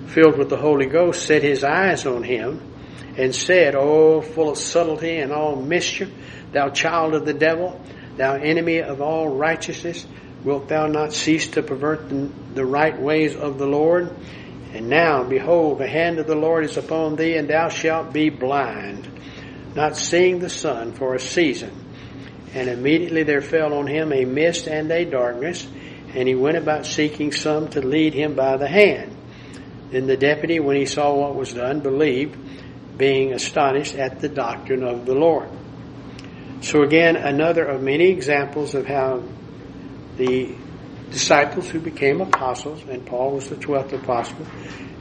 filled 0.08 0.38
with 0.38 0.50
the 0.50 0.58
Holy 0.58 0.88
Ghost, 0.88 1.26
set 1.26 1.44
his 1.44 1.64
eyes 1.64 2.06
on 2.06 2.24
him 2.24 2.62
and 3.18 3.34
said, 3.34 3.76
O 3.76 4.22
full 4.22 4.50
of 4.50 4.58
subtlety 4.58 5.18
and 5.18 5.32
all 5.32 5.56
mischief, 5.56 6.10
thou 6.52 6.70
child 6.70 7.16
of 7.16 7.26
the 7.26 7.34
devil, 7.34 7.80
thou 8.16 8.36
enemy 8.36 8.80
of 8.80 9.02
all 9.02 9.30
righteousness, 9.30 10.06
Wilt 10.44 10.70
thou 10.70 10.88
not 10.88 11.14
cease 11.14 11.48
to 11.50 11.64
pervert 11.64 12.10
the 12.10 12.66
right 12.66 12.98
ways 12.98 13.36
of 13.36 13.58
the 13.58 13.66
Lord? 13.66 14.16
And 14.74 14.90
now, 14.90 15.24
behold, 15.24 15.80
the 15.80 15.88
hand 15.88 16.20
of 16.20 16.28
the 16.28 16.36
Lord 16.36 16.66
is 16.66 16.78
upon 16.78 17.16
thee, 17.16 17.36
and 17.36 17.50
thou 17.50 17.70
shalt 17.70 18.14
be 18.14 18.30
blind, 18.30 19.10
not 19.76 19.96
seeing 19.96 20.40
the 20.40 20.50
sun 20.50 20.94
for 20.94 21.16
a 21.16 21.20
season. 21.20 21.72
And 22.54 22.70
immediately 22.70 23.24
there 23.24 23.42
fell 23.42 23.74
on 23.74 23.88
him 23.88 24.12
a 24.12 24.26
mist 24.26 24.68
and 24.68 24.92
a 24.92 25.06
darkness, 25.06 25.68
and 26.14 26.28
he 26.28 26.36
went 26.36 26.58
about 26.58 26.86
seeking 26.86 27.32
some 27.32 27.70
to 27.70 27.82
lead 27.82 28.14
him 28.14 28.36
by 28.36 28.58
the 28.58 28.68
hand. 28.68 29.16
Then 29.92 30.08
the 30.08 30.18
deputy, 30.18 30.60
when 30.60 30.76
he 30.76 30.86
saw 30.86 31.14
what 31.14 31.36
was 31.36 31.54
done, 31.54 31.80
believed, 31.80 32.38
being 32.98 33.34
astonished 33.34 33.96
at 33.96 34.20
the 34.20 34.30
doctrine 34.30 34.84
of 34.84 35.06
the 35.06 35.14
Lord. 35.14 35.50
So 36.62 36.82
again, 36.82 37.16
another 37.16 37.64
of 37.66 37.82
many 37.82 38.10
examples 38.10 38.74
of 38.74 38.86
how 38.86 39.24
the 40.18 40.56
disciples 41.12 41.70
who 41.70 41.80
became 41.80 42.22
apostles, 42.22 42.82
and 42.90 43.06
Paul 43.06 43.32
was 43.34 43.50
the 43.50 43.56
12th 43.56 43.94
apostle, 43.94 44.46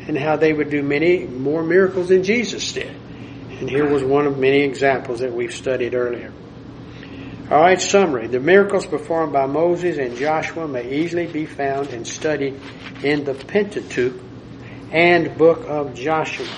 and 0.07 0.17
how 0.17 0.37
they 0.37 0.53
would 0.53 0.71
do 0.71 0.83
many 0.83 1.27
more 1.27 1.63
miracles 1.63 2.09
than 2.09 2.23
Jesus 2.23 2.73
did. 2.73 2.95
And 3.59 3.71
here 3.71 3.89
was 3.89 4.05
one 4.05 4.27
of 4.27 4.39
many 4.39 4.61
examples 4.61 5.21
that 5.21 5.33
we've 5.33 5.55
studied 5.55 5.95
earlier. 5.95 6.33
All 7.51 7.61
right, 7.61 7.81
summary. 7.81 8.27
The 8.27 8.41
miracles 8.41 8.87
performed 8.87 9.33
by 9.33 9.47
Moses 9.47 9.99
and 9.99 10.17
Joshua 10.17 10.67
may 10.67 10.91
easily 10.91 11.27
be 11.27 11.47
found 11.47 11.89
and 11.91 12.07
studied 12.07 12.61
in 13.03 13.25
the 13.25 13.35
Pentateuch 13.35 14.21
and 14.91 15.37
book 15.39 15.65
of 15.69 15.95
Joshua. 15.95 16.49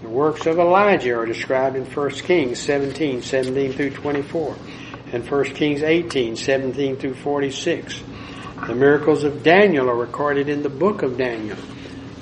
The 0.00 0.08
works 0.08 0.46
of 0.46 0.58
Elijah 0.58 1.14
are 1.14 1.26
described 1.26 1.76
in 1.76 1.84
1 1.84 2.10
Kings 2.10 2.58
17, 2.58 3.22
17 3.22 3.72
through 3.72 3.90
24 3.90 4.56
and 5.12 5.30
1 5.30 5.44
Kings 5.54 5.82
18, 5.82 6.36
17 6.36 6.96
through 6.96 7.14
46. 7.14 8.02
The 8.66 8.76
miracles 8.76 9.24
of 9.24 9.42
Daniel 9.42 9.90
are 9.90 9.96
recorded 9.96 10.48
in 10.48 10.62
the 10.62 10.68
book 10.68 11.02
of 11.02 11.18
Daniel. 11.18 11.56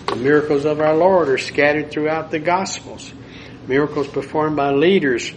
The 0.06 0.16
miracles 0.16 0.64
of 0.64 0.80
our 0.80 0.96
Lord 0.96 1.28
are 1.28 1.36
scattered 1.36 1.90
throughout 1.90 2.30
the 2.30 2.38
Gospels. 2.38 3.12
Miracles 3.68 4.08
performed 4.08 4.56
by 4.56 4.70
leaders 4.70 5.30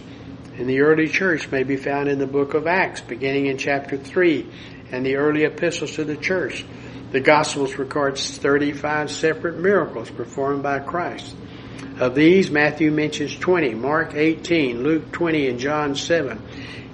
in 0.56 0.66
the 0.66 0.80
early 0.80 1.08
church 1.08 1.50
may 1.50 1.62
be 1.62 1.76
found 1.76 2.08
in 2.08 2.18
the 2.18 2.26
book 2.26 2.54
of 2.54 2.66
Acts, 2.66 3.02
beginning 3.02 3.46
in 3.46 3.58
chapter 3.58 3.98
3, 3.98 4.48
and 4.92 5.04
the 5.04 5.16
early 5.16 5.44
epistles 5.44 5.92
to 5.96 6.04
the 6.04 6.16
church. 6.16 6.64
The 7.12 7.20
Gospels 7.20 7.76
records 7.76 8.38
35 8.38 9.10
separate 9.10 9.58
miracles 9.58 10.10
performed 10.10 10.62
by 10.62 10.78
Christ. 10.78 11.36
Of 11.98 12.14
these, 12.14 12.50
Matthew 12.50 12.90
mentions 12.90 13.36
20, 13.36 13.74
Mark 13.74 14.14
18, 14.14 14.82
Luke 14.82 15.12
20, 15.12 15.48
and 15.48 15.58
John 15.58 15.96
7. 15.96 16.40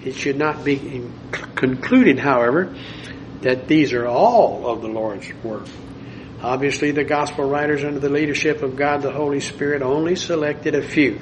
It 0.05 0.17
should 0.17 0.37
not 0.37 0.65
be 0.65 1.07
concluded, 1.55 2.19
however, 2.19 2.75
that 3.43 3.67
these 3.69 3.93
are 3.93 4.07
all 4.07 4.67
of 4.67 4.83
the 4.83 4.89
Lord's 4.89 5.33
work. 5.43 5.67
Obviously, 6.43 6.91
the 6.91 7.05
gospel 7.05 7.45
writers 7.49 7.85
under 7.85 8.01
the 8.01 8.09
leadership 8.09 8.63
of 8.63 8.77
God 8.77 9.03
the 9.03 9.13
Holy 9.13 9.41
Spirit 9.41 9.83
only 9.83 10.17
selected 10.17 10.75
a 10.75 10.83
few. 10.83 11.21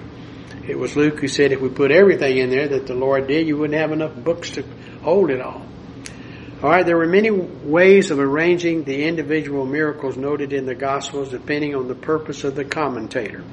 It 0.69 0.79
was 0.79 0.97
Luke 0.97 1.19
who 1.19 1.29
said 1.29 1.53
if 1.53 1.61
we 1.61 1.71
put 1.71 1.91
everything 1.91 2.39
in 2.39 2.51
there 2.51 2.69
that 2.69 2.87
the 2.87 2.95
Lord 2.95 3.27
did, 3.27 3.47
you 3.47 3.57
wouldn't 3.57 3.79
have 3.79 3.91
enough 3.91 4.15
books 4.15 4.51
to 4.51 4.65
hold 5.03 5.31
it 5.31 5.41
all. 5.41 5.63
Alright, 6.63 6.87
there 6.87 6.97
were 6.97 7.07
many 7.07 7.31
ways 7.31 8.11
of 8.11 8.19
arranging 8.19 8.85
the 8.85 9.05
individual 9.05 9.65
miracles 9.65 10.17
noted 10.17 10.53
in 10.53 10.67
the 10.67 10.75
Gospels 10.75 11.31
depending 11.31 11.75
on 11.75 11.89
the 11.89 11.95
purpose 11.95 12.45
of 12.45 12.55
the 12.55 12.65
commentator. 12.65 13.45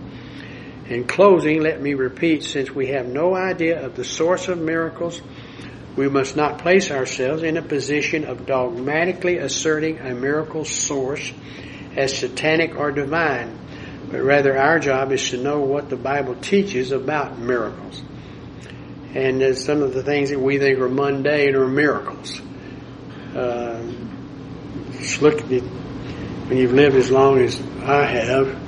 In 0.88 1.06
closing, 1.06 1.62
let 1.62 1.82
me 1.82 1.94
repeat, 1.94 2.44
since 2.44 2.70
we 2.70 2.88
have 2.88 3.08
no 3.08 3.36
idea 3.36 3.84
of 3.84 3.96
the 3.96 4.04
source 4.04 4.48
of 4.48 4.60
miracles, 4.60 5.22
we 5.96 6.10
must 6.10 6.36
not 6.36 6.60
place 6.60 6.92
ourselves 6.92 7.44
in 7.44 7.58
a 7.58 7.62
position 7.62 8.26
of 8.26 8.46
dogmatically 8.46 9.38
asserting 9.38 10.00
a 10.00 10.14
miracle 10.14 10.66
source 10.66 11.32
as 11.96 12.18
satanic 12.18 12.76
or 12.76 12.92
divine, 12.92 13.58
but 14.12 14.22
rather 14.22 14.58
our 14.58 14.80
job 14.80 15.12
is 15.12 15.30
to 15.30 15.38
know 15.38 15.62
what 15.62 15.90
the 15.90 15.96
Bible 15.96 16.36
teaches 16.36 16.92
about 16.92 17.40
miracles. 17.40 18.02
And 19.14 19.58
some 19.58 19.82
of 19.82 19.94
the 19.94 20.04
things 20.04 20.30
that 20.32 20.40
we 20.40 20.60
think 20.60 20.78
are 20.80 20.90
mundane 20.90 21.56
are 21.56 21.68
miracles. 21.68 22.42
Uh, 23.34 23.82
just 24.94 25.22
look 25.22 25.40
at 25.40 25.52
it, 25.52 25.64
when 25.64 26.58
you've 26.58 26.74
lived 26.74 26.98
as 26.98 27.10
long 27.10 27.40
as 27.40 27.62
I 27.84 28.06
have, 28.06 28.62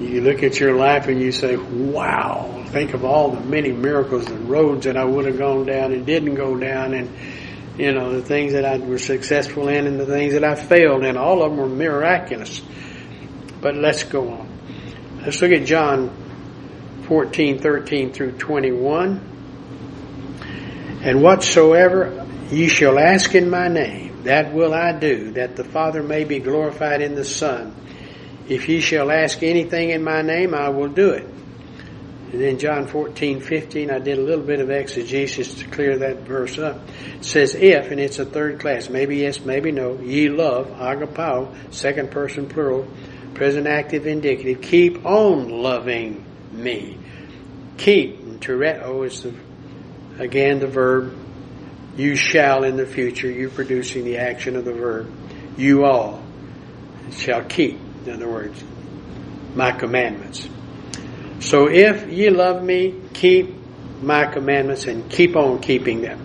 you 0.00 0.20
look 0.20 0.42
at 0.42 0.58
your 0.58 0.74
life 0.74 1.06
and 1.06 1.20
you 1.20 1.30
say, 1.30 1.56
wow, 1.56 2.53
think 2.74 2.92
of 2.92 3.04
all 3.04 3.30
the 3.30 3.40
many 3.40 3.70
miracles, 3.70 4.26
and 4.26 4.50
roads 4.50 4.84
that 4.84 4.96
I 4.96 5.04
would 5.04 5.26
have 5.26 5.38
gone 5.38 5.64
down 5.64 5.92
and 5.92 6.04
didn't 6.04 6.34
go 6.34 6.58
down 6.58 6.92
and, 6.92 7.08
you 7.78 7.92
know, 7.92 8.12
the 8.12 8.20
things 8.20 8.52
that 8.54 8.64
I 8.64 8.78
was 8.78 9.04
successful 9.04 9.68
in 9.68 9.86
and 9.86 9.98
the 9.98 10.06
things 10.06 10.32
that 10.32 10.42
I 10.42 10.56
failed 10.56 11.04
in. 11.04 11.16
All 11.16 11.44
of 11.44 11.52
them 11.52 11.60
were 11.60 11.68
miraculous. 11.68 12.60
But 13.60 13.76
let's 13.76 14.02
go 14.02 14.28
on. 14.28 14.48
Let's 15.22 15.40
look 15.40 15.52
at 15.52 15.64
John 15.64 16.10
14, 17.06 17.60
13 17.60 18.12
through 18.12 18.32
21. 18.32 19.30
And 21.04 21.22
whatsoever 21.22 22.26
ye 22.50 22.66
shall 22.66 22.98
ask 22.98 23.36
in 23.36 23.50
my 23.50 23.68
name, 23.68 24.24
that 24.24 24.52
will 24.52 24.74
I 24.74 24.98
do, 24.98 25.30
that 25.32 25.54
the 25.54 25.64
Father 25.64 26.02
may 26.02 26.24
be 26.24 26.40
glorified 26.40 27.02
in 27.02 27.14
the 27.14 27.24
Son. 27.24 27.72
If 28.48 28.68
ye 28.68 28.80
shall 28.80 29.12
ask 29.12 29.44
anything 29.44 29.90
in 29.90 30.02
my 30.02 30.22
name, 30.22 30.54
I 30.54 30.70
will 30.70 30.88
do 30.88 31.10
it. 31.10 31.33
And 32.34 32.42
then 32.42 32.58
John 32.58 32.88
14, 32.88 33.40
15, 33.40 33.92
I 33.92 34.00
did 34.00 34.18
a 34.18 34.20
little 34.20 34.44
bit 34.44 34.58
of 34.58 34.68
exegesis 34.68 35.54
to 35.54 35.68
clear 35.68 35.98
that 35.98 36.22
verse 36.22 36.58
up. 36.58 36.80
It 37.14 37.24
says 37.24 37.54
if, 37.54 37.92
and 37.92 38.00
it's 38.00 38.18
a 38.18 38.26
third 38.26 38.58
class, 38.58 38.88
maybe 38.88 39.18
yes, 39.18 39.38
maybe 39.38 39.70
no, 39.70 40.00
ye 40.00 40.28
love, 40.28 40.66
agapao, 40.66 41.72
second 41.72 42.10
person 42.10 42.48
plural, 42.48 42.88
present 43.34 43.68
active 43.68 44.08
indicative, 44.08 44.60
keep 44.62 45.06
on 45.06 45.48
loving 45.48 46.24
me. 46.50 46.98
Keep, 47.76 48.18
and 48.18 48.40
tereo 48.40 49.06
is 49.06 49.22
the, 49.22 49.32
again 50.18 50.58
the 50.58 50.66
verb, 50.66 51.16
you 51.96 52.16
shall 52.16 52.64
in 52.64 52.76
the 52.76 52.84
future, 52.84 53.30
you 53.30 53.48
producing 53.48 54.04
the 54.04 54.16
action 54.16 54.56
of 54.56 54.64
the 54.64 54.72
verb, 54.72 55.08
you 55.56 55.84
all 55.84 56.20
shall 57.12 57.44
keep 57.44 57.78
in 58.06 58.12
other 58.12 58.28
words, 58.28 58.60
my 59.54 59.70
commandments. 59.70 60.48
So 61.44 61.68
if 61.68 62.10
ye 62.10 62.30
love 62.30 62.64
me, 62.64 62.98
keep 63.12 63.54
my 64.00 64.24
commandments 64.24 64.86
and 64.86 65.10
keep 65.10 65.36
on 65.36 65.60
keeping 65.60 66.00
them. 66.00 66.18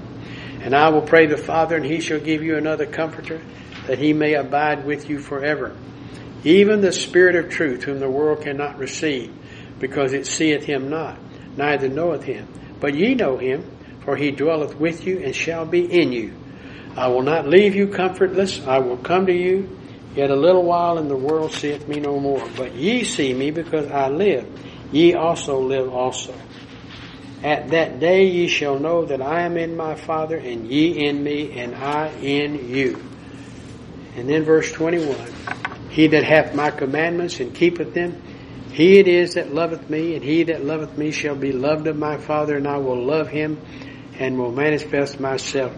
And 0.62 0.74
I 0.74 0.88
will 0.90 1.02
pray 1.02 1.26
the 1.26 1.36
Father, 1.36 1.76
and 1.76 1.86
he 1.86 2.00
shall 2.00 2.22
give 2.22 2.42
you 2.42 2.56
another 2.56 2.86
comforter, 2.86 3.42
that 3.88 4.00
he 4.00 4.14
may 4.14 4.36
abide 4.36 4.86
with 4.86 5.10
you 5.10 5.20
forever. 5.20 5.76
Even 6.46 6.80
the 6.80 6.94
Spirit 6.94 7.36
of 7.36 7.50
truth, 7.50 7.84
whom 7.84 8.00
the 8.00 8.10
world 8.10 8.44
cannot 8.44 8.78
receive, 8.78 9.34
because 9.78 10.14
it 10.14 10.26
seeth 10.26 10.64
him 10.64 10.90
not, 10.90 11.20
neither 11.58 11.90
knoweth 11.90 12.24
him. 12.24 12.48
But 12.80 12.96
ye 12.96 13.14
know 13.14 13.36
him, 13.36 13.70
for 14.06 14.16
he 14.16 14.32
dwelleth 14.32 14.76
with 14.80 15.06
you 15.06 15.20
and 15.20 15.36
shall 15.36 15.66
be 15.66 15.84
in 15.84 16.14
you. 16.14 16.34
I 16.96 17.10
will 17.10 17.24
not 17.24 17.46
leave 17.46 17.76
you 17.76 17.90
comfortless. 17.90 18.66
I 18.66 18.80
will 18.80 18.98
come 18.98 19.26
to 19.26 19.34
you. 19.34 19.78
Yet 20.16 20.32
a 20.32 20.36
little 20.36 20.64
while 20.64 20.98
and 20.98 21.10
the 21.10 21.18
world 21.18 21.52
seeth 21.52 21.90
me 21.90 22.00
no 22.00 22.20
more. 22.22 22.48
But 22.56 22.74
ye 22.74 23.04
see 23.04 23.34
me 23.34 23.52
because 23.52 23.88
I 23.92 24.08
live. 24.08 24.48
Ye 24.92 25.14
also 25.14 25.60
live 25.60 25.94
also. 25.94 26.34
At 27.44 27.70
that 27.70 28.00
day 28.00 28.26
ye 28.26 28.48
shall 28.48 28.80
know 28.80 29.06
that 29.06 29.22
I 29.22 29.44
am 29.44 29.56
in 29.58 29.78
my 29.78 29.96
Father, 29.96 30.36
and 30.36 30.68
ye 30.68 31.06
in 31.08 31.24
me, 31.24 31.58
and 31.60 31.76
I 31.76 32.10
in 32.22 32.70
you. 32.70 33.02
And 34.16 34.28
then 34.28 34.44
verse 34.44 34.72
21. 34.74 35.16
He 35.90 36.08
that 36.08 36.24
hath 36.24 36.54
my 36.54 36.72
commandments 36.72 37.40
and 37.40 37.54
keepeth 37.54 37.94
them, 37.94 38.22
he 38.72 39.00
it 39.00 39.08
is 39.08 39.36
that 39.36 39.54
loveth 39.54 39.90
me, 39.90 40.16
and 40.16 40.24
he 40.24 40.44
that 40.44 40.64
loveth 40.64 40.98
me 40.98 41.12
shall 41.12 41.36
be 41.36 41.52
loved 41.52 41.88
of 41.88 41.98
my 41.98 42.18
Father, 42.18 42.58
and 42.58 42.68
I 42.68 42.78
will 42.78 43.04
love 43.04 43.30
him, 43.30 43.60
and 44.20 44.38
will 44.38 44.52
manifest 44.52 45.20
myself 45.20 45.74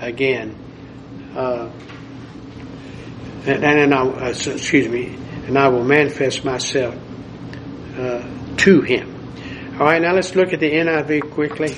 again. 0.00 0.56
Uh, 1.34 1.70
and, 3.46 3.64
and 3.64 3.94
I, 3.94 4.06
uh, 4.06 4.28
excuse 4.28 4.88
me, 4.88 5.18
and 5.46 5.58
I 5.58 5.68
will 5.68 5.84
manifest 5.84 6.44
myself 6.44 6.94
uh, 7.96 8.56
to 8.56 8.80
him. 8.82 9.14
All 9.74 9.86
right, 9.86 10.00
now 10.00 10.14
let's 10.14 10.34
look 10.34 10.52
at 10.52 10.60
the 10.60 10.70
NIV 10.70 11.32
quickly. 11.32 11.76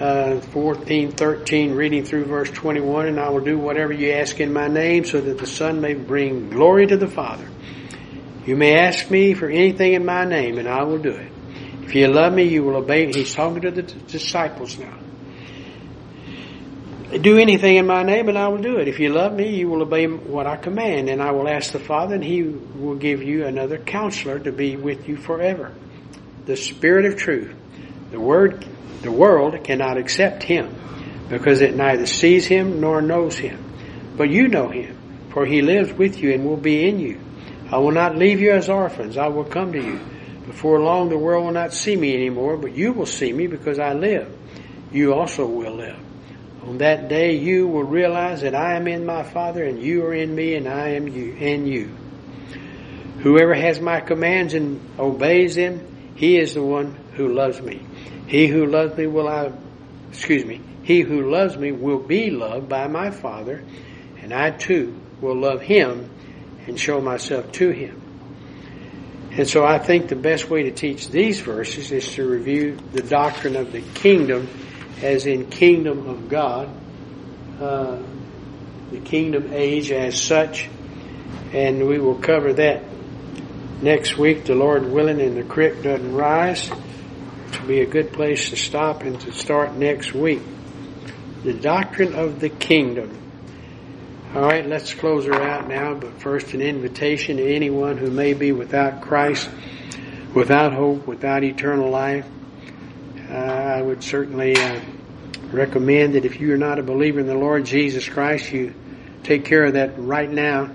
Uh, 0.00 0.40
14, 0.40 1.12
13, 1.12 1.74
reading 1.74 2.04
through 2.04 2.24
verse 2.24 2.50
21, 2.50 3.08
and 3.08 3.20
I 3.20 3.28
will 3.28 3.44
do 3.44 3.58
whatever 3.58 3.92
you 3.92 4.12
ask 4.12 4.40
in 4.40 4.52
my 4.52 4.66
name 4.66 5.04
so 5.04 5.20
that 5.20 5.36
the 5.36 5.46
Son 5.46 5.82
may 5.82 5.92
bring 5.92 6.48
glory 6.48 6.86
to 6.86 6.96
the 6.96 7.08
Father. 7.08 7.46
You 8.46 8.56
may 8.56 8.78
ask 8.78 9.10
me 9.10 9.34
for 9.34 9.50
anything 9.50 9.92
in 9.92 10.06
my 10.06 10.24
name, 10.24 10.58
and 10.58 10.66
I 10.66 10.84
will 10.84 10.98
do 10.98 11.10
it. 11.10 11.30
If 11.82 11.94
you 11.94 12.08
love 12.08 12.32
me, 12.32 12.44
you 12.44 12.62
will 12.62 12.76
obey. 12.76 13.12
He's 13.12 13.34
talking 13.34 13.60
to 13.62 13.70
the 13.70 13.82
disciples 13.82 14.78
now. 14.78 14.96
Do 17.10 17.38
anything 17.38 17.76
in 17.76 17.86
my 17.86 18.02
name 18.02 18.28
and 18.28 18.38
I 18.38 18.48
will 18.48 18.62
do 18.62 18.76
it. 18.76 18.86
If 18.86 19.00
you 19.00 19.12
love 19.12 19.32
me, 19.32 19.56
you 19.56 19.68
will 19.68 19.82
obey 19.82 20.06
what 20.06 20.46
I 20.46 20.56
command. 20.56 21.08
And 21.08 21.20
I 21.20 21.32
will 21.32 21.48
ask 21.48 21.72
the 21.72 21.80
Father 21.80 22.14
and 22.14 22.24
he 22.24 22.42
will 22.42 22.94
give 22.94 23.22
you 23.22 23.46
another 23.46 23.78
counselor 23.78 24.38
to 24.38 24.52
be 24.52 24.76
with 24.76 25.08
you 25.08 25.16
forever. 25.16 25.72
The 26.46 26.56
Spirit 26.56 27.06
of 27.06 27.16
truth. 27.16 27.54
The 28.12 28.20
word, 28.20 28.66
the 29.02 29.10
world 29.10 29.62
cannot 29.64 29.96
accept 29.96 30.42
him 30.42 30.74
because 31.28 31.62
it 31.62 31.74
neither 31.74 32.06
sees 32.06 32.46
him 32.46 32.80
nor 32.80 33.02
knows 33.02 33.36
him. 33.36 33.64
But 34.16 34.30
you 34.30 34.48
know 34.48 34.68
him 34.68 35.00
for 35.30 35.46
he 35.46 35.62
lives 35.62 35.92
with 35.92 36.18
you 36.18 36.32
and 36.32 36.44
will 36.44 36.56
be 36.56 36.88
in 36.88 36.98
you. 36.98 37.20
I 37.70 37.78
will 37.78 37.92
not 37.92 38.16
leave 38.16 38.40
you 38.40 38.50
as 38.52 38.68
orphans. 38.68 39.16
I 39.16 39.28
will 39.28 39.44
come 39.44 39.72
to 39.72 39.82
you. 39.82 40.00
Before 40.46 40.80
long 40.80 41.08
the 41.08 41.18
world 41.18 41.44
will 41.44 41.52
not 41.52 41.72
see 41.72 41.96
me 41.96 42.14
anymore, 42.14 42.56
but 42.56 42.74
you 42.74 42.92
will 42.92 43.06
see 43.06 43.32
me 43.32 43.46
because 43.46 43.78
I 43.78 43.94
live. 43.94 44.36
You 44.92 45.14
also 45.14 45.46
will 45.46 45.76
live. 45.76 45.98
On 46.66 46.78
that 46.78 47.08
day 47.08 47.36
you 47.36 47.66
will 47.66 47.84
realize 47.84 48.42
that 48.42 48.54
I 48.54 48.76
am 48.76 48.86
in 48.86 49.06
my 49.06 49.22
Father 49.22 49.64
and 49.64 49.82
you 49.82 50.04
are 50.04 50.14
in 50.14 50.34
me 50.34 50.54
and 50.54 50.68
I 50.68 50.90
am 50.90 51.08
you 51.08 51.32
in 51.32 51.66
you. 51.66 51.94
Whoever 53.20 53.54
has 53.54 53.80
my 53.80 54.00
commands 54.00 54.54
and 54.54 54.80
obeys 54.98 55.54
them, 55.54 56.12
he 56.16 56.38
is 56.38 56.54
the 56.54 56.62
one 56.62 56.96
who 57.14 57.28
loves 57.28 57.60
me. 57.60 57.82
He 58.26 58.46
who 58.46 58.66
loves 58.66 58.96
me 58.96 59.06
will 59.06 59.28
I, 59.28 59.52
excuse 60.10 60.44
me, 60.44 60.60
he 60.82 61.00
who 61.00 61.30
loves 61.30 61.56
me 61.56 61.72
will 61.72 61.98
be 61.98 62.30
loved 62.30 62.68
by 62.68 62.86
my 62.88 63.10
Father 63.10 63.64
and 64.22 64.32
I 64.32 64.50
too 64.50 64.98
will 65.20 65.36
love 65.36 65.62
him 65.62 66.10
and 66.66 66.78
show 66.78 67.00
myself 67.00 67.50
to 67.52 67.70
him. 67.70 68.00
And 69.32 69.48
so 69.48 69.64
I 69.64 69.78
think 69.78 70.08
the 70.08 70.16
best 70.16 70.50
way 70.50 70.64
to 70.64 70.72
teach 70.72 71.08
these 71.08 71.40
verses 71.40 71.92
is 71.92 72.14
to 72.14 72.28
review 72.28 72.76
the 72.92 73.02
doctrine 73.02 73.56
of 73.56 73.72
the 73.72 73.80
kingdom 73.80 74.48
as 75.02 75.26
in 75.26 75.46
kingdom 75.46 76.08
of 76.08 76.28
God, 76.28 76.68
uh, 77.60 77.98
the 78.90 79.00
kingdom 79.00 79.52
age 79.52 79.90
as 79.90 80.20
such, 80.20 80.68
and 81.52 81.86
we 81.86 81.98
will 81.98 82.16
cover 82.16 82.52
that 82.54 82.82
next 83.82 84.18
week, 84.18 84.44
the 84.44 84.54
Lord 84.54 84.90
willing, 84.90 85.20
and 85.20 85.36
the 85.36 85.42
creek 85.42 85.82
doesn't 85.82 86.14
rise. 86.14 86.70
To 87.52 87.66
be 87.66 87.80
a 87.80 87.86
good 87.86 88.12
place 88.12 88.50
to 88.50 88.56
stop 88.56 89.02
and 89.02 89.20
to 89.22 89.32
start 89.32 89.74
next 89.74 90.14
week. 90.14 90.40
The 91.42 91.52
doctrine 91.52 92.14
of 92.14 92.40
the 92.40 92.48
kingdom. 92.48 93.16
All 94.34 94.42
right, 94.42 94.64
let's 94.66 94.94
close 94.94 95.26
her 95.26 95.34
out 95.34 95.68
now, 95.68 95.94
but 95.94 96.20
first 96.20 96.54
an 96.54 96.60
invitation 96.60 97.38
to 97.38 97.54
anyone 97.54 97.96
who 97.96 98.10
may 98.10 98.34
be 98.34 98.52
without 98.52 99.00
Christ, 99.00 99.50
without 100.34 100.72
hope, 100.72 101.06
without 101.06 101.42
eternal 101.42 101.90
life. 101.90 102.26
Uh, 103.30 103.34
I 103.34 103.80
would 103.80 104.02
certainly 104.02 104.56
uh, 104.56 104.80
recommend 105.52 106.14
that 106.14 106.24
if 106.24 106.40
you 106.40 106.52
are 106.52 106.58
not 106.58 106.80
a 106.80 106.82
believer 106.82 107.20
in 107.20 107.26
the 107.26 107.36
Lord 107.36 107.64
Jesus 107.64 108.08
Christ, 108.08 108.50
you 108.50 108.74
take 109.22 109.44
care 109.44 109.66
of 109.66 109.74
that 109.74 109.98
right 109.98 110.28
now 110.28 110.68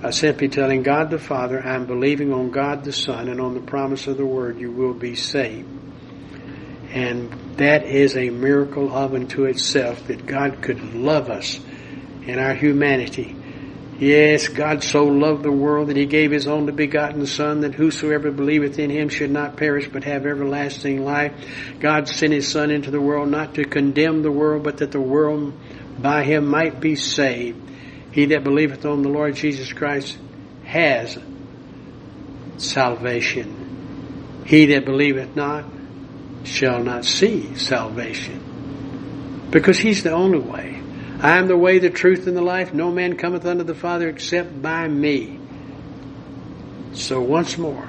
by 0.00 0.10
simply 0.10 0.48
telling 0.48 0.82
God 0.82 1.10
the 1.10 1.18
Father, 1.18 1.60
I'm 1.60 1.84
believing 1.84 2.32
on 2.32 2.50
God 2.50 2.82
the 2.82 2.92
Son 2.92 3.28
and 3.28 3.40
on 3.40 3.52
the 3.54 3.60
promise 3.60 4.06
of 4.06 4.16
the 4.16 4.24
Word, 4.24 4.58
you 4.58 4.72
will 4.72 4.94
be 4.94 5.14
saved. 5.14 5.68
And 6.92 7.30
that 7.58 7.84
is 7.84 8.16
a 8.16 8.30
miracle 8.30 8.94
of 8.94 9.14
unto 9.14 9.44
itself 9.44 10.06
that 10.06 10.24
God 10.24 10.62
could 10.62 10.94
love 10.94 11.28
us 11.28 11.60
in 12.24 12.38
our 12.38 12.54
humanity. 12.54 13.36
Yes, 13.98 14.48
God 14.48 14.82
so 14.82 15.04
loved 15.04 15.42
the 15.42 15.52
world 15.52 15.88
that 15.88 15.96
he 15.96 16.06
gave 16.06 16.32
his 16.32 16.48
only 16.48 16.72
begotten 16.72 17.24
Son 17.26 17.60
that 17.60 17.74
whosoever 17.74 18.30
believeth 18.30 18.78
in 18.78 18.90
him 18.90 19.08
should 19.08 19.30
not 19.30 19.56
perish 19.56 19.88
but 19.92 20.04
have 20.04 20.26
everlasting 20.26 21.04
life. 21.04 21.32
God 21.78 22.08
sent 22.08 22.32
his 22.32 22.48
Son 22.48 22.70
into 22.70 22.90
the 22.90 23.00
world 23.00 23.28
not 23.28 23.54
to 23.54 23.64
condemn 23.64 24.22
the 24.22 24.32
world 24.32 24.64
but 24.64 24.78
that 24.78 24.92
the 24.92 25.00
world 25.00 25.52
by 26.00 26.24
him 26.24 26.46
might 26.46 26.80
be 26.80 26.96
saved. 26.96 27.70
He 28.10 28.26
that 28.26 28.44
believeth 28.44 28.84
on 28.84 29.02
the 29.02 29.08
Lord 29.08 29.36
Jesus 29.36 29.72
Christ 29.72 30.18
has 30.64 31.18
salvation. 32.56 34.42
He 34.46 34.66
that 34.66 34.84
believeth 34.84 35.36
not 35.36 35.64
shall 36.44 36.82
not 36.82 37.04
see 37.04 37.56
salvation. 37.56 39.48
Because 39.50 39.78
he's 39.78 40.02
the 40.02 40.12
only 40.12 40.38
way. 40.38 40.81
I 41.22 41.38
am 41.38 41.46
the 41.46 41.56
way, 41.56 41.78
the 41.78 41.88
truth, 41.88 42.26
and 42.26 42.36
the 42.36 42.42
life. 42.42 42.74
No 42.74 42.90
man 42.90 43.16
cometh 43.16 43.46
unto 43.46 43.62
the 43.62 43.76
Father 43.76 44.08
except 44.08 44.60
by 44.60 44.88
me. 44.88 45.38
So 46.94 47.22
once 47.22 47.56
more, 47.56 47.88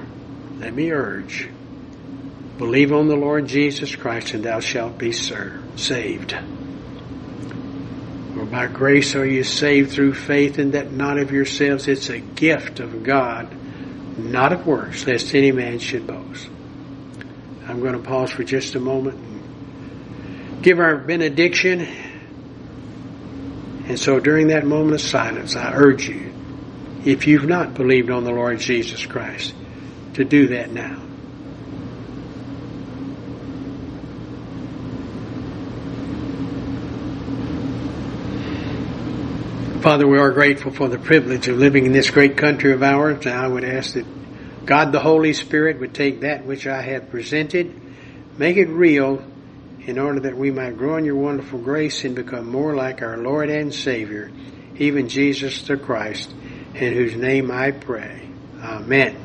let 0.59 0.71
me 0.71 0.91
urge, 0.91 1.49
believe 2.59 2.93
on 2.93 3.07
the 3.07 3.15
Lord 3.15 3.47
Jesus 3.47 3.95
Christ 3.95 4.35
and 4.35 4.43
thou 4.43 4.59
shalt 4.59 4.99
be 4.99 5.11
saved. 5.11 6.37
For 8.35 8.45
by 8.45 8.67
grace 8.67 9.15
are 9.15 9.25
you 9.25 9.43
saved 9.43 9.91
through 9.91 10.13
faith 10.13 10.59
and 10.59 10.73
that 10.73 10.91
not 10.91 11.17
of 11.17 11.31
yourselves. 11.31 11.87
It's 11.87 12.09
a 12.09 12.19
gift 12.19 12.79
of 12.79 13.03
God, 13.03 13.47
not 14.17 14.53
of 14.53 14.67
works, 14.67 15.07
lest 15.07 15.33
any 15.33 15.51
man 15.51 15.79
should 15.79 16.05
boast. 16.05 16.49
I'm 17.67 17.79
going 17.79 17.93
to 17.93 17.99
pause 17.99 18.29
for 18.29 18.43
just 18.43 18.75
a 18.75 18.79
moment 18.79 19.17
and 19.17 20.63
give 20.63 20.79
our 20.79 20.97
benediction 20.97 21.87
and 23.87 23.99
so 23.99 24.19
during 24.19 24.47
that 24.47 24.65
moment 24.65 24.95
of 24.95 25.01
silence, 25.01 25.55
I 25.55 25.73
urge 25.73 26.07
you, 26.07 26.33
if 27.05 27.27
you've 27.27 27.47
not 27.47 27.73
believed 27.73 28.09
on 28.09 28.23
the 28.23 28.31
Lord 28.31 28.59
Jesus 28.59 29.05
Christ, 29.05 29.53
to 30.13 30.23
do 30.23 30.47
that 30.47 30.71
now. 30.71 31.03
Father, 39.81 40.07
we 40.07 40.17
are 40.17 40.31
grateful 40.31 40.71
for 40.71 40.87
the 40.87 40.97
privilege 40.97 41.49
of 41.49 41.57
living 41.57 41.85
in 41.85 41.91
this 41.91 42.09
great 42.09 42.37
country 42.37 42.71
of 42.71 42.81
ours. 42.81 43.25
And 43.25 43.35
I 43.35 43.45
would 43.45 43.65
ask 43.65 43.95
that 43.95 44.05
God 44.65 44.93
the 44.93 45.01
Holy 45.01 45.33
Spirit 45.33 45.81
would 45.81 45.93
take 45.93 46.21
that 46.21 46.45
which 46.45 46.65
I 46.65 46.81
have 46.81 47.09
presented, 47.09 47.81
make 48.37 48.55
it 48.55 48.69
real 48.69 49.21
in 49.85 49.99
order 49.99 50.21
that 50.21 50.37
we 50.37 50.51
might 50.51 50.77
grow 50.77 50.97
in 50.97 51.05
your 51.05 51.15
wonderful 51.15 51.59
grace 51.59 52.05
and 52.05 52.15
become 52.15 52.49
more 52.49 52.75
like 52.75 53.01
our 53.01 53.17
Lord 53.17 53.49
and 53.49 53.73
Savior, 53.73 54.31
even 54.77 55.09
Jesus 55.09 55.61
the 55.63 55.77
Christ, 55.77 56.33
in 56.73 56.93
whose 56.93 57.15
name 57.15 57.51
I 57.51 57.71
pray. 57.71 58.29
Amen. 58.61 59.17